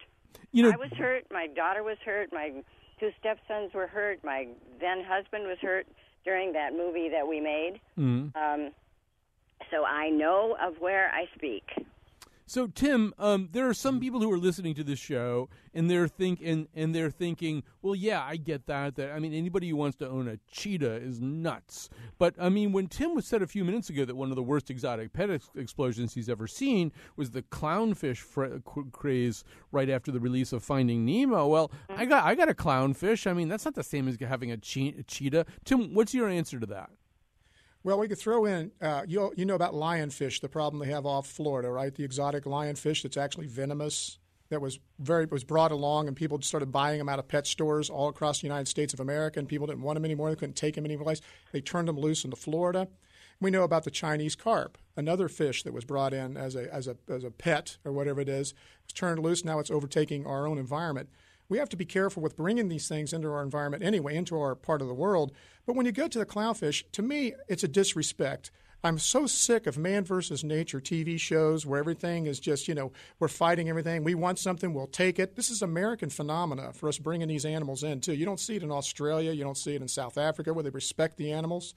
You 0.52 0.62
know, 0.62 0.70
I 0.70 0.76
was 0.76 0.92
hurt. 0.96 1.24
My 1.30 1.48
daughter 1.48 1.82
was 1.82 1.98
hurt. 2.04 2.32
My 2.32 2.52
two 3.00 3.10
stepsons 3.18 3.74
were 3.74 3.86
hurt. 3.86 4.24
My 4.24 4.48
then 4.80 5.04
husband 5.06 5.44
was 5.46 5.58
hurt 5.60 5.86
during 6.24 6.52
that 6.52 6.72
movie 6.72 7.10
that 7.10 7.26
we 7.26 7.40
made. 7.40 7.80
Mm-hmm. 7.98 8.36
Um, 8.36 8.70
so 9.70 9.84
I 9.84 10.10
know 10.10 10.56
of 10.62 10.74
where 10.78 11.10
I 11.10 11.26
speak. 11.34 11.64
So 12.46 12.66
Tim, 12.66 13.14
um, 13.18 13.48
there 13.52 13.68
are 13.68 13.74
some 13.74 14.00
people 14.00 14.20
who 14.20 14.30
are 14.30 14.38
listening 14.38 14.74
to 14.74 14.84
this 14.84 14.98
show 14.98 15.48
and 15.72 15.90
they're 15.90 16.08
think 16.08 16.40
and, 16.44 16.68
and 16.74 16.94
they're 16.94 17.10
thinking, 17.10 17.62
well, 17.80 17.94
yeah, 17.94 18.22
I 18.22 18.36
get 18.36 18.66
that. 18.66 18.96
That 18.96 19.12
I 19.12 19.18
mean, 19.18 19.32
anybody 19.32 19.68
who 19.70 19.76
wants 19.76 19.96
to 19.98 20.08
own 20.08 20.28
a 20.28 20.38
cheetah 20.50 20.96
is 20.96 21.20
nuts. 21.20 21.88
But 22.18 22.34
I 22.38 22.50
mean, 22.50 22.72
when 22.72 22.88
Tim 22.88 23.14
was 23.14 23.26
said 23.26 23.40
a 23.40 23.46
few 23.46 23.64
minutes 23.64 23.88
ago 23.88 24.04
that 24.04 24.14
one 24.14 24.30
of 24.30 24.36
the 24.36 24.42
worst 24.42 24.70
exotic 24.70 25.12
pet 25.12 25.30
ex- 25.30 25.50
explosions 25.56 26.14
he's 26.14 26.28
ever 26.28 26.46
seen 26.46 26.92
was 27.16 27.30
the 27.30 27.42
clownfish 27.42 28.18
fr- 28.18 28.58
craze 28.92 29.42
right 29.72 29.88
after 29.88 30.12
the 30.12 30.20
release 30.20 30.52
of 30.52 30.62
Finding 30.62 31.04
Nemo. 31.06 31.46
Well, 31.46 31.70
I 31.88 32.04
got 32.04 32.24
I 32.24 32.34
got 32.34 32.50
a 32.50 32.54
clownfish. 32.54 33.28
I 33.28 33.32
mean, 33.32 33.48
that's 33.48 33.64
not 33.64 33.74
the 33.74 33.82
same 33.82 34.06
as 34.06 34.18
having 34.20 34.50
a, 34.50 34.56
che- 34.58 34.94
a 34.98 35.02
cheetah. 35.02 35.46
Tim, 35.64 35.94
what's 35.94 36.12
your 36.12 36.28
answer 36.28 36.60
to 36.60 36.66
that? 36.66 36.90
Well, 37.84 37.98
we 37.98 38.08
could 38.08 38.18
throw 38.18 38.46
in, 38.46 38.72
uh, 38.80 39.02
you, 39.06 39.30
you 39.36 39.44
know 39.44 39.56
about 39.56 39.74
lionfish, 39.74 40.40
the 40.40 40.48
problem 40.48 40.80
they 40.80 40.90
have 40.90 41.04
off 41.04 41.26
Florida, 41.26 41.70
right? 41.70 41.94
The 41.94 42.02
exotic 42.02 42.44
lionfish 42.44 43.02
that's 43.02 43.18
actually 43.18 43.46
venomous, 43.46 44.18
that 44.48 44.62
was 44.62 44.78
very 44.98 45.26
was 45.26 45.44
brought 45.44 45.70
along, 45.70 46.08
and 46.08 46.16
people 46.16 46.40
started 46.40 46.72
buying 46.72 46.96
them 46.96 47.10
out 47.10 47.18
of 47.18 47.28
pet 47.28 47.46
stores 47.46 47.90
all 47.90 48.08
across 48.08 48.40
the 48.40 48.46
United 48.46 48.68
States 48.68 48.94
of 48.94 49.00
America, 49.00 49.38
and 49.38 49.46
people 49.46 49.66
didn't 49.66 49.82
want 49.82 49.96
them 49.96 50.04
anymore. 50.06 50.30
They 50.30 50.36
couldn't 50.36 50.56
take 50.56 50.76
them 50.76 50.86
anymore. 50.86 51.12
They 51.52 51.60
turned 51.60 51.88
them 51.88 51.98
loose 51.98 52.24
into 52.24 52.38
Florida. 52.38 52.88
We 53.38 53.50
know 53.50 53.64
about 53.64 53.84
the 53.84 53.90
Chinese 53.90 54.34
carp, 54.34 54.78
another 54.96 55.28
fish 55.28 55.62
that 55.64 55.74
was 55.74 55.84
brought 55.84 56.14
in 56.14 56.38
as 56.38 56.56
a, 56.56 56.72
as 56.72 56.88
a, 56.88 56.96
as 57.10 57.22
a 57.22 57.30
pet 57.30 57.76
or 57.84 57.92
whatever 57.92 58.22
it 58.22 58.30
is. 58.30 58.54
Was 58.86 58.94
turned 58.94 59.22
loose. 59.22 59.44
Now 59.44 59.58
it's 59.58 59.70
overtaking 59.70 60.24
our 60.24 60.46
own 60.46 60.56
environment 60.56 61.10
we 61.48 61.58
have 61.58 61.68
to 61.70 61.76
be 61.76 61.84
careful 61.84 62.22
with 62.22 62.36
bringing 62.36 62.68
these 62.68 62.88
things 62.88 63.12
into 63.12 63.28
our 63.28 63.42
environment 63.42 63.82
anyway, 63.82 64.16
into 64.16 64.38
our 64.38 64.54
part 64.54 64.82
of 64.82 64.88
the 64.88 64.94
world. 64.94 65.32
But 65.66 65.76
when 65.76 65.86
you 65.86 65.92
go 65.92 66.08
to 66.08 66.18
the 66.18 66.26
clownfish, 66.26 66.84
to 66.92 67.02
me, 67.02 67.34
it's 67.48 67.64
a 67.64 67.68
disrespect. 67.68 68.50
I'm 68.84 68.98
so 68.98 69.26
sick 69.26 69.66
of 69.66 69.78
man 69.78 70.04
versus 70.04 70.44
nature 70.44 70.78
TV 70.78 71.18
shows 71.18 71.64
where 71.64 71.78
everything 71.78 72.26
is 72.26 72.38
just, 72.38 72.68
you 72.68 72.74
know, 72.74 72.92
we're 73.18 73.28
fighting 73.28 73.70
everything. 73.70 74.04
We 74.04 74.14
want 74.14 74.38
something, 74.38 74.74
we'll 74.74 74.86
take 74.86 75.18
it. 75.18 75.36
This 75.36 75.48
is 75.48 75.62
American 75.62 76.10
phenomena 76.10 76.70
for 76.74 76.90
us 76.90 76.98
bringing 76.98 77.28
these 77.28 77.46
animals 77.46 77.82
in, 77.82 78.02
too. 78.02 78.12
You 78.12 78.26
don't 78.26 78.40
see 78.40 78.56
it 78.56 78.62
in 78.62 78.70
Australia, 78.70 79.32
you 79.32 79.42
don't 79.42 79.56
see 79.56 79.74
it 79.74 79.80
in 79.80 79.88
South 79.88 80.18
Africa 80.18 80.52
where 80.52 80.62
they 80.62 80.70
respect 80.70 81.16
the 81.16 81.32
animals. 81.32 81.74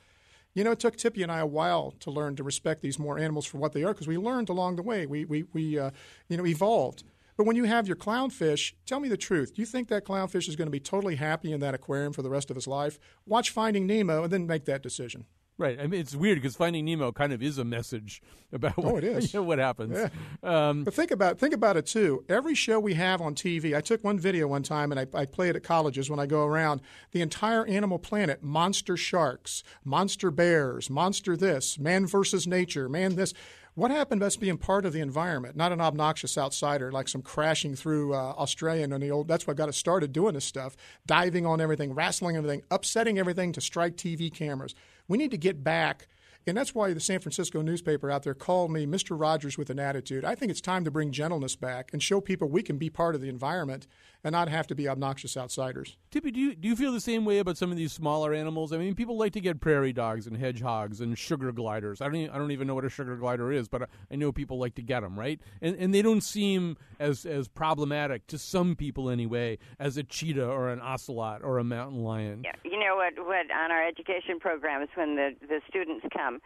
You 0.54 0.66
know, 0.66 0.72
it 0.72 0.80
took 0.80 0.98
Tippi 0.98 1.24
and 1.24 1.32
I 1.32 1.40
a 1.40 1.46
while 1.46 1.94
to 2.02 2.12
learn 2.12 2.36
to 2.38 2.44
respect 2.44 2.82
these 2.82 3.00
more 3.00 3.18
animals 3.18 3.46
for 3.46 3.58
what 3.58 3.72
they 3.72 3.84
are 3.84 3.94
because 3.94 4.08
we 4.08 4.18
learned 4.18 4.50
along 4.50 4.76
the 4.76 4.84
way. 4.84 5.06
We, 5.06 5.24
we, 5.24 5.44
we 5.54 5.80
uh, 5.80 5.92
you 6.28 6.36
know, 6.36 6.46
evolved. 6.46 7.04
But 7.38 7.46
when 7.46 7.56
you 7.56 7.66
have 7.66 7.88
your 7.88 7.96
clownfish, 7.96 8.74
tell 8.86 9.00
me 9.00 9.08
the 9.08 9.18
truth. 9.18 9.54
Do 9.56 9.62
you 9.62 9.66
think 9.66 9.88
that 9.90 10.06
clownfish 10.06 10.50
is 10.50 10.56
going 10.56 10.66
to 10.66 10.72
be 10.72 10.80
totally 10.80 11.16
happy 11.16 11.54
in 11.54 11.60
that 11.60 11.76
aquarium 11.76 12.12
for 12.12 12.24
the 12.24 12.30
rest 12.30 12.50
of 12.50 12.56
his 12.56 12.68
life? 12.68 13.00
Watch 13.26 13.52
Finding 13.52 13.86
Nemo 13.86 14.24
and 14.24 14.34
then 14.34 14.48
make 14.48 14.66
that 14.66 14.82
decision. 14.82 15.26
Right. 15.60 15.80
I 15.80 15.88
mean, 15.88 16.00
it's 16.00 16.16
weird 16.16 16.38
because 16.38 16.56
Finding 16.56 16.86
Nemo 16.86 17.12
kind 17.12 17.34
of 17.34 17.42
is 17.42 17.58
a 17.58 17.66
message 17.66 18.22
about 18.54 18.78
what, 18.78 18.94
oh, 18.94 18.98
it 18.98 19.04
is. 19.04 19.34
You 19.34 19.40
know, 19.40 19.44
what 19.44 19.58
happens. 19.58 19.98
Yeah. 19.98 20.10
Um, 20.44 20.84
but 20.84 20.94
think 20.94 21.10
about 21.10 21.40
think 21.40 21.54
about 21.54 21.78
it 21.78 21.88
too. 21.88 22.24
Every 22.30 22.54
show 22.54 22.80
we 22.80 22.94
have 22.94 23.22
on 23.22 23.34
TV, 23.34 23.76
I 23.76 23.82
took 23.82 24.04
one 24.04 24.20
video 24.20 24.48
one 24.48 24.62
time 24.62 24.92
and 24.92 25.00
I, 25.00 25.08
I 25.18 25.26
play 25.26 25.50
it 25.50 25.56
at 25.56 25.64
colleges 25.64 26.12
when 26.12 26.20
I 26.20 26.28
go 26.28 26.46
around. 26.46 26.82
The 27.12 27.22
entire 27.22 27.66
animal 27.66 27.98
planet: 27.98 28.44
monster 28.44 28.96
sharks, 28.96 29.64
monster 29.84 30.30
bears, 30.30 30.92
monster 30.92 31.36
this, 31.36 31.80
man 31.80 32.06
versus 32.06 32.46
nature, 32.46 32.88
man 32.88 33.16
this. 33.16 33.34
What 33.78 33.92
happened 33.92 34.24
us 34.24 34.36
being 34.36 34.58
part 34.58 34.88
of 34.88 34.94
the 34.94 35.02
environment, 35.02 35.56
not 35.56 35.72
an 35.72 35.82
obnoxious 35.82 36.36
outsider 36.36 36.92
like 36.92 37.08
some 37.08 37.22
crashing 37.22 37.76
through 37.76 38.16
uh, 38.16 38.34
Australia 38.36 38.84
and 38.84 38.92
the 39.04 39.12
old? 39.12 39.28
That's 39.28 39.46
what 39.46 39.56
got 39.56 39.70
us 39.70 39.78
started 39.78 40.12
doing 40.12 40.34
this 40.34 40.46
stuff, 40.46 40.76
diving 41.06 41.46
on 41.46 41.62
everything, 41.62 41.94
wrestling 41.94 42.36
everything, 42.36 42.64
upsetting 42.72 43.20
everything 43.20 43.52
to 43.52 43.62
strike 43.62 43.96
TV 43.96 44.34
cameras. 44.34 44.74
We 45.08 45.20
need 45.20 45.30
to 45.30 45.38
get 45.38 45.64
back 45.64 46.08
and 46.48 46.58
that's 46.58 46.74
why 46.74 46.94
the 46.94 47.00
San 47.00 47.20
Francisco 47.20 47.62
newspaper 47.62 48.10
out 48.10 48.24
there 48.24 48.34
called 48.34 48.72
me 48.72 48.86
Mr. 48.86 49.20
Rogers 49.20 49.58
with 49.58 49.70
an 49.70 49.80
attitude. 49.80 50.26
I 50.26 50.36
think 50.36 50.50
it's 50.50 50.62
time 50.62 50.84
to 50.86 50.92
bring 50.92 51.12
gentleness 51.12 51.56
back 51.56 51.92
and 51.94 52.02
show 52.02 52.22
people 52.22 52.50
we 52.50 52.64
can 52.64 52.78
be 52.78 52.90
part 52.90 53.16
of 53.16 53.22
the 53.22 53.30
environment 53.30 53.88
and 54.24 54.34
not 54.34 54.50
have 54.50 54.68
to 54.68 54.76
be 54.76 54.88
obnoxious 54.88 55.38
outsiders. 55.38 55.98
Tippi, 56.12 56.34
do 56.34 56.40
you, 56.40 56.56
do 56.56 56.68
you 56.68 56.76
feel 56.76 56.92
the 56.92 57.00
same 57.00 57.26
way 57.26 57.40
about 57.40 57.58
some 57.58 57.72
of 57.72 57.78
these 57.78 57.94
smaller 57.94 58.34
animals? 58.34 58.74
I 58.74 58.78
mean, 58.78 58.96
people 58.96 59.18
like 59.18 59.34
to 59.34 59.40
get 59.40 59.60
prairie 59.60 59.94
dogs 59.94 60.28
and 60.28 60.38
hedgehogs 60.38 61.02
and 61.02 61.18
sugar 61.18 61.52
gliders. 61.52 62.02
I 62.02 62.06
don't, 62.06 62.16
even, 62.16 62.36
I 62.36 62.38
don't 62.38 62.52
even 62.52 62.68
know 62.68 62.76
what 62.76 62.86
a 62.86 62.90
sugar 62.90 63.16
glider 63.16 63.52
is, 63.52 63.68
but 63.68 63.90
I 64.12 64.16
know 64.16 64.32
people 64.32 64.58
like 64.58 64.76
to 64.76 64.82
get 64.82 65.02
them, 65.02 65.18
right? 65.18 65.40
And, 65.62 65.76
and 65.76 65.94
they 65.94 66.02
don't 66.02 66.22
seem 66.22 66.78
as, 67.00 67.26
as 67.26 67.48
problematic 67.48 68.28
to 68.28 68.38
some 68.38 68.76
people 68.76 69.10
anyway 69.10 69.60
as 69.80 69.98
a 69.98 70.04
cheetah 70.04 70.48
or 70.48 70.70
an 70.70 70.82
ocelot 70.82 71.44
or 71.44 71.60
a 71.60 71.64
mountain 71.64 72.04
lion. 72.04 72.42
Yeah, 72.44 72.54
you 72.64 72.80
know 72.80 72.96
what? 72.96 73.14
What 73.26 73.52
on 73.52 73.72
our 73.72 73.86
education 73.86 74.40
programs 74.40 74.90
when 74.96 75.16
the 75.16 75.36
the 75.48 75.62
students 75.68 76.06
come, 76.16 76.37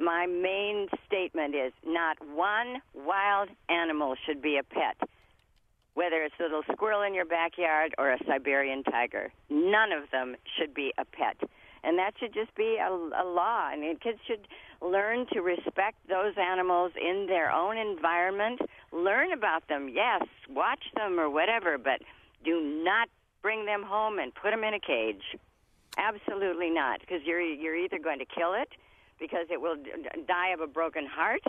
my 0.00 0.26
main 0.26 0.88
statement 1.06 1.54
is 1.54 1.72
not 1.84 2.16
one 2.34 2.80
wild 2.94 3.48
animal 3.68 4.14
should 4.26 4.40
be 4.40 4.58
a 4.58 4.62
pet. 4.62 4.96
Whether 5.94 6.22
it's 6.22 6.34
a 6.38 6.44
little 6.44 6.62
squirrel 6.72 7.02
in 7.02 7.14
your 7.14 7.24
backyard 7.24 7.94
or 7.98 8.12
a 8.12 8.18
Siberian 8.24 8.84
tiger, 8.84 9.32
none 9.50 9.90
of 9.92 10.10
them 10.12 10.36
should 10.56 10.72
be 10.72 10.92
a 10.96 11.04
pet. 11.04 11.36
And 11.82 11.98
that 11.98 12.12
should 12.18 12.32
just 12.32 12.54
be 12.54 12.76
a, 12.80 12.88
a 12.88 13.24
law. 13.26 13.66
I 13.66 13.76
mean, 13.76 13.96
kids 13.98 14.18
should 14.26 14.46
learn 14.80 15.26
to 15.32 15.40
respect 15.40 15.96
those 16.08 16.34
animals 16.36 16.92
in 16.96 17.26
their 17.28 17.50
own 17.50 17.76
environment. 17.76 18.60
Learn 18.92 19.32
about 19.32 19.66
them, 19.68 19.88
yes, 19.88 20.22
watch 20.48 20.84
them 20.94 21.18
or 21.18 21.28
whatever, 21.28 21.78
but 21.78 22.02
do 22.44 22.60
not 22.84 23.08
bring 23.42 23.66
them 23.66 23.82
home 23.82 24.18
and 24.18 24.32
put 24.34 24.50
them 24.50 24.62
in 24.62 24.74
a 24.74 24.80
cage. 24.80 25.22
Absolutely 25.96 26.70
not, 26.70 27.00
because 27.00 27.22
you're 27.24 27.40
you're 27.40 27.76
either 27.76 27.98
going 27.98 28.20
to 28.20 28.24
kill 28.24 28.54
it 28.54 28.68
because 29.18 29.46
it 29.50 29.60
will 29.60 29.76
die 30.26 30.50
of 30.50 30.60
a 30.60 30.66
broken 30.66 31.06
heart. 31.06 31.42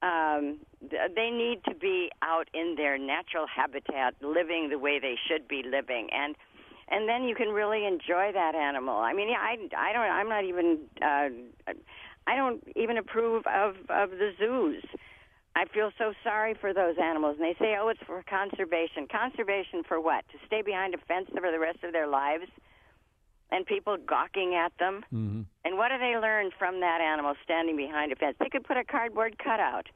Um, 0.00 0.58
they 0.80 1.30
need 1.30 1.64
to 1.68 1.74
be 1.74 2.10
out 2.22 2.48
in 2.54 2.74
their 2.76 2.98
natural 2.98 3.46
habitat, 3.46 4.14
living 4.22 4.68
the 4.70 4.78
way 4.78 5.00
they 5.00 5.16
should 5.28 5.48
be 5.48 5.62
living, 5.64 6.08
and 6.12 6.36
and 6.90 7.08
then 7.08 7.24
you 7.24 7.34
can 7.34 7.48
really 7.48 7.84
enjoy 7.84 8.32
that 8.32 8.54
animal. 8.54 8.96
I 8.96 9.12
mean, 9.12 9.28
I 9.30 9.56
I 9.76 9.92
don't 9.92 10.02
I'm 10.02 10.28
not 10.28 10.44
even 10.44 10.78
uh, 11.02 11.72
I 12.26 12.36
don't 12.36 12.62
even 12.76 12.96
approve 12.96 13.44
of 13.46 13.76
of 13.88 14.10
the 14.10 14.32
zoos. 14.38 14.84
I 15.56 15.64
feel 15.64 15.90
so 15.98 16.12
sorry 16.22 16.54
for 16.54 16.72
those 16.72 16.94
animals, 17.02 17.36
and 17.40 17.44
they 17.44 17.58
say, 17.58 17.76
"Oh, 17.80 17.88
it's 17.88 18.00
for 18.06 18.22
conservation." 18.22 19.08
Conservation 19.10 19.82
for 19.82 20.00
what? 20.00 20.24
To 20.30 20.38
stay 20.46 20.62
behind 20.62 20.94
a 20.94 20.98
fence 20.98 21.28
for 21.30 21.50
the 21.50 21.58
rest 21.58 21.82
of 21.82 21.92
their 21.92 22.06
lives? 22.06 22.46
And 23.50 23.64
people 23.66 23.96
gawking 23.96 24.54
at 24.54 24.72
them. 24.78 25.04
Mm-hmm. 25.12 25.42
And 25.64 25.78
what 25.78 25.88
do 25.88 25.98
they 25.98 26.18
learn 26.18 26.50
from 26.58 26.80
that 26.80 27.00
animal 27.00 27.34
standing 27.44 27.76
behind 27.76 28.12
a 28.12 28.16
fence? 28.16 28.36
They 28.38 28.48
could 28.48 28.64
put 28.64 28.76
a 28.76 28.84
cardboard 28.84 29.38
cutout. 29.38 29.86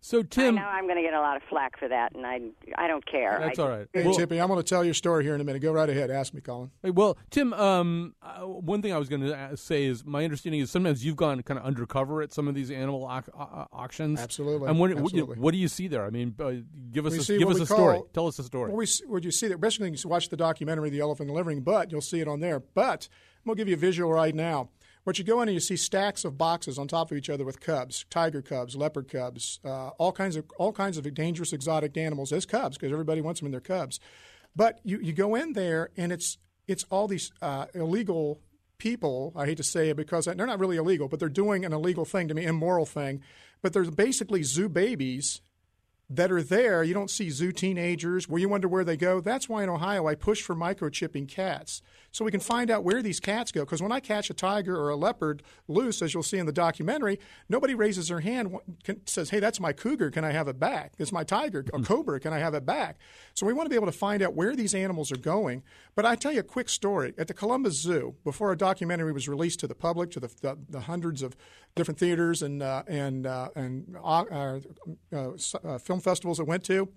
So 0.00 0.22
Tim, 0.22 0.56
I 0.56 0.60
know 0.60 0.68
I'm 0.68 0.84
going 0.84 0.96
to 0.96 1.02
get 1.02 1.12
a 1.12 1.20
lot 1.20 1.36
of 1.36 1.42
flack 1.50 1.78
for 1.78 1.88
that, 1.88 2.14
and 2.14 2.24
I 2.24 2.40
I 2.76 2.86
don't 2.86 3.04
care. 3.04 3.38
That's 3.40 3.58
I, 3.58 3.62
all 3.62 3.68
right. 3.68 3.88
Hey, 3.92 4.04
well, 4.04 4.16
Tippi, 4.16 4.40
I'm 4.40 4.48
going 4.48 4.62
to 4.62 4.62
tell 4.62 4.84
your 4.84 4.94
story 4.94 5.24
here 5.24 5.34
in 5.34 5.40
a 5.40 5.44
minute. 5.44 5.60
Go 5.60 5.72
right 5.72 5.88
ahead. 5.88 6.10
Ask 6.10 6.32
me, 6.32 6.40
Colin. 6.40 6.70
well, 6.84 7.18
Tim, 7.30 7.52
um, 7.52 8.14
uh, 8.22 8.42
one 8.42 8.80
thing 8.80 8.92
I 8.92 8.98
was 8.98 9.08
going 9.08 9.22
to 9.22 9.56
say 9.56 9.84
is 9.84 10.04
my 10.04 10.22
understanding 10.22 10.60
is 10.60 10.70
sometimes 10.70 11.04
you've 11.04 11.16
gone 11.16 11.42
kind 11.42 11.58
of 11.58 11.66
undercover 11.66 12.22
at 12.22 12.32
some 12.32 12.46
of 12.46 12.54
these 12.54 12.70
animal 12.70 13.04
au- 13.04 13.38
au- 13.38 13.66
auctions. 13.72 14.20
Absolutely. 14.20 14.68
And 14.68 14.78
what, 14.78 14.92
Absolutely. 14.92 15.22
What, 15.22 15.38
what 15.38 15.52
do 15.52 15.58
you 15.58 15.68
see 15.68 15.88
there? 15.88 16.04
I 16.04 16.10
mean, 16.10 16.34
uh, 16.38 16.52
give 16.92 17.04
us 17.04 17.28
We 17.28 17.36
a, 17.36 17.38
give 17.38 17.48
us 17.48 17.56
we 17.56 17.62
a 17.62 17.66
story. 17.66 18.00
Tell 18.12 18.28
us 18.28 18.38
a 18.38 18.44
story. 18.44 18.70
Well, 18.70 18.78
we, 18.78 18.86
would 19.08 19.24
you 19.24 19.32
see 19.32 19.48
that? 19.48 19.60
Basically, 19.60 19.90
you 19.90 19.96
can 19.96 20.10
watch 20.10 20.28
the 20.28 20.36
documentary, 20.36 20.90
The 20.90 21.00
Elephant 21.00 21.28
in 21.28 21.34
the 21.34 21.38
Living, 21.38 21.62
but 21.62 21.90
you'll 21.90 22.00
see 22.00 22.20
it 22.20 22.28
on 22.28 22.38
there. 22.38 22.60
But 22.60 23.08
I'm 23.38 23.48
going 23.48 23.56
to 23.56 23.60
give 23.60 23.68
you 23.68 23.74
a 23.74 23.78
visual 23.78 24.12
right 24.12 24.34
now. 24.34 24.70
What 25.08 25.18
you 25.18 25.24
go 25.24 25.40
in 25.40 25.48
and 25.48 25.54
you 25.54 25.60
see 25.60 25.76
stacks 25.76 26.26
of 26.26 26.36
boxes 26.36 26.78
on 26.78 26.86
top 26.86 27.10
of 27.10 27.16
each 27.16 27.30
other 27.30 27.42
with 27.42 27.60
cubs, 27.60 28.04
tiger 28.10 28.42
cubs, 28.42 28.76
leopard 28.76 29.10
cubs, 29.10 29.58
uh, 29.64 29.88
all 29.96 30.12
kinds 30.12 30.36
of 30.36 30.44
all 30.58 30.70
kinds 30.70 30.98
of 30.98 31.14
dangerous 31.14 31.54
exotic 31.54 31.96
animals 31.96 32.30
as 32.30 32.44
cubs 32.44 32.76
because 32.76 32.92
everybody 32.92 33.22
wants 33.22 33.40
them 33.40 33.46
in 33.46 33.52
their 33.52 33.58
cubs. 33.62 34.00
But 34.54 34.80
you, 34.84 34.98
you 34.98 35.14
go 35.14 35.34
in 35.34 35.54
there 35.54 35.88
and 35.96 36.12
it's 36.12 36.36
it's 36.66 36.84
all 36.90 37.08
these 37.08 37.32
uh, 37.40 37.68
illegal 37.72 38.42
people. 38.76 39.32
I 39.34 39.46
hate 39.46 39.56
to 39.56 39.62
say 39.62 39.88
it 39.88 39.96
because 39.96 40.26
they're 40.26 40.34
not 40.34 40.58
really 40.58 40.76
illegal, 40.76 41.08
but 41.08 41.20
they're 41.20 41.30
doing 41.30 41.64
an 41.64 41.72
illegal 41.72 42.04
thing 42.04 42.28
to 42.28 42.34
me, 42.34 42.44
immoral 42.44 42.84
thing. 42.84 43.22
but 43.62 43.72
there's 43.72 43.88
basically 43.88 44.42
zoo 44.42 44.68
babies 44.68 45.40
that 46.10 46.30
are 46.30 46.42
there. 46.42 46.82
You 46.82 46.92
don't 46.92 47.10
see 47.10 47.30
zoo 47.30 47.52
teenagers 47.52 48.28
where 48.28 48.40
you 48.40 48.50
wonder 48.50 48.68
where 48.68 48.84
they 48.84 48.98
go. 48.98 49.22
That's 49.22 49.48
why 49.48 49.62
in 49.62 49.70
Ohio 49.70 50.06
I 50.06 50.16
push 50.16 50.42
for 50.42 50.54
microchipping 50.54 51.28
cats 51.28 51.80
so 52.18 52.24
we 52.24 52.32
can 52.32 52.40
find 52.40 52.68
out 52.68 52.82
where 52.82 53.00
these 53.00 53.20
cats 53.20 53.52
go. 53.52 53.60
Because 53.60 53.80
when 53.80 53.92
I 53.92 54.00
catch 54.00 54.28
a 54.28 54.34
tiger 54.34 54.76
or 54.76 54.88
a 54.88 54.96
leopard 54.96 55.44
loose, 55.68 56.02
as 56.02 56.12
you'll 56.12 56.24
see 56.24 56.38
in 56.38 56.46
the 56.46 56.52
documentary, 56.52 57.20
nobody 57.48 57.76
raises 57.76 58.08
their 58.08 58.18
hand, 58.18 58.56
says, 59.06 59.30
"Hey, 59.30 59.38
that's 59.38 59.60
my 59.60 59.72
cougar. 59.72 60.10
Can 60.10 60.24
I 60.24 60.32
have 60.32 60.48
it 60.48 60.58
back? 60.58 60.94
It's 60.98 61.12
my 61.12 61.22
tiger, 61.22 61.64
a 61.72 61.80
cobra. 61.80 62.18
Can 62.18 62.32
I 62.32 62.40
have 62.40 62.54
it 62.54 62.66
back?" 62.66 62.98
So 63.34 63.46
we 63.46 63.52
want 63.52 63.66
to 63.66 63.70
be 63.70 63.76
able 63.76 63.86
to 63.86 63.92
find 63.92 64.20
out 64.20 64.34
where 64.34 64.56
these 64.56 64.74
animals 64.74 65.12
are 65.12 65.16
going. 65.16 65.62
But 65.94 66.06
I 66.06 66.16
tell 66.16 66.32
you 66.32 66.40
a 66.40 66.42
quick 66.42 66.68
story 66.68 67.14
at 67.16 67.28
the 67.28 67.34
Columbus 67.34 67.74
Zoo 67.74 68.16
before 68.24 68.50
a 68.50 68.56
documentary 68.56 69.12
was 69.12 69.28
released 69.28 69.60
to 69.60 69.68
the 69.68 69.76
public, 69.76 70.10
to 70.10 70.18
the, 70.18 70.30
the, 70.42 70.58
the 70.68 70.80
hundreds 70.80 71.22
of 71.22 71.36
different 71.76 72.00
theaters 72.00 72.42
and 72.42 72.64
uh, 72.64 72.82
and 72.88 73.28
uh, 73.28 73.50
and 73.54 73.96
uh, 74.02 74.24
uh, 75.12 75.30
uh 75.62 75.78
film 75.78 76.00
festivals 76.00 76.40
it 76.40 76.48
went 76.48 76.64
to. 76.64 76.88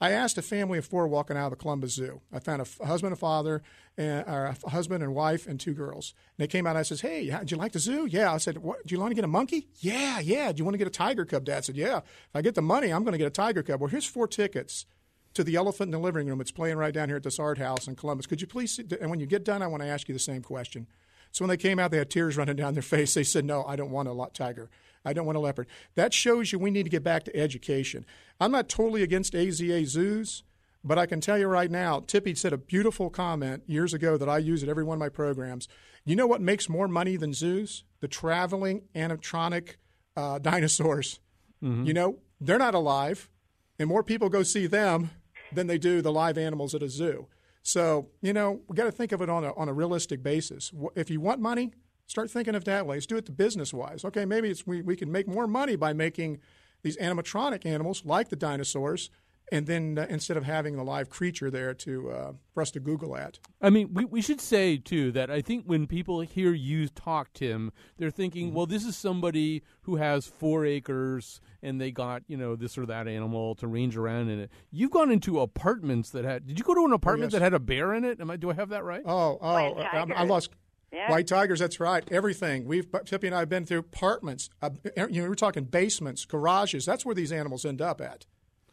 I 0.00 0.12
asked 0.12 0.38
a 0.38 0.42
family 0.42 0.78
of 0.78 0.86
four 0.86 1.08
walking 1.08 1.36
out 1.36 1.46
of 1.46 1.50
the 1.50 1.56
Columbus 1.56 1.92
Zoo. 1.94 2.20
I 2.32 2.38
found 2.38 2.62
a 2.62 2.86
husband, 2.86 3.12
a 3.12 3.16
father, 3.16 3.62
and 3.96 4.24
a 4.28 4.54
husband 4.68 5.02
and 5.02 5.12
wife, 5.14 5.46
and 5.46 5.58
two 5.58 5.74
girls. 5.74 6.14
And 6.36 6.44
they 6.44 6.46
came 6.46 6.66
out. 6.66 6.70
and 6.70 6.78
I 6.78 6.82
says, 6.82 7.00
"Hey, 7.00 7.24
do 7.44 7.54
you 7.54 7.56
like 7.56 7.72
the 7.72 7.80
zoo?" 7.80 8.06
Yeah. 8.06 8.32
I 8.32 8.38
said, 8.38 8.58
"What? 8.58 8.86
Do 8.86 8.94
you 8.94 9.00
want 9.00 9.10
to 9.10 9.16
get 9.16 9.24
a 9.24 9.28
monkey?" 9.28 9.68
Yeah, 9.80 10.20
yeah. 10.20 10.52
Do 10.52 10.60
you 10.60 10.64
want 10.64 10.74
to 10.74 10.78
get 10.78 10.86
a 10.86 10.90
tiger 10.90 11.24
cub? 11.24 11.44
Dad 11.44 11.64
said, 11.64 11.76
"Yeah. 11.76 11.98
If 11.98 12.34
I 12.34 12.42
get 12.42 12.54
the 12.54 12.62
money, 12.62 12.92
I'm 12.92 13.02
going 13.02 13.12
to 13.12 13.18
get 13.18 13.26
a 13.26 13.30
tiger 13.30 13.62
cub." 13.62 13.80
Well, 13.80 13.90
here's 13.90 14.06
four 14.06 14.28
tickets 14.28 14.86
to 15.34 15.42
the 15.42 15.56
Elephant 15.56 15.88
in 15.88 15.92
the 15.92 15.98
Living 15.98 16.28
Room. 16.28 16.40
It's 16.40 16.52
playing 16.52 16.76
right 16.76 16.94
down 16.94 17.08
here 17.08 17.16
at 17.16 17.24
this 17.24 17.40
art 17.40 17.58
house 17.58 17.88
in 17.88 17.96
Columbus. 17.96 18.26
Could 18.26 18.40
you 18.40 18.46
please? 18.46 18.78
And 18.78 19.10
when 19.10 19.18
you 19.18 19.26
get 19.26 19.44
done, 19.44 19.62
I 19.62 19.66
want 19.66 19.82
to 19.82 19.88
ask 19.88 20.08
you 20.08 20.12
the 20.14 20.20
same 20.20 20.42
question. 20.42 20.86
So 21.32 21.44
when 21.44 21.50
they 21.50 21.56
came 21.56 21.78
out, 21.78 21.90
they 21.90 21.98
had 21.98 22.08
tears 22.08 22.36
running 22.36 22.56
down 22.56 22.74
their 22.74 22.82
face. 22.94 23.14
They 23.14 23.24
said, 23.24 23.44
"No, 23.44 23.64
I 23.64 23.74
don't 23.74 23.90
want 23.90 24.08
a 24.08 24.12
lot 24.12 24.32
tiger." 24.32 24.70
I 25.08 25.12
don't 25.12 25.26
want 25.26 25.38
a 25.38 25.40
leopard. 25.40 25.66
That 25.94 26.12
shows 26.12 26.52
you 26.52 26.58
we 26.58 26.70
need 26.70 26.82
to 26.82 26.90
get 26.90 27.02
back 27.02 27.24
to 27.24 27.36
education. 27.36 28.04
I'm 28.40 28.52
not 28.52 28.68
totally 28.68 29.02
against 29.02 29.32
AZA 29.32 29.86
zoos, 29.86 30.42
but 30.84 30.98
I 30.98 31.06
can 31.06 31.20
tell 31.20 31.38
you 31.38 31.46
right 31.46 31.70
now, 31.70 32.00
Tippi 32.00 32.36
said 32.36 32.52
a 32.52 32.58
beautiful 32.58 33.08
comment 33.10 33.62
years 33.66 33.94
ago 33.94 34.16
that 34.16 34.28
I 34.28 34.38
use 34.38 34.62
at 34.62 34.68
every 34.68 34.84
one 34.84 34.96
of 34.96 35.00
my 35.00 35.08
programs. 35.08 35.66
You 36.04 36.14
know 36.14 36.26
what 36.26 36.40
makes 36.40 36.68
more 36.68 36.88
money 36.88 37.16
than 37.16 37.32
zoos? 37.32 37.84
The 38.00 38.08
traveling 38.08 38.82
animatronic 38.94 39.76
uh, 40.16 40.38
dinosaurs. 40.50 41.20
Mm-hmm. 41.62 41.84
You 41.84 41.94
know, 41.94 42.18
they're 42.40 42.58
not 42.58 42.74
alive, 42.74 43.28
and 43.78 43.88
more 43.88 44.02
people 44.02 44.28
go 44.28 44.42
see 44.42 44.66
them 44.66 45.10
than 45.52 45.66
they 45.66 45.78
do 45.78 46.02
the 46.02 46.12
live 46.12 46.36
animals 46.36 46.74
at 46.74 46.82
a 46.82 46.88
zoo. 46.88 47.26
So, 47.62 48.08
you 48.22 48.32
know, 48.32 48.60
we 48.68 48.76
got 48.76 48.84
to 48.84 48.92
think 48.92 49.12
of 49.12 49.20
it 49.22 49.28
on 49.28 49.44
a, 49.44 49.52
on 49.54 49.68
a 49.68 49.72
realistic 49.72 50.22
basis. 50.22 50.72
If 50.94 51.10
you 51.10 51.20
want 51.20 51.40
money, 51.40 51.72
Start 52.08 52.30
thinking 52.30 52.54
of 52.54 52.64
that 52.64 52.86
way. 52.86 52.96
Let's 52.96 53.06
do 53.06 53.16
it 53.16 53.26
the 53.26 53.32
business 53.32 53.72
wise. 53.72 54.04
Okay, 54.04 54.24
maybe 54.24 54.48
it's, 54.48 54.66
we, 54.66 54.80
we 54.80 54.96
can 54.96 55.12
make 55.12 55.28
more 55.28 55.46
money 55.46 55.76
by 55.76 55.92
making 55.92 56.40
these 56.82 56.96
animatronic 56.96 57.66
animals 57.66 58.02
like 58.04 58.30
the 58.30 58.36
dinosaurs 58.36 59.10
and 59.50 59.66
then 59.66 59.98
uh, 59.98 60.06
instead 60.08 60.36
of 60.36 60.44
having 60.44 60.76
the 60.76 60.82
live 60.82 61.08
creature 61.10 61.50
there 61.50 61.74
to 61.74 62.10
uh, 62.10 62.32
for 62.52 62.62
us 62.62 62.70
to 62.72 62.80
Google 62.80 63.16
at. 63.16 63.38
I 63.60 63.70
mean, 63.70 63.92
we 63.92 64.04
we 64.04 64.22
should 64.22 64.40
say 64.40 64.76
too 64.76 65.12
that 65.12 65.30
I 65.30 65.40
think 65.40 65.64
when 65.64 65.86
people 65.86 66.20
hear 66.20 66.52
you 66.52 66.88
talk, 66.88 67.32
Tim, 67.32 67.72
they're 67.96 68.10
thinking, 68.10 68.48
mm-hmm. 68.48 68.56
well, 68.56 68.66
this 68.66 68.84
is 68.84 68.96
somebody 68.96 69.62
who 69.82 69.96
has 69.96 70.26
four 70.26 70.64
acres 70.64 71.40
and 71.62 71.80
they 71.80 71.90
got 71.90 72.22
you 72.26 72.36
know 72.36 72.56
this 72.56 72.78
or 72.78 72.86
that 72.86 73.08
animal 73.08 73.54
to 73.56 73.66
range 73.66 73.96
around 73.96 74.28
in 74.28 74.40
it. 74.40 74.50
You've 74.70 74.90
gone 74.90 75.10
into 75.10 75.40
apartments 75.40 76.10
that 76.10 76.24
had. 76.24 76.46
Did 76.46 76.58
you 76.58 76.64
go 76.64 76.74
to 76.74 76.84
an 76.84 76.92
apartment 76.92 77.32
oh, 77.32 77.36
yes. 77.36 77.40
that 77.40 77.42
had 77.42 77.54
a 77.54 77.60
bear 77.60 77.94
in 77.94 78.04
it? 78.04 78.20
Am 78.20 78.30
I? 78.30 78.36
Do 78.36 78.50
I 78.50 78.54
have 78.54 78.70
that 78.70 78.84
right? 78.84 79.02
Oh, 79.04 79.38
oh, 79.40 79.54
I, 79.54 80.06
I 80.14 80.24
lost 80.24 80.50
yeah. 80.92 81.10
White 81.10 81.26
tigers, 81.26 81.58
that's 81.58 81.80
right. 81.80 82.02
Everything. 82.10 82.64
We've 82.64 82.90
Tippi 82.90 83.24
and 83.24 83.34
I 83.34 83.40
have 83.40 83.48
been 83.48 83.66
through 83.66 83.80
apartments. 83.80 84.48
Uh, 84.62 84.70
you 85.10 85.22
know, 85.22 85.28
we're 85.28 85.34
talking 85.34 85.64
basements, 85.64 86.24
garages. 86.24 86.86
That's 86.86 87.04
where 87.04 87.14
these 87.14 87.32
animals 87.32 87.66
end 87.66 87.82
up 87.82 88.00
at, 88.00 88.26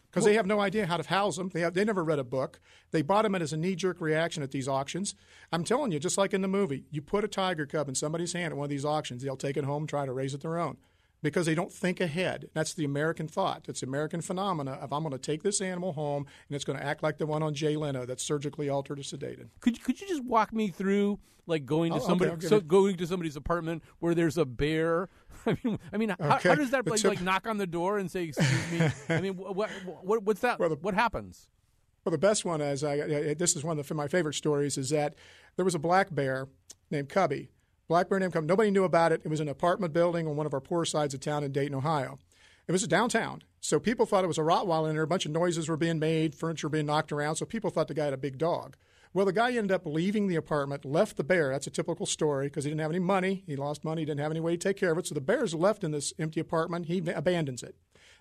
because 0.09 0.23
well, 0.23 0.31
they 0.31 0.35
have 0.35 0.45
no 0.45 0.61
idea 0.61 0.85
how 0.85 0.97
to 0.97 1.07
house 1.07 1.35
them. 1.37 1.49
They 1.53 1.59
have, 1.61 1.73
they 1.73 1.83
never 1.83 2.03
read 2.03 2.19
a 2.19 2.23
book. 2.23 2.59
They 2.91 3.01
bought 3.01 3.23
them 3.23 3.35
as 3.35 3.51
a 3.51 3.57
knee 3.57 3.75
jerk 3.75 3.99
reaction 3.99 4.43
at 4.43 4.51
these 4.51 4.67
auctions. 4.67 5.13
I'm 5.51 5.65
telling 5.65 5.91
you, 5.91 5.99
just 5.99 6.17
like 6.17 6.33
in 6.33 6.41
the 6.41 6.47
movie, 6.47 6.85
you 6.89 7.01
put 7.01 7.25
a 7.25 7.27
tiger 7.27 7.65
cub 7.65 7.89
in 7.89 7.95
somebody's 7.95 8.33
hand 8.33 8.53
at 8.53 8.57
one 8.57 8.65
of 8.65 8.69
these 8.69 8.85
auctions, 8.85 9.21
they'll 9.21 9.35
take 9.35 9.57
it 9.57 9.65
home, 9.65 9.85
try 9.85 10.05
to 10.05 10.13
raise 10.13 10.33
it 10.33 10.41
their 10.41 10.57
own 10.57 10.77
because 11.25 11.47
they 11.47 11.55
don't 11.55 11.73
think 11.73 11.99
ahead. 11.99 12.49
That's 12.53 12.75
the 12.75 12.85
American 12.85 13.27
thought. 13.27 13.65
It's 13.67 13.79
the 13.79 13.87
American 13.87 14.21
phenomena 14.21 14.73
of 14.73 14.93
I'm 14.93 15.01
going 15.01 15.11
to 15.11 15.17
take 15.17 15.41
this 15.41 15.59
animal 15.59 15.93
home 15.93 16.27
and 16.47 16.55
it's 16.55 16.63
going 16.63 16.77
to 16.77 16.85
act 16.85 17.01
like 17.01 17.17
the 17.17 17.25
one 17.25 17.41
on 17.41 17.55
Jay 17.55 17.75
Leno 17.75 18.05
that's 18.05 18.21
surgically 18.21 18.69
altered 18.69 18.99
or 18.99 19.01
sedated. 19.01 19.49
Could 19.59 19.83
could 19.83 19.99
you 19.99 20.07
just 20.07 20.23
walk 20.23 20.53
me 20.53 20.67
through 20.67 21.17
like 21.47 21.65
going 21.65 21.93
to 21.93 21.97
oh, 21.97 22.05
somebody 22.05 22.29
okay, 22.33 22.45
so, 22.45 22.59
going 22.59 22.95
to 22.97 23.07
somebody's 23.07 23.35
apartment 23.35 23.83
where 23.99 24.13
there's 24.13 24.37
a 24.37 24.45
bear? 24.45 25.09
I 25.47 25.57
mean, 25.63 25.79
I 25.91 25.97
mean, 25.97 26.09
how, 26.09 26.35
okay. 26.35 26.49
how 26.49 26.55
does 26.55 26.69
that 26.69 26.85
like, 26.85 27.01
tip- 27.01 27.09
like, 27.09 27.21
knock 27.21 27.47
on 27.47 27.57
the 27.57 27.65
door 27.65 27.97
and 27.97 28.09
say, 28.09 28.25
"Excuse 28.25 28.71
me"? 28.71 28.89
I 29.09 29.19
mean, 29.19 29.35
what, 29.35 29.71
what 30.03 30.21
what's 30.21 30.41
that? 30.41 30.59
Well, 30.59 30.69
the, 30.69 30.75
what 30.75 30.93
happens? 30.93 31.49
Well, 32.03 32.11
the 32.11 32.19
best 32.19 32.45
one 32.45 32.61
is 32.61 32.83
I, 32.83 33.33
this 33.33 33.55
is 33.55 33.63
one 33.63 33.79
of 33.79 33.87
the, 33.87 33.93
my 33.95 34.07
favorite 34.07 34.35
stories 34.35 34.77
is 34.77 34.91
that 34.91 35.15
there 35.55 35.65
was 35.65 35.73
a 35.73 35.79
black 35.79 36.13
bear 36.13 36.47
named 36.91 37.09
Cubby 37.09 37.49
Blackburn 37.87 38.23
Income. 38.23 38.47
Nobody 38.47 38.71
knew 38.71 38.83
about 38.83 39.11
it. 39.11 39.21
It 39.23 39.29
was 39.29 39.39
an 39.39 39.47
apartment 39.47 39.93
building 39.93 40.27
on 40.27 40.35
one 40.35 40.45
of 40.45 40.53
our 40.53 40.61
poor 40.61 40.85
sides 40.85 41.13
of 41.13 41.19
town 41.19 41.43
in 41.43 41.51
Dayton, 41.51 41.75
Ohio. 41.75 42.17
It 42.67 42.71
was 42.71 42.87
downtown. 42.87 43.43
So 43.61 43.79
people 43.79 44.05
thought 44.05 44.23
it 44.23 44.27
was 44.27 44.37
a 44.37 44.41
Rottweiler 44.41 44.89
in 44.89 44.95
there. 44.95 45.03
A 45.03 45.07
bunch 45.07 45.25
of 45.25 45.31
noises 45.31 45.69
were 45.69 45.77
being 45.77 45.99
made, 45.99 46.33
furniture 46.33 46.69
being 46.69 46.87
knocked 46.87 47.11
around. 47.11 47.35
So 47.35 47.45
people 47.45 47.69
thought 47.69 47.87
the 47.87 47.93
guy 47.93 48.05
had 48.05 48.13
a 48.13 48.17
big 48.17 48.37
dog. 48.37 48.75
Well, 49.13 49.25
the 49.25 49.31
guy 49.31 49.49
ended 49.49 49.71
up 49.71 49.85
leaving 49.85 50.27
the 50.27 50.35
apartment, 50.35 50.83
left 50.83 51.15
the 51.15 51.23
bear. 51.23 51.49
That's 51.51 51.67
a 51.67 51.71
typical 51.71 52.05
story 52.05 52.47
because 52.47 52.65
he 52.65 52.69
didn't 52.69 52.81
have 52.81 52.91
any 52.91 52.99
money. 52.99 53.43
He 53.45 53.55
lost 53.55 53.85
money, 53.85 54.03
didn't 54.03 54.19
have 54.19 54.31
any 54.31 54.41
way 54.41 54.57
to 54.57 54.57
take 54.57 54.77
care 54.77 54.91
of 54.91 54.97
it. 54.97 55.07
So 55.07 55.15
the 55.15 55.21
bear's 55.21 55.53
left 55.53 55.83
in 55.83 55.91
this 55.91 56.13
empty 56.19 56.41
apartment. 56.41 56.87
He 56.87 56.97
abandons 56.97 57.63
it. 57.63 57.75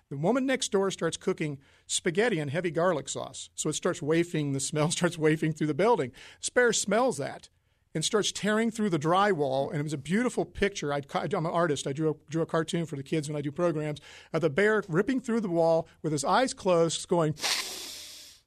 The 0.09 0.17
woman 0.17 0.45
next 0.45 0.71
door 0.71 0.91
starts 0.91 1.17
cooking 1.17 1.57
spaghetti 1.87 2.39
in 2.39 2.49
heavy 2.49 2.71
garlic 2.71 3.09
sauce. 3.09 3.49
So 3.55 3.69
it 3.69 3.73
starts 3.73 4.01
wafting, 4.01 4.53
the 4.53 4.59
smell 4.59 4.91
starts 4.91 5.17
wafting 5.17 5.51
through 5.51 5.67
the 5.67 5.73
building. 5.73 6.11
Spare 6.39 6.71
smells 6.71 7.17
that 7.17 7.49
and 7.95 8.03
starts 8.03 8.31
tearing 8.31 8.69
through 8.69 8.89
the 8.89 8.99
drywall. 8.99 9.71
And 9.71 9.79
it 9.79 9.83
was 9.83 9.93
a 9.93 9.97
beautiful 9.97 10.43
picture. 10.43 10.93
i 10.93 10.97
am 10.97 11.45
an 11.45 11.51
artist. 11.51 11.87
I 11.87 11.93
drew 11.93 12.11
a, 12.11 12.13
drew 12.29 12.41
a 12.41 12.45
cartoon 12.45 12.85
for 12.85 12.97
the 12.97 13.03
kids 13.03 13.29
when 13.29 13.37
I 13.37 13.41
do 13.41 13.51
programs 13.51 14.01
of 14.33 14.41
the 14.41 14.49
bear 14.49 14.83
ripping 14.89 15.21
through 15.21 15.39
the 15.39 15.49
wall 15.49 15.87
with 16.03 16.11
his 16.11 16.25
eyes 16.25 16.53
closed, 16.53 17.07
going 17.07 17.33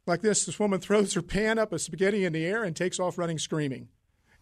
like 0.06 0.20
this. 0.20 0.44
This 0.44 0.60
woman 0.60 0.80
throws 0.80 1.14
her 1.14 1.22
pan 1.22 1.58
up 1.58 1.72
a 1.72 1.78
spaghetti 1.78 2.26
in 2.26 2.34
the 2.34 2.44
air 2.44 2.62
and 2.62 2.76
takes 2.76 3.00
off 3.00 3.16
running, 3.16 3.38
screaming. 3.38 3.88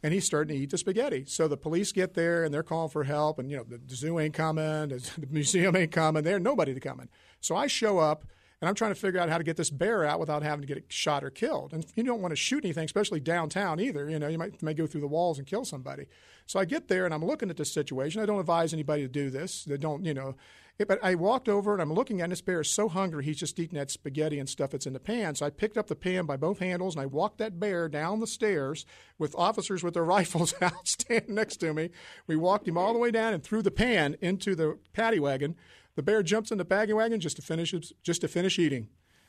And 0.02 0.12
he's 0.12 0.26
starting 0.26 0.56
to 0.56 0.62
eat 0.62 0.70
the 0.70 0.78
spaghetti. 0.78 1.24
So 1.26 1.48
the 1.48 1.56
police 1.56 1.92
get 1.92 2.14
there 2.14 2.44
and 2.44 2.52
they're 2.52 2.62
calling 2.64 2.90
for 2.90 3.04
help. 3.04 3.38
And, 3.38 3.48
you 3.50 3.56
know, 3.56 3.64
the, 3.64 3.80
zoo 3.94 4.18
ain't 4.18 4.34
coming, 4.34 4.88
the 4.88 5.10
museum 5.30 5.74
ain't 5.76 5.92
coming. 5.92 6.24
There's 6.24 6.42
nobody 6.42 6.78
coming. 6.80 7.08
So 7.40 7.54
I 7.54 7.68
show 7.68 7.98
up 7.98 8.24
and 8.60 8.68
I'm 8.68 8.74
trying 8.74 8.92
to 8.92 9.00
figure 9.00 9.20
out 9.20 9.28
how 9.28 9.36
to 9.36 9.44
get 9.44 9.56
this 9.56 9.68
bear 9.68 10.04
out 10.04 10.18
without 10.18 10.42
having 10.42 10.62
to 10.62 10.66
get 10.66 10.78
it 10.78 10.86
shot 10.88 11.22
or 11.22 11.30
killed. 11.30 11.74
And 11.74 11.84
you 11.94 12.04
don't 12.04 12.22
want 12.22 12.32
to 12.32 12.36
shoot 12.36 12.64
anything, 12.64 12.84
especially 12.84 13.20
downtown 13.20 13.80
either. 13.80 14.08
You 14.08 14.18
know, 14.18 14.28
you 14.28 14.38
might 14.38 14.62
may 14.62 14.72
go 14.72 14.86
through 14.86 15.02
the 15.02 15.06
walls 15.06 15.38
and 15.38 15.46
kill 15.46 15.64
somebody. 15.64 16.06
So 16.46 16.58
I 16.58 16.64
get 16.64 16.88
there 16.88 17.04
and 17.04 17.12
I'm 17.12 17.24
looking 17.24 17.50
at 17.50 17.58
this 17.58 17.72
situation. 17.72 18.22
I 18.22 18.26
don't 18.26 18.40
advise 18.40 18.72
anybody 18.72 19.02
to 19.02 19.08
do 19.08 19.28
this. 19.28 19.64
They 19.64 19.76
don't, 19.76 20.04
you 20.04 20.14
know. 20.14 20.36
But 20.78 21.02
I 21.02 21.14
walked 21.14 21.48
over 21.48 21.72
and 21.72 21.80
I'm 21.80 21.92
looking 21.92 22.20
at 22.20 22.28
this 22.28 22.42
bear 22.42 22.60
is 22.60 22.70
so 22.70 22.88
hungry 22.88 23.24
he's 23.24 23.38
just 23.38 23.58
eating 23.58 23.78
that 23.78 23.90
spaghetti 23.90 24.38
and 24.38 24.48
stuff 24.48 24.70
that's 24.70 24.86
in 24.86 24.92
the 24.92 25.00
pan. 25.00 25.34
So 25.34 25.46
I 25.46 25.50
picked 25.50 25.78
up 25.78 25.86
the 25.86 25.94
pan 25.94 26.26
by 26.26 26.36
both 26.36 26.58
handles 26.58 26.94
and 26.94 27.02
I 27.02 27.06
walked 27.06 27.38
that 27.38 27.58
bear 27.58 27.88
down 27.88 28.20
the 28.20 28.26
stairs 28.26 28.84
with 29.18 29.34
officers 29.36 29.82
with 29.82 29.94
their 29.94 30.04
rifles 30.16 30.54
out 30.62 30.86
standing 30.86 31.34
next 31.34 31.58
to 31.58 31.74
me. 31.74 31.90
We 32.26 32.36
walked 32.36 32.68
him 32.68 32.78
all 32.78 32.92
the 32.92 32.98
way 32.98 33.10
down 33.10 33.32
and 33.32 33.42
threw 33.42 33.62
the 33.62 33.70
pan 33.70 34.16
into 34.20 34.54
the 34.54 34.78
paddy 34.92 35.18
wagon 35.18 35.56
the 35.96 36.02
bear 36.02 36.22
jumps 36.22 36.50
in 36.50 36.58
the 36.58 36.64
baggy 36.64 36.92
wagon 36.92 37.20
just 37.20 37.36
to 37.36 37.42
finish 37.42 37.74
just 38.02 38.20
to 38.20 38.28
finish 38.28 38.58
eating. 38.58 38.88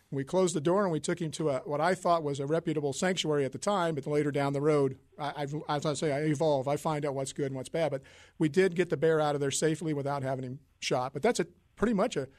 We 0.10 0.24
closed 0.24 0.56
the 0.56 0.62
door 0.62 0.84
and 0.84 0.92
we 0.92 1.02
took 1.02 1.22
him 1.22 1.32
to 1.32 1.50
a, 1.50 1.60
what 1.66 1.82
I 1.82 1.94
thought 1.94 2.24
was 2.24 2.40
a 2.40 2.46
reputable 2.46 2.94
sanctuary 2.94 3.44
at 3.44 3.52
the 3.52 3.58
time, 3.58 3.94
but 3.94 4.08
later 4.08 4.32
down 4.32 4.54
the 4.54 4.62
road, 4.62 4.98
I, 5.20 5.46
I, 5.70 5.76
as 5.76 5.86
I 5.86 5.94
say, 5.96 6.14
I 6.14 6.22
evolve. 6.22 6.70
I 6.70 6.78
find 6.78 7.06
out 7.06 7.14
what's 7.14 7.34
good 7.34 7.48
and 7.48 7.56
what's 7.56 7.68
bad. 7.68 7.92
But 7.92 8.04
we 8.40 8.48
did 8.48 8.76
get 8.76 8.90
the 8.90 8.96
bear 8.96 9.20
out 9.20 9.36
of 9.36 9.42
there 9.42 9.52
safely 9.52 9.94
without 9.94 10.24
having 10.24 10.46
him 10.46 10.60
shot. 10.80 11.12
But 11.12 11.24
that's 11.24 11.42
a 11.42 11.48
pretty 11.76 11.94
much 11.94 12.16
a, 12.16 12.30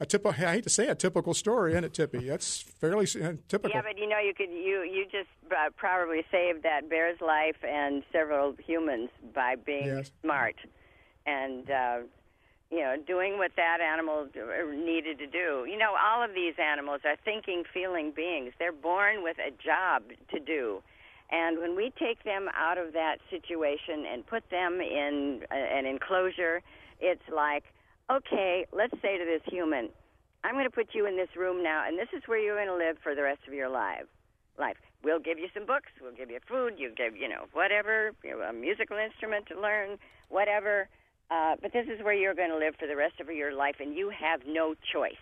a 0.00 0.06
typical. 0.06 0.30
I 0.30 0.52
hate 0.52 0.64
to 0.64 0.70
say 0.70 0.88
a 0.88 0.94
typical 0.94 1.34
story, 1.34 1.72
isn't 1.72 1.84
it, 1.84 1.92
Tippi? 1.92 2.26
That's 2.26 2.62
fairly 2.62 3.04
uh, 3.04 3.34
typical. 3.46 3.72
Yeah, 3.74 3.82
but 3.82 3.98
you 3.98 4.08
know, 4.08 4.18
you 4.18 4.32
could 4.32 4.50
you 4.50 4.82
you 4.90 5.04
just 5.10 5.28
probably 5.76 6.24
saved 6.30 6.62
that 6.62 6.88
bear's 6.88 7.20
life 7.20 7.56
and 7.62 8.02
several 8.10 8.54
humans 8.66 9.10
by 9.34 9.56
being 9.56 9.86
yes. 9.86 10.10
smart 10.22 10.56
and 11.26 11.70
uh, 11.70 11.98
you 12.70 12.80
know, 12.80 12.96
doing 13.06 13.38
what 13.38 13.52
that 13.56 13.78
animal 13.80 14.28
uh, 14.36 14.74
needed 14.74 15.18
to 15.18 15.26
do. 15.26 15.66
You 15.68 15.78
know, 15.78 15.94
all 15.96 16.22
of 16.22 16.34
these 16.34 16.54
animals 16.58 17.00
are 17.04 17.16
thinking, 17.24 17.64
feeling 17.72 18.12
beings. 18.14 18.52
They're 18.58 18.72
born 18.72 19.22
with 19.22 19.36
a 19.38 19.50
job 19.50 20.02
to 20.30 20.38
do. 20.38 20.82
And 21.30 21.58
when 21.58 21.76
we 21.76 21.92
take 21.98 22.24
them 22.24 22.48
out 22.54 22.78
of 22.78 22.92
that 22.92 23.16
situation 23.30 24.04
and 24.10 24.26
put 24.26 24.48
them 24.50 24.80
in 24.80 25.42
uh, 25.50 25.54
an 25.54 25.86
enclosure, 25.86 26.62
it's 27.00 27.22
like, 27.34 27.64
okay, 28.10 28.66
let's 28.72 28.94
say 29.02 29.18
to 29.18 29.24
this 29.24 29.42
human, 29.46 29.88
I'm 30.44 30.54
going 30.54 30.64
to 30.64 30.70
put 30.70 30.94
you 30.94 31.06
in 31.06 31.16
this 31.16 31.28
room 31.36 31.62
now, 31.62 31.84
and 31.86 31.98
this 31.98 32.08
is 32.16 32.22
where 32.26 32.38
you're 32.38 32.56
going 32.56 32.68
to 32.68 32.86
live 32.86 32.96
for 33.02 33.14
the 33.14 33.22
rest 33.22 33.40
of 33.46 33.54
your 33.54 33.68
life. 33.68 34.04
Life. 34.58 34.76
We'll 35.04 35.20
give 35.20 35.38
you 35.38 35.48
some 35.54 35.66
books. 35.66 35.90
We'll 36.00 36.14
give 36.14 36.30
you 36.30 36.40
food. 36.48 36.74
You 36.78 36.92
give, 36.96 37.16
you 37.16 37.28
know, 37.28 37.46
whatever, 37.52 38.12
you 38.24 38.30
know, 38.30 38.40
a 38.40 38.52
musical 38.52 38.96
instrument 38.96 39.46
to 39.46 39.60
learn, 39.60 39.98
whatever 40.28 40.88
Uh, 41.30 41.56
but 41.60 41.72
this 41.72 41.86
is 41.86 42.02
where 42.02 42.14
you're 42.14 42.34
going 42.34 42.50
to 42.50 42.56
live 42.56 42.74
for 42.78 42.86
the 42.86 42.96
rest 42.96 43.20
of 43.20 43.28
your 43.28 43.52
life, 43.52 43.76
and 43.80 43.94
you 43.94 44.10
have 44.10 44.40
no 44.46 44.74
choice. 44.92 45.12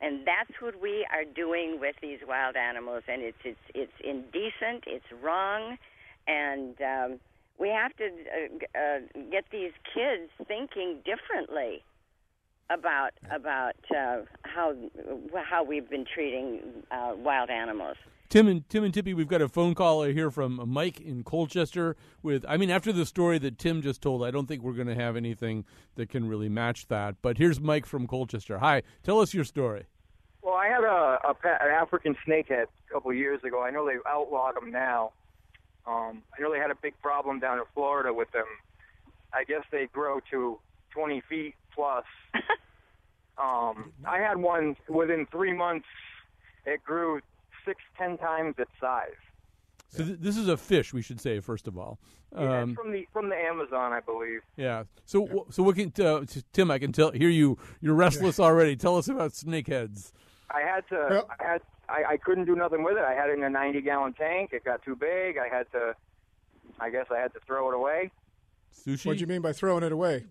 And 0.00 0.26
that's 0.26 0.60
what 0.60 0.80
we 0.80 1.06
are 1.12 1.24
doing 1.24 1.78
with 1.80 1.96
these 2.00 2.18
wild 2.26 2.56
animals, 2.56 3.02
and 3.06 3.20
it's 3.22 3.36
it's 3.44 3.58
it's 3.74 3.92
indecent, 4.02 4.84
it's 4.86 5.04
wrong, 5.22 5.76
and 6.26 6.74
um, 6.80 7.20
we 7.58 7.68
have 7.68 7.94
to 7.96 8.06
uh, 8.06 8.78
uh, 8.78 8.98
get 9.30 9.44
these 9.52 9.72
kids 9.94 10.30
thinking 10.48 11.02
differently 11.04 11.82
about 12.70 13.10
about 13.30 13.74
uh, 13.94 14.22
how 14.42 14.74
how 15.34 15.64
we've 15.64 15.90
been 15.90 16.06
treating 16.06 16.60
uh, 16.90 17.12
wild 17.16 17.50
animals. 17.50 17.96
Tim 18.30 18.46
and 18.46 18.68
Tim 18.68 18.84
and 18.84 18.94
Tippi, 18.94 19.12
we've 19.12 19.26
got 19.26 19.42
a 19.42 19.48
phone 19.48 19.74
call 19.74 20.04
here 20.04 20.30
from 20.30 20.62
Mike 20.68 21.00
in 21.00 21.24
Colchester. 21.24 21.96
With, 22.22 22.44
I 22.48 22.58
mean, 22.58 22.70
after 22.70 22.92
the 22.92 23.04
story 23.04 23.38
that 23.38 23.58
Tim 23.58 23.82
just 23.82 24.00
told, 24.00 24.22
I 24.22 24.30
don't 24.30 24.46
think 24.46 24.62
we're 24.62 24.72
going 24.72 24.86
to 24.86 24.94
have 24.94 25.16
anything 25.16 25.64
that 25.96 26.10
can 26.10 26.28
really 26.28 26.48
match 26.48 26.86
that. 26.86 27.16
But 27.22 27.38
here's 27.38 27.60
Mike 27.60 27.86
from 27.86 28.06
Colchester. 28.06 28.58
Hi, 28.58 28.84
tell 29.02 29.18
us 29.18 29.34
your 29.34 29.42
story. 29.42 29.86
Well, 30.42 30.54
I 30.54 30.68
had 30.68 30.84
a, 30.84 31.18
a 31.28 31.34
pet, 31.34 31.60
an 31.60 31.70
African 31.72 32.16
snakehead 32.24 32.66
a 32.88 32.92
couple 32.92 33.10
of 33.10 33.16
years 33.16 33.42
ago. 33.42 33.64
I 33.64 33.70
know 33.70 33.84
they've 33.84 33.98
outlawed 34.06 34.54
them 34.54 34.70
now. 34.70 35.10
Um, 35.84 36.22
I 36.38 36.40
know 36.40 36.52
they 36.52 36.60
had 36.60 36.70
a 36.70 36.78
big 36.80 36.94
problem 37.02 37.40
down 37.40 37.58
in 37.58 37.64
Florida 37.74 38.14
with 38.14 38.30
them. 38.30 38.46
I 39.34 39.42
guess 39.42 39.64
they 39.72 39.88
grow 39.92 40.20
to 40.30 40.60
20 40.94 41.20
feet 41.28 41.56
plus. 41.74 42.04
um, 43.38 43.92
I 44.04 44.18
had 44.18 44.36
one 44.36 44.76
within 44.88 45.26
three 45.32 45.52
months. 45.52 45.86
It 46.64 46.84
grew 46.84 47.20
six, 47.64 47.80
ten 47.96 48.18
times 48.18 48.54
its 48.58 48.70
size. 48.80 49.10
So 49.88 50.04
th- 50.04 50.18
this 50.20 50.36
is 50.36 50.48
a 50.48 50.56
fish, 50.56 50.92
we 50.92 51.02
should 51.02 51.20
say 51.20 51.40
first 51.40 51.66
of 51.66 51.76
all. 51.76 51.98
Yeah, 52.32 52.60
um, 52.60 52.74
from 52.76 52.92
the 52.92 53.06
from 53.12 53.28
the 53.28 53.34
Amazon, 53.34 53.92
I 53.92 54.00
believe. 54.00 54.40
Yeah. 54.56 54.84
So 55.04 55.26
yeah. 55.26 55.40
so 55.50 55.62
what 55.64 55.76
can 55.76 55.92
uh, 56.04 56.24
Tim? 56.52 56.70
I 56.70 56.78
can 56.78 56.92
tell 56.92 57.10
hear 57.10 57.28
you. 57.28 57.58
You're 57.80 57.94
restless 57.94 58.38
already. 58.38 58.76
Tell 58.76 58.96
us 58.96 59.08
about 59.08 59.32
snakeheads. 59.32 60.12
I 60.50 60.60
had 60.60 60.88
to. 60.88 61.06
Well, 61.10 61.28
I 61.38 61.44
had. 61.44 61.62
I, 61.88 62.12
I 62.12 62.16
couldn't 62.18 62.44
do 62.44 62.54
nothing 62.54 62.84
with 62.84 62.96
it. 62.96 63.02
I 63.02 63.14
had 63.14 63.30
it 63.30 63.38
in 63.38 63.42
a 63.42 63.50
90 63.50 63.80
gallon 63.80 64.12
tank. 64.12 64.50
It 64.52 64.64
got 64.64 64.84
too 64.84 64.94
big. 64.94 65.38
I 65.38 65.48
had 65.48 65.70
to. 65.72 65.96
I 66.78 66.88
guess 66.90 67.06
I 67.10 67.18
had 67.18 67.32
to 67.34 67.40
throw 67.44 67.68
it 67.70 67.74
away. 67.74 68.12
Sushi. 68.72 69.06
What 69.06 69.16
do 69.16 69.20
you 69.20 69.26
mean 69.26 69.42
by 69.42 69.52
throwing 69.52 69.82
it 69.82 69.90
away? 69.90 70.24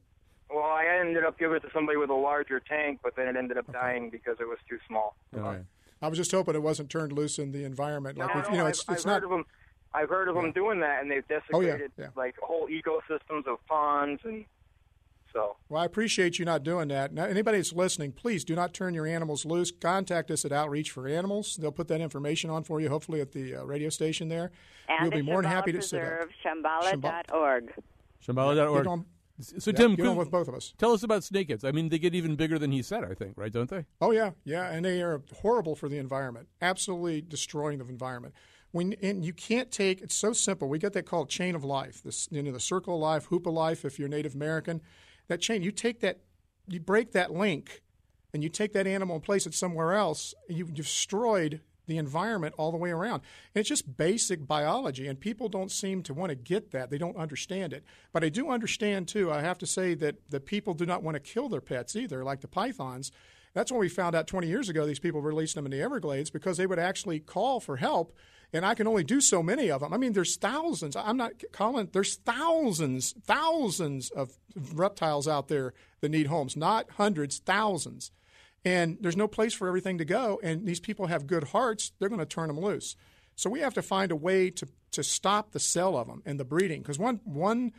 Well, 0.49 0.63
I 0.63 0.85
ended 1.01 1.25
up 1.25 1.37
giving 1.37 1.57
it 1.57 1.59
to 1.61 1.69
somebody 1.73 1.97
with 1.97 2.09
a 2.09 2.15
larger 2.15 2.59
tank, 2.59 3.01
but 3.03 3.15
then 3.15 3.27
it 3.27 3.35
ended 3.35 3.57
up 3.57 3.69
okay. 3.69 3.77
dying 3.77 4.09
because 4.09 4.37
it 4.39 4.47
was 4.47 4.57
too 4.67 4.79
small. 4.87 5.15
All 5.35 5.41
right. 5.41 5.65
I 6.01 6.07
was 6.07 6.17
just 6.17 6.31
hoping 6.31 6.55
it 6.55 6.63
wasn't 6.63 6.89
turned 6.89 7.11
loose 7.11 7.39
in 7.39 7.51
the 7.51 7.63
environment. 7.63 8.17
Like 8.17 8.33
no, 8.33 8.41
if, 8.41 8.49
you 8.49 8.57
know, 8.57 8.65
I've, 8.65 8.69
it's, 8.69 8.79
it's 8.81 8.89
I've 8.89 9.05
not. 9.05 9.13
Heard 9.15 9.23
of 9.25 9.29
them, 9.31 9.45
I've 9.93 10.09
heard 10.09 10.27
of 10.29 10.35
yeah. 10.35 10.41
them 10.41 10.51
doing 10.51 10.79
that, 10.81 11.01
and 11.01 11.11
they've 11.11 11.27
desecrated 11.27 11.51
oh, 11.53 11.61
yeah, 11.61 12.05
yeah. 12.05 12.07
like 12.15 12.35
whole 12.41 12.67
ecosystems 12.67 13.47
of 13.47 13.65
ponds 13.67 14.21
and. 14.23 14.45
So. 15.31 15.57
Well, 15.69 15.79
I 15.79 15.85
appreciate 15.85 16.39
you 16.39 16.45
not 16.45 16.63
doing 16.63 16.87
that. 16.87 17.13
Now, 17.13 17.25
anybody 17.25 17.59
that's 17.59 17.71
listening, 17.71 18.13
please 18.13 18.43
do 18.43 18.55
not 18.55 18.73
turn 18.73 18.95
your 18.95 19.05
animals 19.05 19.45
loose. 19.45 19.71
Contact 19.71 20.31
us 20.31 20.43
at 20.43 20.51
Outreach 20.51 20.89
for 20.89 21.07
Animals. 21.07 21.55
They'll 21.61 21.71
put 21.71 21.87
that 21.89 22.01
information 22.01 22.49
on 22.49 22.63
for 22.63 22.81
you, 22.81 22.89
hopefully 22.89 23.21
at 23.21 23.31
the 23.31 23.57
uh, 23.57 23.63
radio 23.63 23.89
station 23.89 24.27
there. 24.27 24.49
And 24.87 25.03
we'll 25.03 25.11
be 25.11 25.21
more 25.21 25.43
than 25.43 25.51
happy 25.51 25.71
to 25.71 25.83
sit 25.83 26.03
up. 26.03 26.29
Shambala.org. 26.43 27.71
Shambala.org. 28.25 29.05
So, 29.41 29.71
Tim, 29.71 29.95
get 29.95 30.05
on 30.05 30.17
with 30.17 30.31
both 30.31 30.47
of 30.47 30.55
us. 30.55 30.73
Tell 30.77 30.91
us 30.91 31.03
about 31.03 31.21
snakeheads. 31.21 31.63
I 31.63 31.71
mean, 31.71 31.89
they 31.89 31.99
get 31.99 32.13
even 32.13 32.35
bigger 32.35 32.59
than 32.59 32.71
he 32.71 32.81
said, 32.81 33.03
I 33.03 33.13
think, 33.13 33.33
right? 33.37 33.51
Don't 33.51 33.69
they? 33.69 33.85
Oh, 34.01 34.11
yeah. 34.11 34.31
Yeah. 34.43 34.69
And 34.69 34.83
they 34.83 35.01
are 35.01 35.21
horrible 35.41 35.75
for 35.75 35.87
the 35.87 35.97
environment, 35.97 36.49
absolutely 36.61 37.21
destroying 37.21 37.79
the 37.79 37.85
environment. 37.85 38.33
When, 38.71 38.93
and 39.01 39.23
you 39.25 39.33
can't 39.33 39.71
take 39.71 40.01
it's 40.01 40.15
so 40.15 40.33
simple. 40.33 40.67
We 40.67 40.77
get 40.77 40.93
that 40.93 41.05
called 41.05 41.29
chain 41.29 41.55
of 41.55 41.63
life, 41.63 42.03
this, 42.03 42.27
you 42.31 42.43
know, 42.43 42.51
the 42.51 42.59
circle 42.59 42.95
of 42.95 43.01
life, 43.01 43.25
hoop 43.25 43.47
of 43.47 43.53
life 43.53 43.85
if 43.85 43.97
you're 43.97 44.09
Native 44.09 44.35
American. 44.35 44.81
That 45.27 45.41
chain, 45.41 45.63
you 45.63 45.71
take 45.71 46.01
that, 46.01 46.19
you 46.67 46.79
break 46.79 47.13
that 47.13 47.31
link, 47.31 47.81
and 48.33 48.43
you 48.43 48.49
take 48.49 48.73
that 48.73 48.87
animal 48.87 49.15
and 49.15 49.23
place 49.23 49.47
it 49.47 49.53
somewhere 49.53 49.93
else, 49.93 50.35
And 50.47 50.57
you've 50.57 50.73
destroyed 50.73 51.61
the 51.89 51.97
environment 51.97 52.55
all 52.57 52.71
the 52.71 52.77
way 52.77 52.91
around. 52.91 53.21
And 53.53 53.59
it's 53.59 53.67
just 53.67 53.97
basic 53.97 54.47
biology, 54.47 55.07
and 55.07 55.19
people 55.19 55.49
don't 55.49 55.71
seem 55.71 56.03
to 56.03 56.13
want 56.13 56.29
to 56.29 56.35
get 56.35 56.71
that. 56.71 56.89
They 56.89 56.97
don't 56.97 57.17
understand 57.17 57.73
it. 57.73 57.83
But 58.13 58.23
I 58.23 58.29
do 58.29 58.49
understand, 58.49 59.07
too, 59.07 59.31
I 59.31 59.41
have 59.41 59.57
to 59.57 59.65
say 59.65 59.93
that 59.95 60.29
the 60.29 60.39
people 60.39 60.73
do 60.73 60.85
not 60.85 61.03
want 61.03 61.15
to 61.15 61.19
kill 61.19 61.49
their 61.49 61.59
pets 61.59 61.95
either, 61.95 62.23
like 62.23 62.41
the 62.41 62.47
pythons. 62.47 63.11
That's 63.53 63.71
when 63.71 63.81
we 63.81 63.89
found 63.89 64.15
out 64.15 64.27
20 64.27 64.47
years 64.47 64.69
ago 64.69 64.85
these 64.85 64.99
people 64.99 65.21
released 65.21 65.55
them 65.55 65.65
in 65.65 65.71
the 65.71 65.81
Everglades 65.81 66.29
because 66.29 66.57
they 66.57 66.67
would 66.67 66.79
actually 66.79 67.19
call 67.19 67.59
for 67.59 67.77
help. 67.77 68.15
And 68.53 68.65
I 68.65 68.73
can 68.73 68.87
only 68.87 69.03
do 69.03 69.21
so 69.21 69.43
many 69.43 69.69
of 69.69 69.81
them. 69.81 69.93
I 69.93 69.97
mean, 69.97 70.13
there's 70.13 70.37
thousands. 70.37 70.95
I'm 70.95 71.17
not 71.17 71.33
calling, 71.51 71.89
there's 71.91 72.15
thousands, 72.15 73.13
thousands 73.25 74.09
of 74.11 74.37
reptiles 74.73 75.27
out 75.27 75.49
there 75.49 75.73
that 76.01 76.09
need 76.09 76.27
homes, 76.27 76.55
not 76.55 76.89
hundreds, 76.91 77.39
thousands 77.39 78.11
and 78.65 78.97
there's 79.01 79.17
no 79.17 79.27
place 79.27 79.53
for 79.53 79.67
everything 79.67 79.97
to 79.97 80.05
go. 80.05 80.39
And 80.43 80.65
these 80.65 80.79
people 80.79 81.07
have 81.07 81.27
good 81.27 81.45
hearts; 81.45 81.91
they're 81.99 82.09
going 82.09 82.19
to 82.19 82.25
turn 82.25 82.47
them 82.47 82.59
loose. 82.59 82.95
So 83.35 83.49
we 83.49 83.61
have 83.61 83.73
to 83.75 83.81
find 83.81 84.11
a 84.11 84.15
way 84.15 84.49
to 84.51 84.67
to 84.91 85.03
stop 85.03 85.51
the 85.51 85.59
sale 85.59 85.97
of 85.97 86.07
them 86.07 86.21
and 86.25 86.39
the 86.39 86.45
breeding 86.45 86.81
because 86.81 86.99
one 86.99 87.21
one 87.23 87.71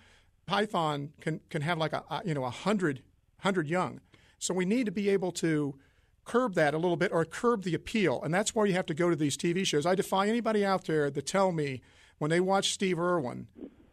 python 0.47 1.13
can 1.21 1.41
can 1.51 1.63
have 1.63 1.79
like 1.79 1.93
a, 1.93 2.23
you 2.25 2.35
know 2.35 2.45
a 2.45 2.51
hundred 2.51 3.03
hundred 3.41 3.69
young. 3.69 4.01
So 4.39 4.55
we 4.55 4.65
need 4.65 4.87
to 4.87 4.93
be 4.93 5.11
able 5.11 5.33
to 5.33 5.79
curb 6.25 6.55
that 6.55 6.75
a 6.75 6.79
little 6.79 6.97
bit 6.97 7.13
or 7.13 7.25
curb 7.25 7.65
the 7.65 7.75
appeal, 7.75 8.23
and 8.23 8.33
that's 8.33 8.55
where 8.55 8.67
you 8.67 8.75
have 8.75 8.87
to 8.87 8.95
go 8.95 9.11
to 9.11 9.17
these 9.17 9.37
TV 9.37 9.67
shows. 9.67 9.85
I 9.85 9.95
defy 9.95 10.29
anybody 10.29 10.65
out 10.65 10.87
there 10.87 11.11
to 11.11 11.23
tell 11.23 11.53
me 11.53 11.83
when 12.19 12.31
they 12.31 12.41
watch 12.41 12.73
Steve 12.73 12.99
Irwin 12.99 13.49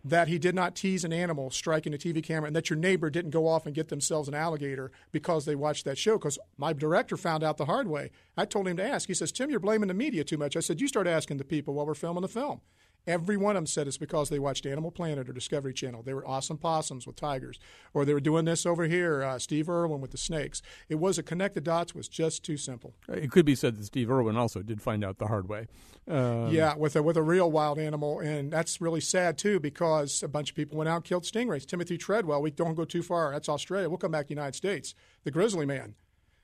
that 0.10 0.28
he 0.28 0.38
did 0.38 0.56
not 0.56 0.76
tease 0.76 1.04
an 1.04 1.14
animal 1.14 1.50
striking 1.50 1.94
a 1.94 1.98
TV 1.98 2.24
camera 2.24 2.48
and 2.48 2.56
that 2.56 2.70
your 2.70 2.78
neighbor 2.78 3.10
didn't 3.10 3.32
go 3.32 3.48
off 3.48 3.66
and 3.66 3.76
get 3.76 3.90
themselves 3.90 4.28
an 4.28 4.34
alligator 4.34 4.92
because 5.12 5.46
they 5.46 5.56
watched 5.56 5.86
that 5.86 5.98
show. 5.98 6.18
Because 6.18 6.40
my 6.58 6.74
director 6.74 7.18
found 7.18 7.44
out 7.44 7.58
the 7.58 7.66
hard 7.66 7.88
way. 7.88 8.12
I 8.36 8.46
told 8.46 8.68
him 8.68 8.78
to 8.78 8.88
ask. 8.88 9.08
He 9.08 9.14
says, 9.14 9.32
Tim, 9.32 9.50
you're 9.50 9.60
blaming 9.60 9.88
the 9.88 9.94
media 9.94 10.24
too 10.24 10.38
much. 10.38 10.56
I 10.56 10.60
said, 10.60 10.82
You 10.82 10.88
start 10.88 11.08
asking 11.08 11.38
the 11.38 11.44
people 11.44 11.74
while 11.74 11.86
we're 11.86 11.94
filming 11.94 12.22
the 12.22 12.28
film. 12.28 12.62
Every 13.08 13.38
one 13.38 13.56
of 13.56 13.62
them 13.62 13.68
said 13.68 13.88
it's 13.88 13.98
because 13.98 14.30
they 14.30 14.38
watched 14.38 14.66
Animal 14.66 14.92
Planet 14.92 15.30
or 15.30 15.34
Discovery 15.34 15.74
Channel. 15.74 16.04
They 16.04 16.14
were 16.14 16.28
awesome 16.28 16.58
possums 16.58 17.08
with 17.08 17.16
tigers, 17.16 17.58
or 17.94 18.04
they 18.04 18.14
were 18.14 18.20
doing 18.20 18.46
this 18.46 18.66
over 18.66 18.86
here, 18.86 19.24
uh, 19.24 19.40
Steve 19.40 19.70
Irwin 19.70 20.02
with 20.02 20.12
the 20.12 20.18
snakes. 20.18 20.62
It 20.90 20.96
was 20.96 21.18
a 21.18 21.24
connect 21.24 21.56
the 21.56 21.62
dots 21.62 21.96
was 21.96 22.08
just 22.08 22.44
too 22.44 22.58
simple. 22.58 22.94
It 23.08 23.32
could 23.32 23.46
be 23.46 23.56
said 23.56 23.78
that 23.78 23.86
Steve 23.86 24.12
Irwin 24.12 24.36
also 24.36 24.62
did 24.62 24.82
find 24.82 25.04
out 25.04 25.18
the 25.18 25.28
hard 25.28 25.48
way. 25.48 25.68
Um, 26.08 26.50
yeah, 26.50 26.76
with 26.76 26.96
a 26.96 27.04
with 27.04 27.18
a 27.18 27.22
real 27.22 27.50
wild 27.50 27.80
animal, 27.80 28.20
and 28.20 28.52
that's 28.52 28.80
really 28.82 29.02
sad 29.02 29.38
too 29.38 29.60
because 29.60 30.22
a 30.22 30.28
bunch 30.28 30.50
of 30.50 30.56
people 30.56 30.78
went 30.78 30.90
out 30.90 30.98
and 30.98 31.04
killed 31.06 31.24
stingrays. 31.24 31.66
Timothy 31.66 31.98
Treadwell, 31.98 32.42
we 32.42 32.52
don't 32.52 32.76
go 32.76 32.86
too 32.86 33.04
far. 33.04 33.32
That's 33.32 33.50
Australia. 33.50 33.90
We'll 33.90 33.98
come 33.98 34.12
back 34.12 34.26
to 34.26 34.28
the 34.30 34.36
United 34.36 34.56
States. 34.56 34.94
The 35.24 35.32
grizzly 35.32 35.66
man 35.66 35.96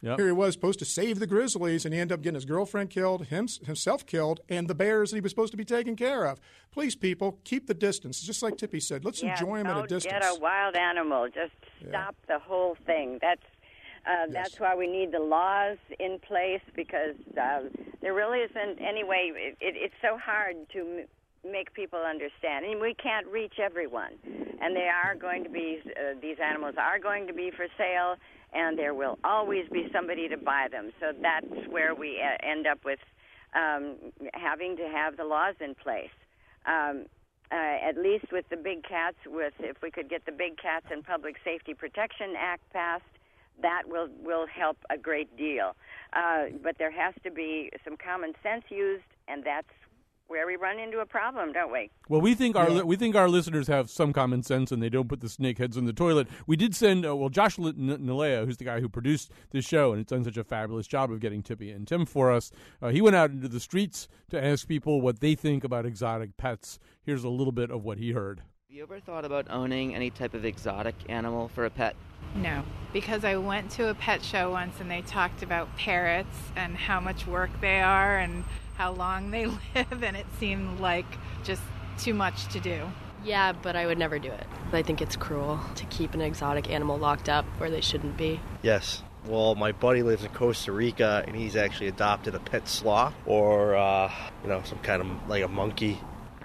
Yep. 0.04 0.20
Here 0.20 0.28
he 0.28 0.34
was 0.34 0.54
supposed 0.54 0.80
to 0.80 0.86
save 0.86 1.20
the 1.20 1.28
Grizzlies, 1.28 1.86
and 1.86 1.94
he 1.94 2.00
ended 2.00 2.14
up 2.14 2.22
getting 2.22 2.36
his 2.36 2.44
girlfriend 2.44 2.90
killed, 2.90 3.28
him, 3.28 3.48
himself 3.66 4.06
killed, 4.06 4.42
and 4.50 4.68
the 4.68 4.76
bears 4.76 5.12
that 5.12 5.18
he 5.18 5.22
was 5.22 5.32
supposed 5.32 5.52
to 5.52 5.58
be 5.58 5.64
taking 5.64 5.96
care 5.96 6.26
of. 6.26 6.42
Please, 6.72 6.94
people, 6.94 7.40
keep 7.46 7.68
the 7.68 7.74
distance. 7.74 8.22
Just 8.22 8.44
like 8.44 8.58
Tippi 8.58 8.84
said, 8.84 9.06
let's 9.06 9.24
yeah, 9.24 9.32
enjoy 9.32 9.56
him 9.62 9.68
at 9.68 9.86
a 9.86 9.88
distance. 9.88 10.14
Get 10.14 10.24
a 10.24 10.38
wild 10.42 10.76
animal. 10.76 11.28
Just 11.28 11.54
stop 11.88 12.16
yeah. 12.28 12.36
the 12.36 12.40
whole 12.40 12.76
thing. 12.86 13.18
That's 13.22 13.42
uh, 14.06 14.28
yes. 14.28 14.34
That's 14.34 14.60
why 14.60 14.76
we 14.76 14.88
need 14.88 15.14
the 15.14 15.20
laws 15.20 15.78
in 15.98 16.20
place 16.20 16.62
because 16.76 17.16
uh, 17.42 17.62
there 18.02 18.14
really 18.14 18.40
isn't 18.40 18.82
any 18.82 19.06
way. 19.06 19.32
It, 19.34 19.58
it, 19.62 19.76
it's 19.78 19.96
so 20.02 20.18
hard 20.18 20.58
to 20.74 20.80
m- 20.80 21.50
make 21.50 21.74
people 21.74 22.00
understand, 22.00 22.66
and 22.66 22.82
we 22.82 22.94
can't 22.96 23.26
reach 23.28 23.54
everyone. 23.60 24.12
And 24.62 24.76
they 24.76 24.90
are 24.90 25.16
going 25.16 25.46
to 25.46 25.50
be; 25.50 25.80
uh, 25.86 26.20
these 26.22 26.36
animals 26.44 26.76
are 26.78 27.00
going 27.00 27.28
to 27.28 27.34
be 27.34 27.50
for 27.56 27.68
sale 27.78 28.16
and 28.54 28.78
there 28.78 28.94
will 28.94 29.18
always 29.24 29.68
be 29.70 29.88
somebody 29.92 30.28
to 30.30 30.38
buy 30.38 30.68
them. 30.72 30.92
So 31.00 31.12
that's 31.22 31.68
where 31.70 31.96
we 31.96 32.22
uh, 32.22 32.38
end 32.48 32.68
up 32.68 32.80
with 32.86 33.00
um, 33.56 33.96
having 34.34 34.78
to 34.78 34.88
have 34.88 35.18
the 35.18 35.24
laws 35.24 35.56
in 35.60 35.76
place. 35.76 36.10
Um, 36.66 37.06
uh, 37.52 37.88
at 37.88 37.98
least 37.98 38.26
with 38.32 38.46
the 38.50 38.58
big 38.58 38.84
cats, 38.84 39.18
with 39.28 39.54
if 39.60 39.78
we 39.84 39.92
could 39.92 40.10
get 40.10 40.26
the 40.26 40.32
Big 40.32 40.58
Cats 40.58 40.88
and 40.90 41.06
Public 41.06 41.36
Safety 41.44 41.76
Protection 41.76 42.34
Act 42.36 42.64
passed, 42.72 43.04
that 43.62 43.84
will 43.86 44.08
will 44.24 44.48
help 44.48 44.78
a 44.90 44.98
great 44.98 45.38
deal. 45.38 45.76
Uh, 46.14 46.46
but 46.64 46.78
there 46.80 46.90
has 46.90 47.14
to 47.24 47.30
be 47.30 47.70
some 47.84 47.96
common 47.96 48.34
sense 48.42 48.64
used, 48.70 49.04
and 49.28 49.44
that's 49.44 49.68
where 50.34 50.48
we 50.48 50.56
run 50.56 50.80
into 50.80 51.00
a 51.00 51.06
problem, 51.06 51.54
don't 51.54 51.72
we? 51.72 51.92
Well, 52.10 52.20
we 52.20 52.34
think 52.34 52.56
our 52.56 52.68
yeah. 52.68 52.82
we 52.82 52.96
think 52.96 53.16
our 53.16 53.30
listeners 53.30 53.68
have 53.68 53.92
some 53.92 54.12
common 54.12 54.42
sense 54.42 54.72
and 54.72 54.82
they 54.82 54.90
don't 54.90 55.08
put 55.08 55.22
the 55.22 55.30
snake 55.30 55.60
heads 55.60 55.78
in 55.78 55.86
the 55.86 55.94
toilet. 55.94 56.28
We 56.48 56.56
did 56.56 56.76
send 56.76 57.06
uh, 57.06 57.16
well 57.16 57.30
Josh 57.30 57.60
N- 57.60 57.76
Nilaya, 57.76 58.44
who's 58.44 58.58
the 58.58 58.64
guy 58.64 58.80
who 58.80 58.90
produced 58.90 59.32
this 59.52 59.64
show 59.64 59.92
and 59.92 60.02
it's 60.02 60.10
done 60.10 60.24
such 60.24 60.38
a 60.38 60.44
fabulous 60.44 60.88
job 60.88 61.12
of 61.12 61.20
getting 61.20 61.44
Tippi 61.44 61.74
and 61.74 61.88
Tim 61.88 62.08
for 62.08 62.32
us. 62.32 62.52
Uh, 62.82 62.90
he 62.90 63.00
went 63.00 63.16
out 63.16 63.30
into 63.30 63.48
the 63.48 63.60
streets 63.60 64.08
to 64.32 64.44
ask 64.44 64.68
people 64.68 65.02
what 65.02 65.20
they 65.20 65.36
think 65.36 65.64
about 65.64 65.86
exotic 65.86 66.36
pets. 66.36 66.80
Here's 67.04 67.24
a 67.24 67.30
little 67.30 67.54
bit 67.54 67.70
of 67.70 67.84
what 67.84 68.00
he 68.00 68.14
heard. 68.14 68.40
Have 68.40 68.76
you 68.76 68.82
ever 68.82 69.00
thought 69.00 69.26
about 69.26 69.52
owning 69.52 69.94
any 69.94 70.10
type 70.10 70.34
of 70.34 70.46
exotic 70.46 70.96
animal 71.08 71.48
for 71.50 71.66
a 71.66 71.70
pet? 71.70 71.96
No, 72.36 72.64
because 72.92 73.24
I 73.24 73.36
went 73.36 73.70
to 73.72 73.90
a 73.90 73.94
pet 73.94 74.24
show 74.24 74.50
once 74.50 74.80
and 74.80 74.90
they 74.90 75.02
talked 75.02 75.44
about 75.44 75.78
parrots 75.78 76.36
and 76.56 76.76
how 76.76 77.00
much 77.00 77.28
work 77.28 77.52
they 77.62 77.82
are 77.82 78.18
and 78.18 78.44
how 78.76 78.92
long 78.92 79.32
they 79.32 79.46
live, 79.76 80.04
and 80.04 80.16
it 80.16 80.26
seemed 80.40 80.80
like 80.80 81.06
just 81.44 81.62
too 81.98 82.14
much 82.14 82.48
to 82.48 82.60
do. 82.60 82.82
Yeah, 83.24 83.54
but 83.54 83.76
I 83.76 83.86
would 83.86 83.98
never 83.98 84.20
do 84.20 84.30
it. 84.30 84.48
I 84.74 84.82
think 84.82 85.02
it's 85.02 85.16
cruel 85.16 85.60
to 85.76 85.86
keep 85.86 86.14
an 86.14 86.22
exotic 86.22 86.70
animal 86.70 86.98
locked 86.98 87.30
up 87.30 87.46
where 87.58 87.70
they 87.70 87.82
shouldn't 87.82 88.18
be. 88.18 88.40
Yes. 88.62 89.02
Well, 89.26 89.56
my 89.56 89.72
buddy 89.72 90.04
lives 90.04 90.26
in 90.26 90.32
Costa 90.32 90.74
Rica, 90.74 91.24
and 91.26 91.36
he's 91.36 91.56
actually 91.56 91.88
adopted 91.88 92.36
a 92.36 92.40
pet 92.40 92.68
sloth, 92.68 93.14
or 93.26 93.76
uh, 93.76 94.12
you 94.44 94.50
know, 94.50 94.62
some 94.66 94.80
kind 94.80 95.02
of 95.02 95.08
like 95.30 95.44
a 95.44 95.48
monkey. 95.48 96.02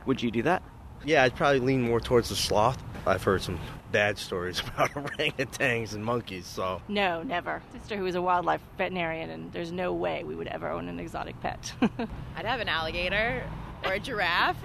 Would 0.06 0.22
you 0.22 0.30
do 0.30 0.42
that? 0.42 0.62
Yeah, 1.04 1.24
I'd 1.24 1.34
probably 1.34 1.60
lean 1.60 1.82
more 1.82 2.00
towards 2.00 2.28
the 2.28 2.36
sloth. 2.36 2.80
I've 3.06 3.22
heard 3.22 3.42
some 3.42 3.58
bad 3.92 4.18
stories 4.18 4.60
about 4.74 4.90
orangutans 4.90 5.94
and 5.94 6.04
monkeys, 6.04 6.46
so. 6.46 6.82
No, 6.88 7.22
never. 7.22 7.62
Sister, 7.72 7.96
who 7.96 8.06
is 8.06 8.14
a 8.14 8.22
wildlife 8.22 8.60
veterinarian, 8.76 9.30
and 9.30 9.52
there's 9.52 9.72
no 9.72 9.92
way 9.92 10.24
we 10.24 10.34
would 10.34 10.48
ever 10.48 10.68
own 10.68 10.88
an 10.88 10.98
exotic 10.98 11.40
pet. 11.40 11.72
I'd 12.36 12.46
have 12.46 12.60
an 12.60 12.68
alligator 12.68 13.44
or 13.84 13.92
a 13.92 14.00
giraffe. 14.00 14.56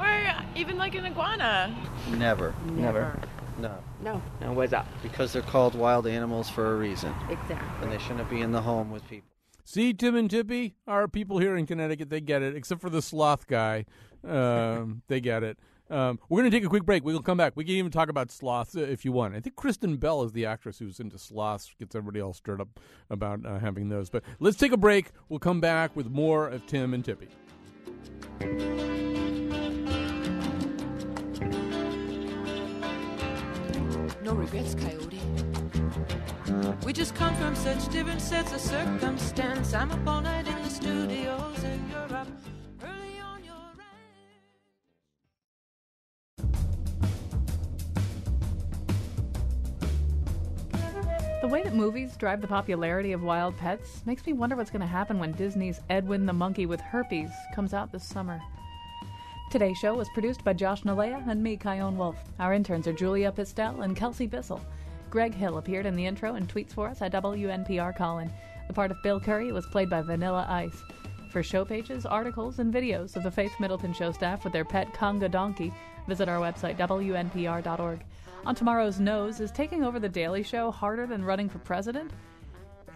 or 0.00 0.34
even 0.54 0.76
like 0.76 0.94
an 0.94 1.06
iguana. 1.06 1.74
Never. 2.12 2.54
Never. 2.66 3.18
No. 3.58 3.78
No. 4.02 4.22
And 4.40 4.54
why's 4.56 4.70
that? 4.70 4.86
Because 5.02 5.32
they're 5.32 5.42
called 5.42 5.74
wild 5.74 6.06
animals 6.06 6.48
for 6.48 6.74
a 6.74 6.76
reason. 6.76 7.14
Exactly. 7.30 7.56
And 7.82 7.92
they 7.92 7.98
shouldn't 7.98 8.28
be 8.28 8.40
in 8.40 8.52
the 8.52 8.60
home 8.60 8.90
with 8.90 9.08
people. 9.08 9.28
See, 9.64 9.92
Tim 9.94 10.14
and 10.14 10.30
Tippi, 10.30 10.74
our 10.86 11.08
people 11.08 11.38
here 11.38 11.56
in 11.56 11.66
Connecticut, 11.66 12.08
they 12.08 12.20
get 12.20 12.40
it, 12.40 12.54
except 12.54 12.80
for 12.80 12.88
the 12.90 13.02
sloth 13.02 13.48
guy. 13.48 13.84
Um, 14.24 15.02
they 15.08 15.20
get 15.20 15.42
it. 15.42 15.58
Um, 15.88 16.18
we're 16.28 16.40
going 16.40 16.50
to 16.50 16.56
take 16.56 16.64
a 16.64 16.68
quick 16.68 16.84
break. 16.84 17.04
We'll 17.04 17.20
come 17.22 17.38
back. 17.38 17.52
We 17.54 17.64
can 17.64 17.74
even 17.74 17.92
talk 17.92 18.08
about 18.08 18.30
sloths 18.30 18.76
uh, 18.76 18.80
if 18.80 19.04
you 19.04 19.12
want. 19.12 19.34
I 19.36 19.40
think 19.40 19.56
Kristen 19.56 19.96
Bell 19.96 20.22
is 20.24 20.32
the 20.32 20.46
actress 20.46 20.78
who's 20.78 20.98
into 20.98 21.18
sloths, 21.18 21.72
gets 21.78 21.94
everybody 21.94 22.20
all 22.20 22.32
stirred 22.32 22.60
up 22.60 22.80
about 23.08 23.44
uh, 23.46 23.58
having 23.58 23.88
those. 23.88 24.10
But 24.10 24.24
let's 24.40 24.56
take 24.56 24.72
a 24.72 24.76
break. 24.76 25.10
We'll 25.28 25.38
come 25.38 25.60
back 25.60 25.94
with 25.94 26.08
more 26.08 26.48
of 26.48 26.66
Tim 26.66 26.92
and 26.92 27.04
Tippi. 27.04 27.28
No 34.22 34.34
regrets, 34.34 34.74
Coyote. 34.74 35.20
We 36.84 36.92
just 36.92 37.14
come 37.14 37.34
from 37.36 37.54
such 37.54 37.88
different 37.92 38.20
sets 38.20 38.52
of 38.52 38.60
circumstance. 38.60 39.72
I'm 39.72 39.92
up 39.92 40.06
all 40.06 40.20
night 40.20 40.48
in 40.48 40.62
the 40.62 40.70
studios, 40.70 41.62
and 41.62 41.90
you're 41.90 42.08
The 51.46 51.52
way 51.52 51.62
that 51.62 51.76
movies 51.76 52.16
drive 52.16 52.40
the 52.40 52.48
popularity 52.48 53.12
of 53.12 53.22
wild 53.22 53.56
pets 53.56 54.04
makes 54.04 54.26
me 54.26 54.32
wonder 54.32 54.56
what's 54.56 54.72
going 54.72 54.80
to 54.80 54.86
happen 54.88 55.20
when 55.20 55.30
Disney's 55.30 55.80
Edwin 55.88 56.26
the 56.26 56.32
Monkey 56.32 56.66
with 56.66 56.80
Herpes 56.80 57.30
comes 57.54 57.72
out 57.72 57.92
this 57.92 58.02
summer. 58.02 58.40
Today's 59.52 59.78
show 59.78 59.94
was 59.94 60.08
produced 60.08 60.42
by 60.42 60.54
Josh 60.54 60.82
Nilaya 60.82 61.24
and 61.30 61.40
me, 61.40 61.56
Chion 61.56 61.96
Wolf. 61.96 62.16
Our 62.40 62.52
interns 62.52 62.88
are 62.88 62.92
Julia 62.92 63.30
Pistel 63.30 63.82
and 63.82 63.94
Kelsey 63.96 64.26
Bissell. 64.26 64.60
Greg 65.08 65.34
Hill 65.34 65.58
appeared 65.58 65.86
in 65.86 65.94
the 65.94 66.06
intro 66.06 66.34
and 66.34 66.48
tweets 66.48 66.72
for 66.72 66.88
us 66.88 67.00
at 67.00 67.12
WNPR 67.12 67.96
Colin. 67.96 68.32
The 68.66 68.74
part 68.74 68.90
of 68.90 69.00
Bill 69.04 69.20
Curry 69.20 69.52
was 69.52 69.66
played 69.66 69.88
by 69.88 70.02
Vanilla 70.02 70.46
Ice. 70.48 70.82
For 71.30 71.44
show 71.44 71.64
pages, 71.64 72.04
articles, 72.04 72.58
and 72.58 72.74
videos 72.74 73.14
of 73.14 73.22
the 73.22 73.30
Faith 73.30 73.52
Middleton 73.60 73.92
show 73.92 74.10
staff 74.10 74.42
with 74.42 74.52
their 74.52 74.64
pet 74.64 74.92
Conga 74.94 75.30
donkey, 75.30 75.72
visit 76.08 76.28
our 76.28 76.40
website, 76.40 76.76
WNPR.org. 76.76 78.00
On 78.46 78.54
tomorrow's 78.54 79.00
Nose, 79.00 79.40
is 79.40 79.50
taking 79.50 79.82
over 79.82 79.98
The 79.98 80.08
Daily 80.08 80.44
Show 80.44 80.70
harder 80.70 81.04
than 81.04 81.24
running 81.24 81.48
for 81.48 81.58
president? 81.58 82.12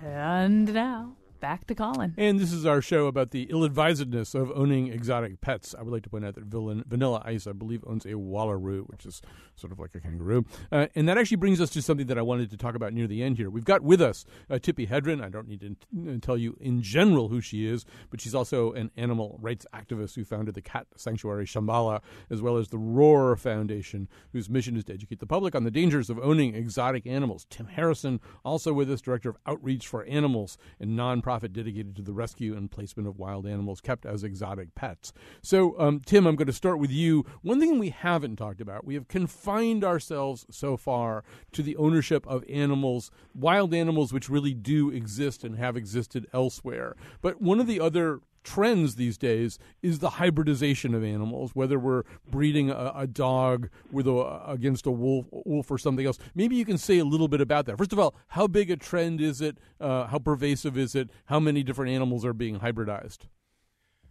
And 0.05 0.72
now, 0.72 1.16
back 1.41 1.66
to 1.66 1.74
Colin. 1.74 2.14
And 2.16 2.38
this 2.38 2.53
is 2.53 2.66
our 2.66 2.82
show 2.82 3.07
about 3.07 3.30
the 3.30 3.45
ill-advisedness 3.51 4.34
of 4.34 4.53
owning 4.55 4.88
exotic 4.88 5.41
pets. 5.41 5.74
I 5.76 5.82
would 5.82 5.93
like 5.93 6.03
to 6.03 6.11
point 6.11 6.24
out 6.24 6.34
that 6.34 6.45
Villain, 6.45 6.84
Vanilla 6.86 7.22
Ice, 7.24 7.47
I 7.47 7.53
believe, 7.53 7.82
owns 7.86 8.05
a 8.05 8.11
wallaroo, 8.11 8.88
which 8.88 9.07
is 9.07 9.22
sort 9.57 9.72
of 9.72 9.78
like 9.78 9.95
a 9.95 10.01
kangaroo. 10.01 10.45
Uh, 10.70 10.86
and 10.95 11.09
that 11.09 11.16
actually 11.16 11.38
brings 11.38 11.61
us 11.61 11.70
to 11.70 11.82
something 11.82 12.07
that 12.07 12.18
I 12.18 12.22
wanted 12.22 12.51
to 12.51 12.57
talk 12.57 12.74
about 12.74 12.93
near 12.93 13.07
the 13.07 13.22
end 13.22 13.38
here. 13.38 13.49
We've 13.49 13.64
got 13.64 13.82
with 13.82 14.03
us 14.03 14.26
uh, 14.51 14.55
Tippi 14.55 14.88
Hedren. 14.88 15.24
I 15.24 15.30
don't 15.30 15.49
need 15.49 15.61
to 15.61 15.70
t- 15.70 16.18
tell 16.20 16.36
you 16.36 16.57
in 16.61 16.82
general 16.82 17.28
who 17.28 17.41
she 17.41 17.66
is, 17.66 17.86
but 18.11 18.20
she's 18.20 18.34
also 18.34 18.72
an 18.72 18.91
animal 18.97 19.38
rights 19.41 19.66
activist 19.74 20.16
who 20.16 20.24
founded 20.24 20.55
the 20.55 20.62
cat 20.62 20.86
sanctuary 20.97 21.47
Shambala, 21.47 22.01
as 22.28 22.43
well 22.43 22.59
as 22.59 22.68
the 22.68 22.78
Roar 22.78 23.34
Foundation, 23.36 24.09
whose 24.32 24.51
mission 24.51 24.76
is 24.76 24.84
to 24.84 24.93
educate 24.93 25.20
the 25.20 25.26
public 25.26 25.55
on 25.55 25.64
the 25.64 25.70
dangers 25.70 26.11
of 26.11 26.18
owning 26.18 26.55
exotic 26.55 27.07
animals. 27.07 27.47
Tim 27.49 27.66
Harrison, 27.66 28.20
also 28.45 28.74
with 28.74 28.91
us, 28.91 29.01
director 29.01 29.30
of 29.30 29.36
Outreach 29.47 29.86
for 29.86 30.05
Animals, 30.05 30.59
a 30.80 30.84
nonprofit 30.84 31.30
dedicated 31.39 31.97
to 31.97 32.03
the 32.03 32.12
rescue 32.12 32.57
and 32.57 32.70
placement 32.70 33.09
of 33.09 33.18
wild 33.18 33.47
animals 33.47 33.81
kept 33.81 34.05
as 34.05 34.24
exotic 34.24 34.74
pets. 34.74 35.12
So, 35.43 35.78
um, 35.78 36.01
Tim, 36.05 36.26
I'm 36.26 36.37
going 36.37 36.47
to 36.47 36.53
start 36.53 36.78
with 36.78 36.91
you. 36.91 37.24
One 37.43 37.61
thing 37.61 37.78
we 37.78 37.91
haven't 37.91 38.37
talked 38.37 38.61
about, 38.61 38.85
we 38.85 38.95
have 38.95 39.09
confined 39.09 39.85
ourselves 39.85 40.47
so 40.51 40.76
far 40.76 41.24
to 41.53 41.62
the 41.62 41.76
ownership 41.76 42.26
of 42.26 42.45
animals, 42.49 43.11
wild 43.35 43.72
animals, 43.74 44.12
which 44.12 44.28
really 44.28 44.55
do 44.55 44.91
exist 44.91 45.45
and 45.45 45.57
have 45.57 45.76
existed 45.76 46.26
elsewhere. 46.33 46.97
But 47.22 47.41
one 47.41 47.61
of 47.61 47.66
the 47.66 47.81
other 47.81 48.20
trends 48.43 48.97
these 48.97 49.18
days 49.18 49.59
is 49.82 49.99
the 49.99 50.11
hybridization 50.11 50.95
of 50.95 51.05
animals. 51.05 51.53
Whether 51.55 51.78
we're 51.78 52.03
breeding 52.30 52.70
a, 52.70 52.93
a 52.95 53.07
dog 53.07 53.68
with 53.91 54.07
a, 54.07 54.43
against 54.47 54.86
a 54.86 54.91
wolf, 54.91 55.26
wolf 55.30 55.70
or 55.70 55.78
something 55.78 56.07
else. 56.07 56.18
Maybe 56.34 56.57
you 56.57 56.64
can 56.64 56.78
say 56.78 56.99
a 56.99 57.05
little 57.05 57.28
bit 57.28 57.41
about 57.41 57.66
that. 57.66 57.78
First 57.78 57.93
of 57.93 57.99
all, 57.99 58.14
how 58.28 58.47
big 58.47 58.70
a 58.70 58.76
trend 58.76 59.20
is 59.20 59.41
it? 59.41 59.59
Uh, 59.80 60.07
how 60.07 60.18
pervasive 60.18 60.76
is 60.76 60.95
it? 60.95 61.11
How 61.26 61.41
many 61.41 61.62
different 61.62 61.93
animals 61.93 62.24
are 62.24 62.32
being 62.32 62.61
hybridized? 62.61 63.26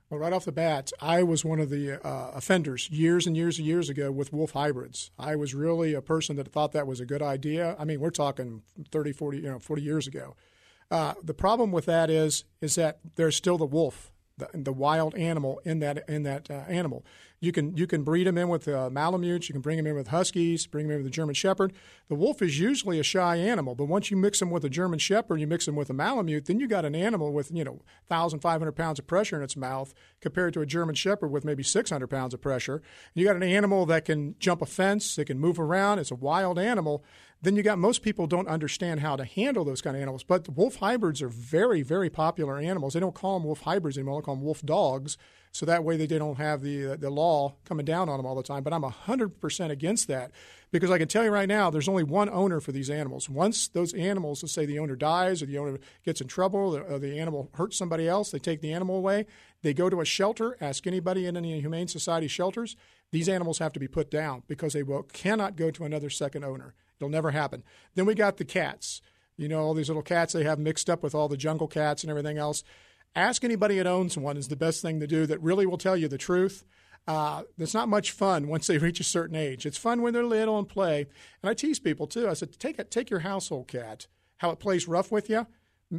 Well, 0.10 0.20
right 0.20 0.34
off 0.34 0.46
the 0.46 0.52
bat, 0.52 0.92
I 1.00 1.22
was 1.22 1.46
one 1.46 1.60
of 1.60 1.70
the 1.70 2.04
uh, 2.06 2.32
offenders 2.34 2.90
years 2.90 3.28
and 3.28 3.38
years 3.38 3.60
and 3.60 3.68
years 3.68 3.90
ago 3.90 4.12
with 4.12 4.34
wolf 4.34 4.52
hybrids. 4.52 5.12
I 5.20 5.36
was 5.36 5.54
really 5.54 5.94
a 5.94 6.02
person 6.02 6.36
that 6.38 6.52
thought 6.52 6.72
that 6.72 6.88
was 6.88 7.00
a 7.00 7.06
good 7.06 7.22
idea. 7.22 7.76
I 7.78 7.86
mean, 7.86 8.00
we're 8.00 8.10
talking 8.10 8.64
30, 8.92 9.12
40, 9.12 9.38
you 9.38 9.44
know, 9.44 9.60
40 9.60 9.84
years 9.84 10.08
ago. 10.08 10.36
Uh, 10.90 11.14
the 11.24 11.36
problem 11.36 11.72
with 11.72 11.86
that 11.86 12.10
is 12.10 12.46
is 12.62 12.74
that 12.74 13.00
there's 13.16 13.36
still 13.36 13.60
the 13.60 13.66
wolf, 13.66 14.12
the, 14.40 14.50
the 14.54 14.74
wild 14.74 15.16
animal 15.16 15.62
in 15.64 15.80
that 15.80 16.08
in 16.10 16.24
that 16.24 16.50
uh, 16.50 16.66
animal. 16.68 17.04
You 17.40 17.52
can 17.52 17.76
you 17.78 17.88
can 17.88 18.04
breed 18.04 18.28
them 18.28 18.38
in 18.38 18.50
with 18.50 18.68
uh, 18.68 18.90
Malamutes. 18.90 19.48
You 19.48 19.54
can 19.54 19.62
bring 19.62 19.78
them 19.78 19.88
in 19.88 19.96
with 19.96 20.10
Huskies. 20.10 20.68
Bring 20.68 20.88
them 20.88 20.92
in 20.92 21.04
with 21.04 21.08
a 21.08 21.16
German 21.16 21.36
Shepherd. 21.36 21.74
The 22.10 22.16
wolf 22.16 22.42
is 22.42 22.60
usually 22.60 23.00
a 23.00 23.04
shy 23.04 23.38
animal, 23.38 23.76
but 23.76 23.86
once 23.86 24.12
you 24.12 24.18
mix 24.18 24.40
them 24.40 24.52
with 24.52 24.66
a 24.66 24.70
German 24.70 25.00
Shepherd, 25.00 25.40
you 25.40 25.48
mix 25.48 25.66
them 25.66 25.76
with 25.76 25.90
a 25.90 25.94
Malamute, 25.94 26.46
then 26.46 26.60
you 26.60 26.68
got 26.68 26.86
an 26.86 26.96
animal 26.96 27.32
with 27.32 27.52
you 27.52 27.64
know 27.64 27.82
1,500 28.08 28.72
pounds 28.74 29.00
of 29.00 29.08
pressure 29.08 29.38
in 29.38 29.44
its 29.44 29.56
mouth 29.56 29.94
compared 30.20 30.54
to 30.54 30.62
a 30.62 30.66
German 30.66 30.96
Shepherd 30.96 31.30
with 31.30 31.46
maybe 31.46 31.64
600 31.64 32.08
pounds 32.08 32.34
of 32.34 32.42
pressure. 32.42 32.82
You 33.14 33.26
got 33.26 33.38
an 33.38 33.44
animal 33.44 33.86
that 33.86 34.06
can 34.06 34.36
jump 34.40 34.62
a 34.62 34.66
fence. 34.66 35.18
It 35.18 35.26
can 35.26 35.40
move 35.40 35.60
around. 35.60 36.00
It's 36.00 36.12
a 36.12 36.16
wild 36.16 36.60
animal 36.60 37.04
then 37.42 37.56
you 37.56 37.64
got 37.64 37.80
most 37.80 38.02
people 38.02 38.28
don't 38.28 38.48
understand 38.48 39.00
how 39.00 39.16
to 39.16 39.24
handle 39.24 39.64
those 39.64 39.82
kind 39.82 39.96
of 39.96 40.02
animals. 40.02 40.24
But 40.24 40.50
wolf 40.50 40.78
hybrids 40.78 41.22
are 41.22 41.30
very, 41.30 41.82
very 41.82 42.10
popular 42.10 42.58
animals. 42.58 42.94
They 42.94 43.00
don't 43.00 43.16
call 43.16 43.40
them 43.40 43.46
wolf 43.46 43.62
hybrids 43.62 43.98
anymore; 43.98 44.22
they 44.22 44.26
call 44.26 44.36
them 44.36 44.44
wolf 44.44 44.62
dogs. 44.62 45.18
So 45.52 45.66
that 45.66 45.84
way 45.84 45.98
they 45.98 46.08
don't 46.08 46.38
have 46.38 46.62
the 46.62 46.94
uh, 46.94 46.96
the 46.96 47.10
law 47.10 47.56
coming 47.66 47.86
down 47.86 48.08
on 48.08 48.18
them 48.18 48.26
all 48.26 48.36
the 48.36 48.44
time. 48.44 48.64
But 48.64 48.74
I'm 48.74 48.84
hundred 48.84 49.42
percent 49.42 49.72
against 49.72 50.08
that 50.08 50.32
because 50.72 50.92
I 50.92 51.00
can 51.00 51.08
tell 51.08 51.24
you 51.24 51.32
right 51.32 51.48
now, 51.48 51.70
there's 51.70 51.88
only 51.88 52.04
one 52.04 52.30
owner 52.30 52.60
for 52.60 52.72
these 52.72 52.90
animals. 52.90 53.30
Once 53.30 53.68
those 53.68 53.94
animals, 53.94 54.44
let's 54.44 54.54
say 54.54 54.66
the 54.66 54.80
owner 54.80 54.96
dies 54.96 55.42
or 55.42 55.48
the 55.48 55.58
owner 55.58 55.80
gets 56.06 56.22
in 56.22 56.28
trouble 56.28 56.78
or 56.78 57.00
the 57.00 57.20
animal 57.20 57.50
hurts 57.56 57.78
somebody 57.78 58.08
else, 58.08 58.30
they 58.30 58.40
take 58.40 58.62
the 58.62 58.72
animal 58.72 58.96
away. 58.96 59.26
They 59.64 59.74
go 59.74 59.90
to 59.90 60.02
a 60.02 60.06
shelter. 60.06 60.56
Ask 60.62 60.86
anybody 60.86 61.26
in 61.26 61.36
any 61.36 61.60
humane 61.60 61.88
society 61.88 62.28
shelters. 62.28 62.76
These 63.12 63.28
animals 63.28 63.58
have 63.58 63.74
to 63.74 63.80
be 63.80 63.88
put 63.88 64.12
down 64.12 64.44
because 64.48 64.74
they 64.74 64.84
will 64.84 65.04
cannot 65.04 65.56
go 65.56 65.72
to 65.72 65.84
another 65.84 66.12
second 66.12 66.44
owner. 66.44 66.76
It'll 67.00 67.10
never 67.10 67.32
happen. 67.32 67.64
Then 67.96 68.06
we 68.06 68.14
got 68.14 68.38
the 68.38 68.46
cats. 68.46 69.02
You 69.36 69.48
know, 69.48 69.62
all 69.62 69.74
these 69.74 69.90
little 69.90 70.04
cats 70.04 70.34
they 70.34 70.44
have 70.44 70.60
mixed 70.60 70.90
up 70.90 71.02
with 71.02 71.16
all 71.16 71.28
the 71.28 71.38
jungle 71.38 71.68
cats 71.68 72.04
and 72.04 72.12
everything 72.12 72.38
else. 72.38 72.64
Ask 73.16 73.44
anybody 73.44 73.78
that 73.78 73.88
owns 73.88 74.18
one 74.18 74.38
is 74.38 74.48
the 74.48 74.56
best 74.56 74.82
thing 74.82 75.00
to 75.00 75.08
do 75.08 75.26
that 75.26 75.42
really 75.42 75.66
will 75.66 75.78
tell 75.78 75.98
you 75.98 76.08
the 76.08 76.18
truth. 76.18 76.64
Uh, 77.08 77.44
it's 77.58 77.74
not 77.74 77.90
much 77.90 78.12
fun 78.12 78.48
once 78.48 78.68
they 78.68 78.78
reach 78.80 79.00
a 79.00 79.04
certain 79.04 79.36
age. 79.36 79.66
It's 79.66 79.78
fun 79.78 80.02
when 80.02 80.14
they're 80.14 80.24
little 80.24 80.58
and 80.58 80.68
play. 80.68 81.08
And 81.42 81.50
I 81.50 81.54
tease 81.54 81.80
people 81.80 82.08
too. 82.08 82.30
I 82.30 82.34
said, 82.34 82.58
take 82.60 82.80
it, 82.80 82.92
take 82.92 83.10
your 83.10 83.22
household 83.22 83.68
cat, 83.68 84.08
how 84.38 84.52
it 84.52 84.60
plays 84.60 84.88
rough 84.88 85.12
with 85.12 85.30
you, 85.30 85.48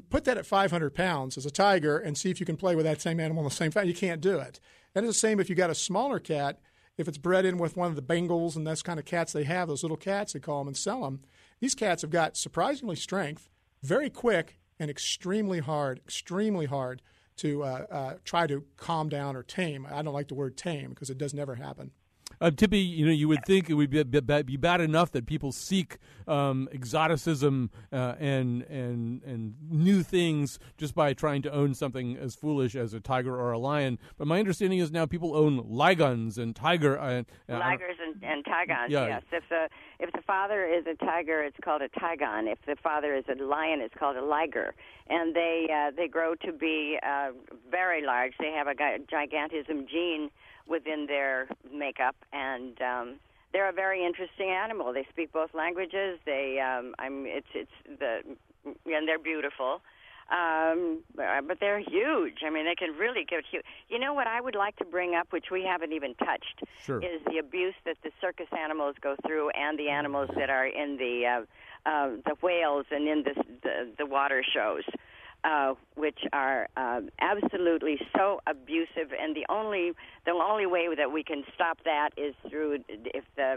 put 0.09 0.25
that 0.25 0.39
at 0.39 0.47
500 0.47 0.95
pounds 0.95 1.37
as 1.37 1.47
a 1.47 1.51
tiger, 1.51 1.99
and 1.99 2.17
see 2.17 2.31
if 2.31 2.41
you 2.41 2.47
can 2.47 2.57
play 2.57 2.77
with 2.77 2.87
that 2.87 3.01
same 3.01 3.21
animal 3.21 3.43
in 3.43 3.49
the 3.49 3.55
same 3.55 3.71
fashion. 3.71 3.89
You 3.89 3.95
can't 3.95 4.21
do 4.21 4.39
it. 4.39 4.61
And 4.95 5.05
it's 5.05 5.17
the 5.17 5.21
same 5.21 5.41
if 5.41 5.49
you 5.49 5.57
got 5.57 5.71
a 5.71 5.75
smaller 5.75 6.19
cat 6.19 6.61
if 7.01 7.09
it's 7.09 7.19
bred 7.19 7.45
in 7.45 7.57
with 7.57 7.77
one 7.77 7.89
of 7.89 7.97
the 7.97 8.03
Bengals 8.03 8.57
and 8.57 8.67
those 8.67 8.83
kind 8.83 8.99
of 8.99 9.05
cats 9.05 9.33
they 9.33 9.45
have, 9.45 9.69
those 9.69 9.83
little 9.83 9.97
cats 9.97 10.33
they 10.33 10.41
call 10.41 10.61
them 10.61 10.69
and 10.69 10.77
sell 10.77 11.03
them, 11.03 11.21
these 11.61 11.75
cats 11.75 12.03
have 12.03 12.11
got 12.11 12.37
surprisingly 12.37 12.97
strength, 12.97 13.49
very 13.83 14.11
quick, 14.11 14.59
and 14.81 14.91
extremely 14.91 15.61
hard, 15.61 15.99
extremely 15.99 16.67
hard 16.67 17.03
to 17.37 17.63
uh, 17.63 17.87
uh, 17.91 18.15
try 18.25 18.47
to 18.47 18.65
calm 18.77 19.09
down 19.09 19.37
or 19.37 19.43
tame. 19.43 19.87
I 19.89 20.03
don't 20.03 20.15
like 20.15 20.29
the 20.29 20.35
word 20.35 20.57
tame 20.57 20.91
because 20.91 21.11
it 21.11 21.19
does 21.19 21.33
never 21.33 21.55
happen. 21.55 21.93
Uh, 22.41 22.51
Tippi, 22.51 22.83
you 22.83 23.05
know, 23.05 23.13
you 23.13 23.29
would 23.29 23.45
think 23.45 23.69
it 23.69 23.75
would 23.75 23.91
be, 23.91 24.03
be, 24.03 24.43
be 24.43 24.57
bad 24.57 24.81
enough 24.81 25.13
that 25.13 25.27
people 25.27 25.53
seek 25.53 25.99
um, 26.27 26.69
exoticism 26.73 27.71
uh, 27.93 28.15
and 28.19 28.63
and 28.63 29.23
and 29.25 29.55
new 29.69 30.03
things 30.03 30.59
just 30.79 30.95
by 30.95 31.13
trying 31.13 31.43
to 31.43 31.53
own 31.53 31.75
something 31.75 32.17
as 32.17 32.35
foolish 32.35 32.75
as 32.75 32.95
a 32.95 33.01
tiger 33.01 33.37
or 33.37 33.53
a 33.53 33.59
lion. 33.59 33.99
But 34.17 34.27
my 34.27 34.39
understanding 34.39 34.79
is 34.79 34.91
now 34.91 35.05
people 35.05 35.37
own 35.37 35.63
ligons 35.65 36.39
and 36.39 36.57
tiger. 36.57 36.99
Uh, 36.99 37.25
Ligers 37.49 38.01
and, 38.03 38.23
and 38.23 38.45
tigons. 38.45 38.89
Yeah. 38.89 39.07
Yes. 39.07 39.23
If 39.33 39.45
the 39.51 39.69
if 39.99 40.13
the 40.13 40.23
father 40.23 40.65
is 40.65 40.87
a 40.87 40.95
tiger, 41.05 41.43
it's 41.43 41.59
called 41.63 41.83
a 41.83 41.89
tigon. 41.91 42.51
If 42.51 42.59
the 42.67 42.77
father 42.83 43.15
is 43.15 43.25
a 43.29 43.43
lion, 43.43 43.81
it's 43.83 43.95
called 43.99 44.17
a 44.17 44.25
liger. 44.25 44.75
And 45.09 45.35
they 45.35 45.69
uh, 45.71 45.91
they 45.95 46.09
grow 46.09 46.37
to 46.37 46.53
be 46.53 46.99
uh, 47.03 47.33
very 47.71 48.05
large. 48.05 48.33
They 48.39 48.53
have 48.53 48.67
a 48.67 48.75
gigantism 48.75 49.87
gene 49.87 50.31
within 50.71 51.07
their 51.07 51.49
makeup, 51.71 52.17
and 52.33 52.81
um, 52.81 53.15
they're 53.53 53.69
a 53.69 53.73
very 53.73 54.07
interesting 54.07 54.49
animal. 54.49 54.93
They 54.95 55.07
speak 55.11 55.33
both 55.33 55.53
languages. 55.53 56.19
They 56.25 56.59
um, 56.61 56.95
I'm 56.99 57.27
it's 57.27 57.53
it's 57.55 57.77
the 57.99 58.21
and 58.87 59.07
they're 59.07 59.19
beautiful. 59.19 59.83
Um, 60.31 61.01
but 61.17 61.59
they're 61.59 61.81
huge. 61.81 62.45
I 62.47 62.51
mean, 62.51 62.65
they 62.65 62.77
can 62.77 62.97
really 62.97 63.25
get 63.29 63.43
huge. 63.51 63.65
You 63.89 63.99
know 63.99 64.15
what 64.15 64.29
I 64.29 64.41
would 64.41 64.55
like 64.55 64.77
to 64.77 64.85
bring 64.85 65.17
up, 65.17 65.27
which 65.33 65.47
we 65.51 65.65
haven't 65.65 65.93
even 65.93 66.15
touched, 66.15 66.63
Sure. 66.85 67.01
is 67.03 67.21
the 67.27 67.39
abuse 67.39 67.75
that 67.85 67.97
the 68.05 68.13
circus 68.21 68.47
animals 68.57 68.95
go 69.01 69.17
through, 69.27 69.51
and 69.51 69.77
the 69.77 69.89
animals 69.89 70.31
that 70.37 70.49
are 70.49 70.67
in 70.67 70.99
the 70.99 71.27
uh, 71.27 71.89
uh, 71.91 72.09
the 72.25 72.37
whales 72.43 72.87
and 72.93 73.09
in 73.09 73.25
the 73.25 73.35
the, 73.65 73.89
the 73.99 74.07
water 74.07 74.45
shows. 74.55 74.85
Uh, 75.43 75.73
which 75.95 76.19
are 76.35 76.69
um, 76.77 77.09
absolutely 77.23 77.99
so 78.15 78.41
abusive, 78.47 79.11
and 79.19 79.35
the 79.35 79.47
only 79.49 79.93
the 80.27 80.33
only 80.33 80.67
way 80.67 80.95
that 80.95 81.11
we 81.11 81.25
can 81.25 81.45
stop 81.55 81.79
that 81.85 82.11
is 82.19 82.35
through 82.51 82.79
if 82.89 83.25
the 83.37 83.57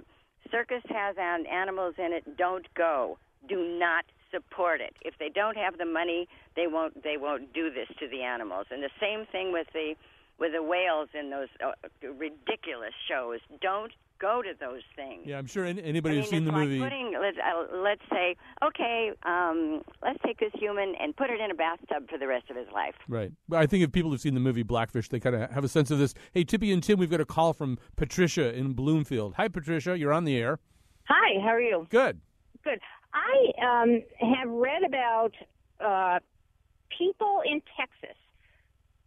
circus 0.50 0.84
has 0.88 1.16
an 1.20 1.46
animals 1.46 1.96
in 1.98 2.14
it, 2.14 2.38
don't 2.38 2.74
go. 2.76 3.18
Do 3.50 3.78
not 3.78 4.06
support 4.32 4.82
it. 4.82 4.96
If 5.02 5.16
they 5.20 5.30
don't 5.30 5.58
have 5.58 5.78
the 5.78 5.86
money, 5.86 6.28
they 6.56 6.68
won't 6.68 7.04
they 7.04 7.18
won't 7.18 7.54
do 7.54 7.70
this 7.70 7.88
to 8.00 8.08
the 8.08 8.22
animals. 8.22 8.68
And 8.72 8.82
the 8.82 8.90
same 9.02 9.26
thing 9.32 9.52
with 9.52 9.68
the 9.74 9.96
with 10.40 10.54
the 10.54 10.64
whales 10.64 11.10
in 11.14 11.30
those 11.30 11.50
uh, 11.64 11.74
ridiculous 12.02 12.94
shows. 13.08 13.40
Don't 13.62 13.92
go 14.24 14.42
to 14.42 14.54
those 14.58 14.82
things. 14.96 15.24
Yeah, 15.26 15.38
I'm 15.38 15.48
sure 15.48 15.66
any, 15.66 15.84
anybody 15.84 16.18
I 16.18 16.22
who's 16.22 16.30
seen 16.30 16.46
the 16.46 16.52
like 16.52 16.70
movie. 16.70 16.80
Putting, 16.80 17.14
let's, 17.20 17.38
uh, 17.38 17.78
let's 17.78 18.02
say, 18.10 18.36
okay, 18.64 19.12
um, 19.24 19.82
let's 20.02 20.18
take 20.26 20.40
this 20.40 20.54
human 20.56 20.96
and 21.00 21.16
put 21.16 21.30
it 21.30 21.42
in 21.42 21.52
a 21.52 21.54
bathtub 21.54 22.10
for 22.10 22.18
the 22.18 22.28
rest 22.28 22.50
of 22.50 22.56
his 22.56 22.68
life. 22.74 22.96
Right. 23.10 23.32
But 23.50 23.60
I 23.60 23.68
think 23.68 23.84
if 23.84 23.92
people 23.92 24.12
have 24.12 24.22
seen 24.22 24.34
the 24.34 24.40
movie 24.40 24.64
Blackfish, 24.64 25.10
they 25.10 25.20
kind 25.20 25.36
of 25.36 25.52
have 25.52 25.66
a 25.66 25.68
sense 25.68 25.92
of 25.92 26.00
this. 26.00 26.14
Hey, 26.32 26.46
Tippi 26.46 26.72
and 26.72 26.82
Tim, 26.82 26.98
we've 27.00 27.12
got 27.12 27.20
a 27.20 27.26
call 27.26 27.54
from 27.54 27.78
Patricia 27.98 28.54
in 28.56 28.74
Bloomfield. 28.74 29.34
Hi, 29.36 29.50
Patricia. 29.50 29.98
You're 29.98 30.14
on 30.14 30.24
the 30.24 30.38
air. 30.38 30.60
Hi, 31.10 31.42
how 31.42 31.50
are 31.50 31.62
you? 31.62 31.86
Good. 31.90 32.22
Good. 32.64 32.80
I 33.14 33.84
um, 33.84 34.02
have 34.22 34.50
read 34.50 34.84
about 34.84 35.34
uh, 35.80 36.20
people 36.98 37.42
in 37.46 37.62
Texas, 37.78 38.18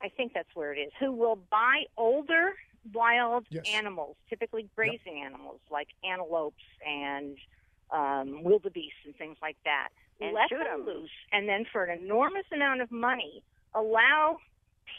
I 0.02 0.08
think 0.10 0.32
that's 0.34 0.48
where 0.54 0.72
it 0.74 0.78
is, 0.78 0.92
who 1.00 1.10
will 1.12 1.38
buy 1.50 1.84
older 1.96 2.52
wild 2.92 3.46
Yes. 3.50 3.64
animals, 3.74 4.16
typically 4.28 4.68
grazing 4.74 5.22
animals 5.24 5.60
like 5.70 5.88
antelopes 6.04 6.62
and 6.86 7.38
um, 7.90 8.42
wildebeest 8.42 8.96
and 9.04 9.14
things 9.16 9.36
like 9.40 9.56
that. 9.64 9.88
And 10.20 10.34
let 10.34 10.48
shoot 10.48 10.58
them 10.58 10.80
'em. 10.80 10.86
loose, 10.86 11.10
and 11.32 11.48
then 11.48 11.66
for 11.70 11.84
an 11.84 12.00
enormous 12.02 12.46
amount 12.52 12.80
of 12.80 12.90
money, 12.90 13.42
allow 13.74 14.38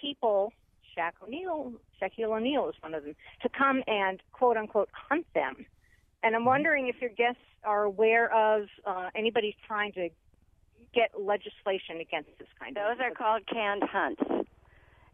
people. 0.02 0.54
Shaq 0.98 1.12
O'Neal, 1.24 1.74
Shaquille 2.02 2.36
O'Neal 2.36 2.70
is 2.70 2.76
one 2.82 2.96
of 2.96 3.04
them, 3.04 3.16
to 3.44 3.50
come 3.50 3.84
and 3.86 4.20
quote 4.32 4.58
unquote 4.58 4.90
hunt 4.92 5.28
them. 5.36 5.66
And 6.24 6.36
I'm 6.36 6.44
wondering 6.44 6.88
if 6.88 7.00
your 7.00 7.12
guests 7.12 7.42
are 7.64 7.84
aware 7.84 8.34
of 8.34 8.68
uh, 8.84 9.10
anybody 9.14 9.56
trying 9.68 9.92
to 9.94 10.10
get 10.96 11.12
legislation 11.20 12.00
against 12.02 12.32
this 12.40 12.48
kind 12.60 12.76
of. 12.76 12.98
Those 12.98 13.06
are 13.06 13.12
called 13.12 13.44
canned 13.46 13.84
hunts, 13.84 14.24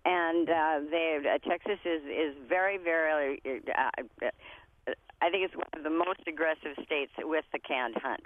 and 0.05 0.49
uh, 0.49 0.79
they 0.89 1.19
uh, 1.23 1.37
Texas 1.49 1.79
is 1.85 2.01
is 2.03 2.35
very 2.47 2.77
very. 2.77 3.41
Uh, 3.45 4.29
I 5.21 5.29
think 5.29 5.45
it's 5.45 5.55
one 5.55 5.67
of 5.73 5.83
the 5.83 5.89
most 5.89 6.19
aggressive 6.27 6.75
states 6.85 7.11
with 7.19 7.45
the 7.53 7.59
canned 7.59 7.95
hunt, 7.95 8.25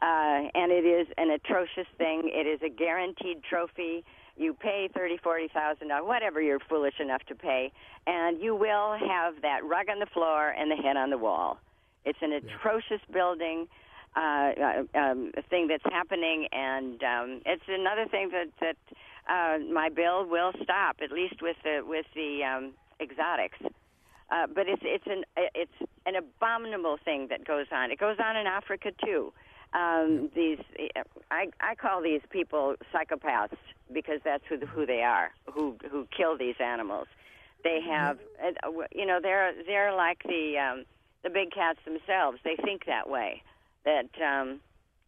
uh, 0.00 0.48
and 0.54 0.72
it 0.72 0.86
is 0.86 1.06
an 1.18 1.30
atrocious 1.30 1.86
thing. 1.98 2.30
It 2.32 2.46
is 2.46 2.60
a 2.62 2.70
guaranteed 2.70 3.42
trophy. 3.42 4.04
You 4.36 4.54
pay 4.54 4.88
thirty, 4.94 5.18
forty 5.18 5.48
thousand 5.48 5.88
dollars, 5.88 6.06
whatever 6.06 6.40
you're 6.40 6.60
foolish 6.60 7.00
enough 7.00 7.22
to 7.28 7.34
pay, 7.34 7.72
and 8.06 8.40
you 8.40 8.54
will 8.54 8.96
have 8.96 9.42
that 9.42 9.64
rug 9.64 9.88
on 9.90 9.98
the 9.98 10.06
floor 10.06 10.48
and 10.50 10.70
the 10.70 10.76
head 10.76 10.96
on 10.96 11.10
the 11.10 11.18
wall. 11.18 11.58
It's 12.04 12.18
an 12.22 12.32
atrocious 12.32 13.02
building 13.12 13.68
uh, 14.16 14.20
uh, 14.20 14.98
um, 14.98 15.32
thing 15.50 15.68
that's 15.68 15.84
happening, 15.84 16.48
and 16.52 17.02
um, 17.02 17.42
it's 17.44 17.62
another 17.68 18.06
thing 18.08 18.30
that 18.30 18.48
that 18.60 18.76
uh, 19.28 19.58
my 19.72 19.88
bill 19.88 20.26
will 20.26 20.52
stop, 20.62 20.96
at 21.02 21.12
least 21.12 21.42
with 21.42 21.56
the 21.62 21.82
with 21.84 22.06
the 22.14 22.42
um, 22.44 22.72
exotics. 23.00 23.58
Uh, 24.30 24.46
but 24.46 24.68
it's 24.68 24.82
it's 24.84 25.06
an 25.06 25.24
it's 25.54 25.90
an 26.06 26.16
abominable 26.16 26.98
thing 27.04 27.28
that 27.28 27.46
goes 27.46 27.66
on. 27.72 27.90
It 27.90 27.98
goes 27.98 28.16
on 28.22 28.36
in 28.36 28.46
Africa 28.46 28.92
too. 29.04 29.32
Um, 29.72 30.30
these 30.34 30.58
I 31.30 31.48
I 31.60 31.74
call 31.74 32.02
these 32.02 32.22
people 32.30 32.76
psychopaths 32.92 33.56
because 33.92 34.20
that's 34.24 34.44
who 34.48 34.58
who 34.66 34.86
they 34.86 35.02
are. 35.02 35.30
Who 35.52 35.76
who 35.90 36.06
kill 36.14 36.36
these 36.36 36.56
animals. 36.58 37.06
They 37.64 37.80
have 37.86 38.18
uh, 38.42 38.70
you 38.94 39.06
know 39.06 39.18
they're 39.22 39.52
they're 39.66 39.94
like 39.94 40.22
the 40.24 40.54
um, 40.58 40.84
the 41.22 41.30
big 41.30 41.50
cats 41.50 41.78
themselves. 41.84 42.38
They 42.44 42.56
think 42.56 42.86
that 42.86 43.08
way. 43.08 43.42
That 43.84 44.08
um, 44.22 44.60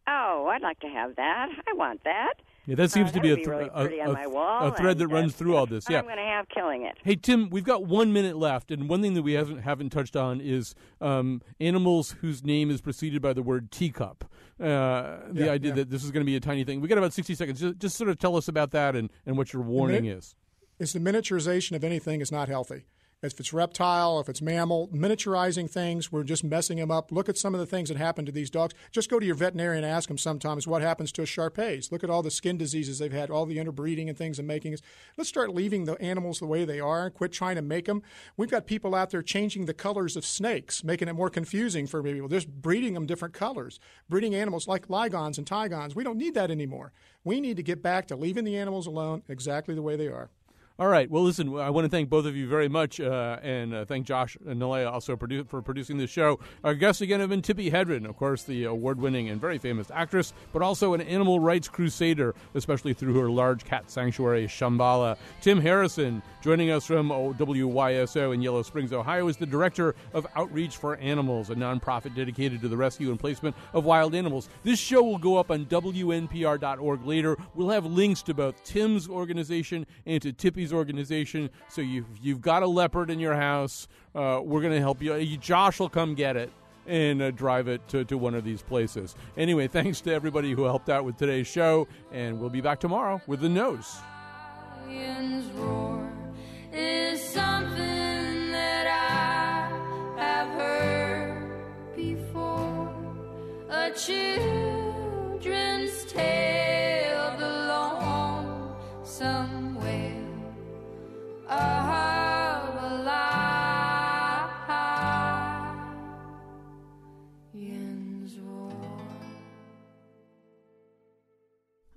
oh, 0.07 0.47
I'd 0.51 0.61
like 0.61 0.79
to 0.81 0.87
have 0.87 1.15
that. 1.15 1.49
I 1.67 1.73
want 1.73 2.03
that. 2.03 2.35
Yeah, 2.67 2.75
that 2.75 2.91
seems 2.91 3.09
Uh, 3.09 3.13
to 3.13 3.19
be 3.21 3.29
a, 3.31 3.35
that'd 3.35 3.45
th- 3.45 3.89
really 3.89 3.99
a, 3.99 4.25
a- 4.27 4.29
wall, 4.29 4.67
a 4.67 4.75
thread 4.75 4.97
that 4.99 5.05
and, 5.05 5.13
runs 5.13 5.33
uh, 5.33 5.37
through 5.37 5.55
all 5.55 5.65
this. 5.65 5.85
Yeah. 5.89 5.97
I'm 5.99 6.05
going 6.05 6.17
to 6.17 6.21
have 6.23 6.47
killing 6.49 6.83
it. 6.83 6.95
Hey 7.03 7.15
Tim, 7.15 7.49
we've 7.49 7.63
got 7.63 7.85
one 7.85 8.13
minute 8.13 8.37
left, 8.37 8.69
and 8.69 8.87
one 8.87 9.01
thing 9.01 9.15
that 9.15 9.23
we 9.23 9.33
haven't 9.33 9.59
haven't 9.59 9.89
touched 9.89 10.15
on 10.15 10.39
is 10.39 10.75
um, 11.01 11.41
animals 11.59 12.11
whose 12.21 12.43
name 12.43 12.69
is 12.69 12.79
preceded 12.79 13.21
by 13.21 13.33
the 13.33 13.41
word 13.41 13.71
teacup. 13.71 14.25
Uh, 14.59 15.17
the 15.31 15.45
Yeah, 15.45 15.51
idea 15.51 15.69
yeah. 15.69 15.75
that 15.77 15.89
this 15.89 16.03
is 16.03 16.11
going 16.11 16.21
to 16.23 16.29
be 16.29 16.35
a 16.35 16.39
tiny 16.39 16.63
thing. 16.63 16.81
We 16.81 16.87
got 16.87 16.99
about 16.99 17.13
sixty 17.13 17.33
seconds. 17.33 17.59
Just, 17.59 17.79
just 17.79 17.97
sort 17.97 18.09
of 18.11 18.19
tell 18.19 18.35
us 18.35 18.47
about 18.47 18.69
that 18.71 18.95
and, 18.95 19.09
and 19.25 19.37
what 19.37 19.53
your 19.53 19.63
warning 19.63 20.03
minute- 20.03 20.17
is. 20.19 20.35
is 20.77 20.93
the 20.93 20.99
miniaturization 20.99 21.75
of 21.75 21.83
anything 21.83 22.21
is 22.21 22.31
not 22.31 22.47
healthy. 22.47 22.85
If 23.23 23.39
it's 23.39 23.53
reptile, 23.53 24.19
if 24.19 24.29
it's 24.29 24.41
mammal, 24.41 24.87
miniaturizing 24.87 25.69
things, 25.69 26.11
we're 26.11 26.23
just 26.23 26.43
messing 26.43 26.77
them 26.77 26.89
up. 26.89 27.11
Look 27.11 27.29
at 27.29 27.37
some 27.37 27.53
of 27.53 27.59
the 27.59 27.67
things 27.67 27.89
that 27.89 27.97
happen 27.97 28.25
to 28.25 28.31
these 28.31 28.49
dogs. 28.49 28.73
Just 28.91 29.11
go 29.11 29.19
to 29.19 29.25
your 29.25 29.35
veterinarian 29.35 29.83
and 29.83 29.93
ask 29.93 30.07
them 30.07 30.17
sometimes 30.17 30.65
what 30.65 30.81
happens 30.81 31.11
to 31.11 31.21
a 31.21 31.25
Shar-Peis. 31.27 31.91
Look 31.91 32.03
at 32.03 32.09
all 32.09 32.23
the 32.23 32.31
skin 32.31 32.57
diseases 32.57 32.97
they've 32.97 33.11
had, 33.11 33.29
all 33.29 33.45
the 33.45 33.59
interbreeding 33.59 34.09
and 34.09 34.17
things 34.17 34.39
and 34.39 34.47
making. 34.47 34.73
Us. 34.73 34.81
Let's 35.17 35.29
start 35.29 35.53
leaving 35.53 35.85
the 35.85 36.01
animals 36.01 36.39
the 36.39 36.47
way 36.47 36.65
they 36.65 36.79
are 36.79 37.05
and 37.05 37.13
quit 37.13 37.31
trying 37.31 37.57
to 37.57 37.61
make 37.61 37.85
them. 37.85 38.01
We've 38.37 38.49
got 38.49 38.65
people 38.65 38.95
out 38.95 39.11
there 39.11 39.21
changing 39.21 39.65
the 39.65 39.73
colors 39.75 40.15
of 40.17 40.25
snakes, 40.25 40.83
making 40.83 41.07
it 41.07 41.13
more 41.13 41.29
confusing 41.29 41.85
for 41.85 42.01
people. 42.01 42.27
They're 42.27 42.39
just 42.39 42.61
breeding 42.61 42.95
them 42.95 43.05
different 43.05 43.35
colors, 43.35 43.79
breeding 44.09 44.33
animals 44.33 44.67
like 44.67 44.87
ligons 44.87 45.37
and 45.37 45.45
tigons. 45.45 45.95
We 45.95 46.03
don't 46.03 46.17
need 46.17 46.33
that 46.33 46.49
anymore. 46.49 46.91
We 47.23 47.39
need 47.39 47.57
to 47.57 47.63
get 47.63 47.83
back 47.83 48.07
to 48.07 48.15
leaving 48.15 48.45
the 48.45 48.57
animals 48.57 48.87
alone 48.87 49.21
exactly 49.29 49.75
the 49.75 49.83
way 49.83 49.95
they 49.95 50.07
are. 50.07 50.31
All 50.79 50.87
right. 50.87 51.11
Well, 51.11 51.21
listen, 51.23 51.55
I 51.59 51.69
want 51.69 51.85
to 51.85 51.89
thank 51.89 52.09
both 52.09 52.25
of 52.25 52.35
you 52.35 52.47
very 52.47 52.67
much, 52.67 52.99
uh, 52.99 53.37
and 53.43 53.73
uh, 53.73 53.85
thank 53.85 54.07
Josh 54.07 54.35
and 54.47 54.59
Nilaya 54.59 54.91
also 54.91 55.15
produ- 55.15 55.47
for 55.47 55.61
producing 55.61 55.97
this 55.97 56.09
show. 56.09 56.39
Our 56.63 56.73
guests 56.73 57.01
again 57.01 57.19
have 57.19 57.29
been 57.29 57.43
Tippi 57.43 57.71
Hedren, 57.71 58.09
of 58.09 58.15
course, 58.15 58.43
the 58.43 58.63
award-winning 58.63 59.29
and 59.29 59.39
very 59.39 59.59
famous 59.59 59.91
actress, 59.93 60.33
but 60.53 60.63
also 60.63 60.95
an 60.95 61.01
animal 61.01 61.39
rights 61.39 61.67
crusader, 61.67 62.33
especially 62.55 62.93
through 62.93 63.19
her 63.19 63.29
large 63.29 63.63
cat 63.63 63.91
sanctuary, 63.91 64.47
Shambala. 64.47 65.17
Tim 65.41 65.61
Harrison, 65.61 66.23
joining 66.41 66.71
us 66.71 66.85
from 66.85 67.09
WYSO 67.09 68.33
in 68.33 68.41
Yellow 68.41 68.63
Springs, 68.63 68.91
Ohio, 68.91 69.27
is 69.27 69.37
the 69.37 69.45
director 69.45 69.93
of 70.13 70.25
Outreach 70.35 70.77
for 70.77 70.95
Animals, 70.95 71.51
a 71.51 71.55
nonprofit 71.55 72.15
dedicated 72.15 72.59
to 72.61 72.67
the 72.67 72.77
rescue 72.77 73.11
and 73.11 73.19
placement 73.19 73.55
of 73.73 73.85
wild 73.85 74.15
animals. 74.15 74.49
This 74.63 74.79
show 74.79 75.03
will 75.03 75.19
go 75.19 75.35
up 75.37 75.51
on 75.51 75.65
WNPR.org 75.67 77.05
later. 77.05 77.37
We'll 77.53 77.69
have 77.69 77.85
links 77.85 78.23
to 78.23 78.33
both 78.33 78.63
Tim's 78.63 79.07
organization 79.07 79.85
and 80.07 80.21
to 80.23 80.31
Organization. 80.71 81.49
So 81.69 81.81
you've, 81.81 82.05
you've 82.21 82.41
got 82.41 82.61
a 82.61 82.67
leopard 82.67 83.09
in 83.09 83.19
your 83.19 83.35
house. 83.35 83.87
Uh, 84.13 84.41
we're 84.43 84.61
going 84.61 84.73
to 84.73 84.79
help 84.79 85.01
you. 85.01 85.37
Josh 85.37 85.79
will 85.79 85.89
come 85.89 86.13
get 86.13 86.37
it 86.37 86.51
and 86.85 87.21
uh, 87.21 87.31
drive 87.31 87.67
it 87.67 87.87
to, 87.87 88.03
to 88.05 88.17
one 88.17 88.35
of 88.35 88.43
these 88.43 88.61
places. 88.61 89.15
Anyway, 89.37 89.67
thanks 89.69 90.01
to 90.01 90.13
everybody 90.13 90.51
who 90.51 90.63
helped 90.63 90.89
out 90.89 91.05
with 91.05 91.17
today's 91.17 91.47
show, 91.47 91.87
and 92.11 92.39
we'll 92.39 92.49
be 92.49 92.61
back 92.61 92.79
tomorrow 92.79 93.21
with 93.27 93.39
the 93.39 93.49
nose. 93.49 93.97
lion's 94.87 95.45
roar 95.53 96.01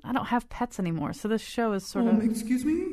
I 0.07 0.13
don't 0.13 0.27
have 0.27 0.49
pets 0.49 0.79
anymore, 0.79 1.13
so 1.13 1.29
this 1.29 1.41
show 1.41 1.73
is 1.73 1.87
sort 1.87 2.07
um, 2.07 2.19
of. 2.19 2.25
Excuse 2.25 2.65
me? 2.65 2.87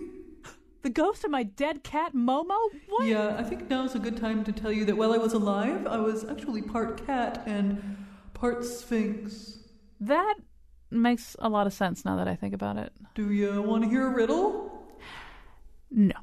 The 0.84 0.90
ghost 0.90 1.24
of 1.24 1.30
my 1.30 1.44
dead 1.44 1.84
cat, 1.84 2.16
Momo? 2.16 2.58
What? 2.90 3.06
Yeah, 3.06 3.36
I 3.38 3.44
think 3.44 3.70
now's 3.70 3.94
a 3.94 4.00
good 4.00 4.18
time 4.18 4.44
to 4.46 4.52
tell 4.52 4.72
you 4.72 4.84
that 4.86 4.98
while 4.98 5.14
I 5.14 5.18
was 5.18 5.34
alive, 5.34 5.86
I 5.86 5.98
was 5.98 6.24
actually 6.24 6.64
part 6.64 7.06
cat 7.06 7.44
and 7.46 7.98
part 8.34 8.66
sphinx. 8.66 9.60
That 10.00 10.38
makes 10.90 11.36
a 11.38 11.50
lot 11.50 11.68
of 11.68 11.74
sense 11.74 12.04
now 12.04 12.16
that 12.16 12.28
I 12.28 12.36
think 12.36 12.56
about 12.56 12.78
it. 12.78 12.92
Do 13.14 13.32
you 13.32 13.62
want 13.62 13.84
to 13.84 13.90
hear 13.90 14.08
a 14.08 14.10
riddle? 14.10 14.72
No. 15.92 16.16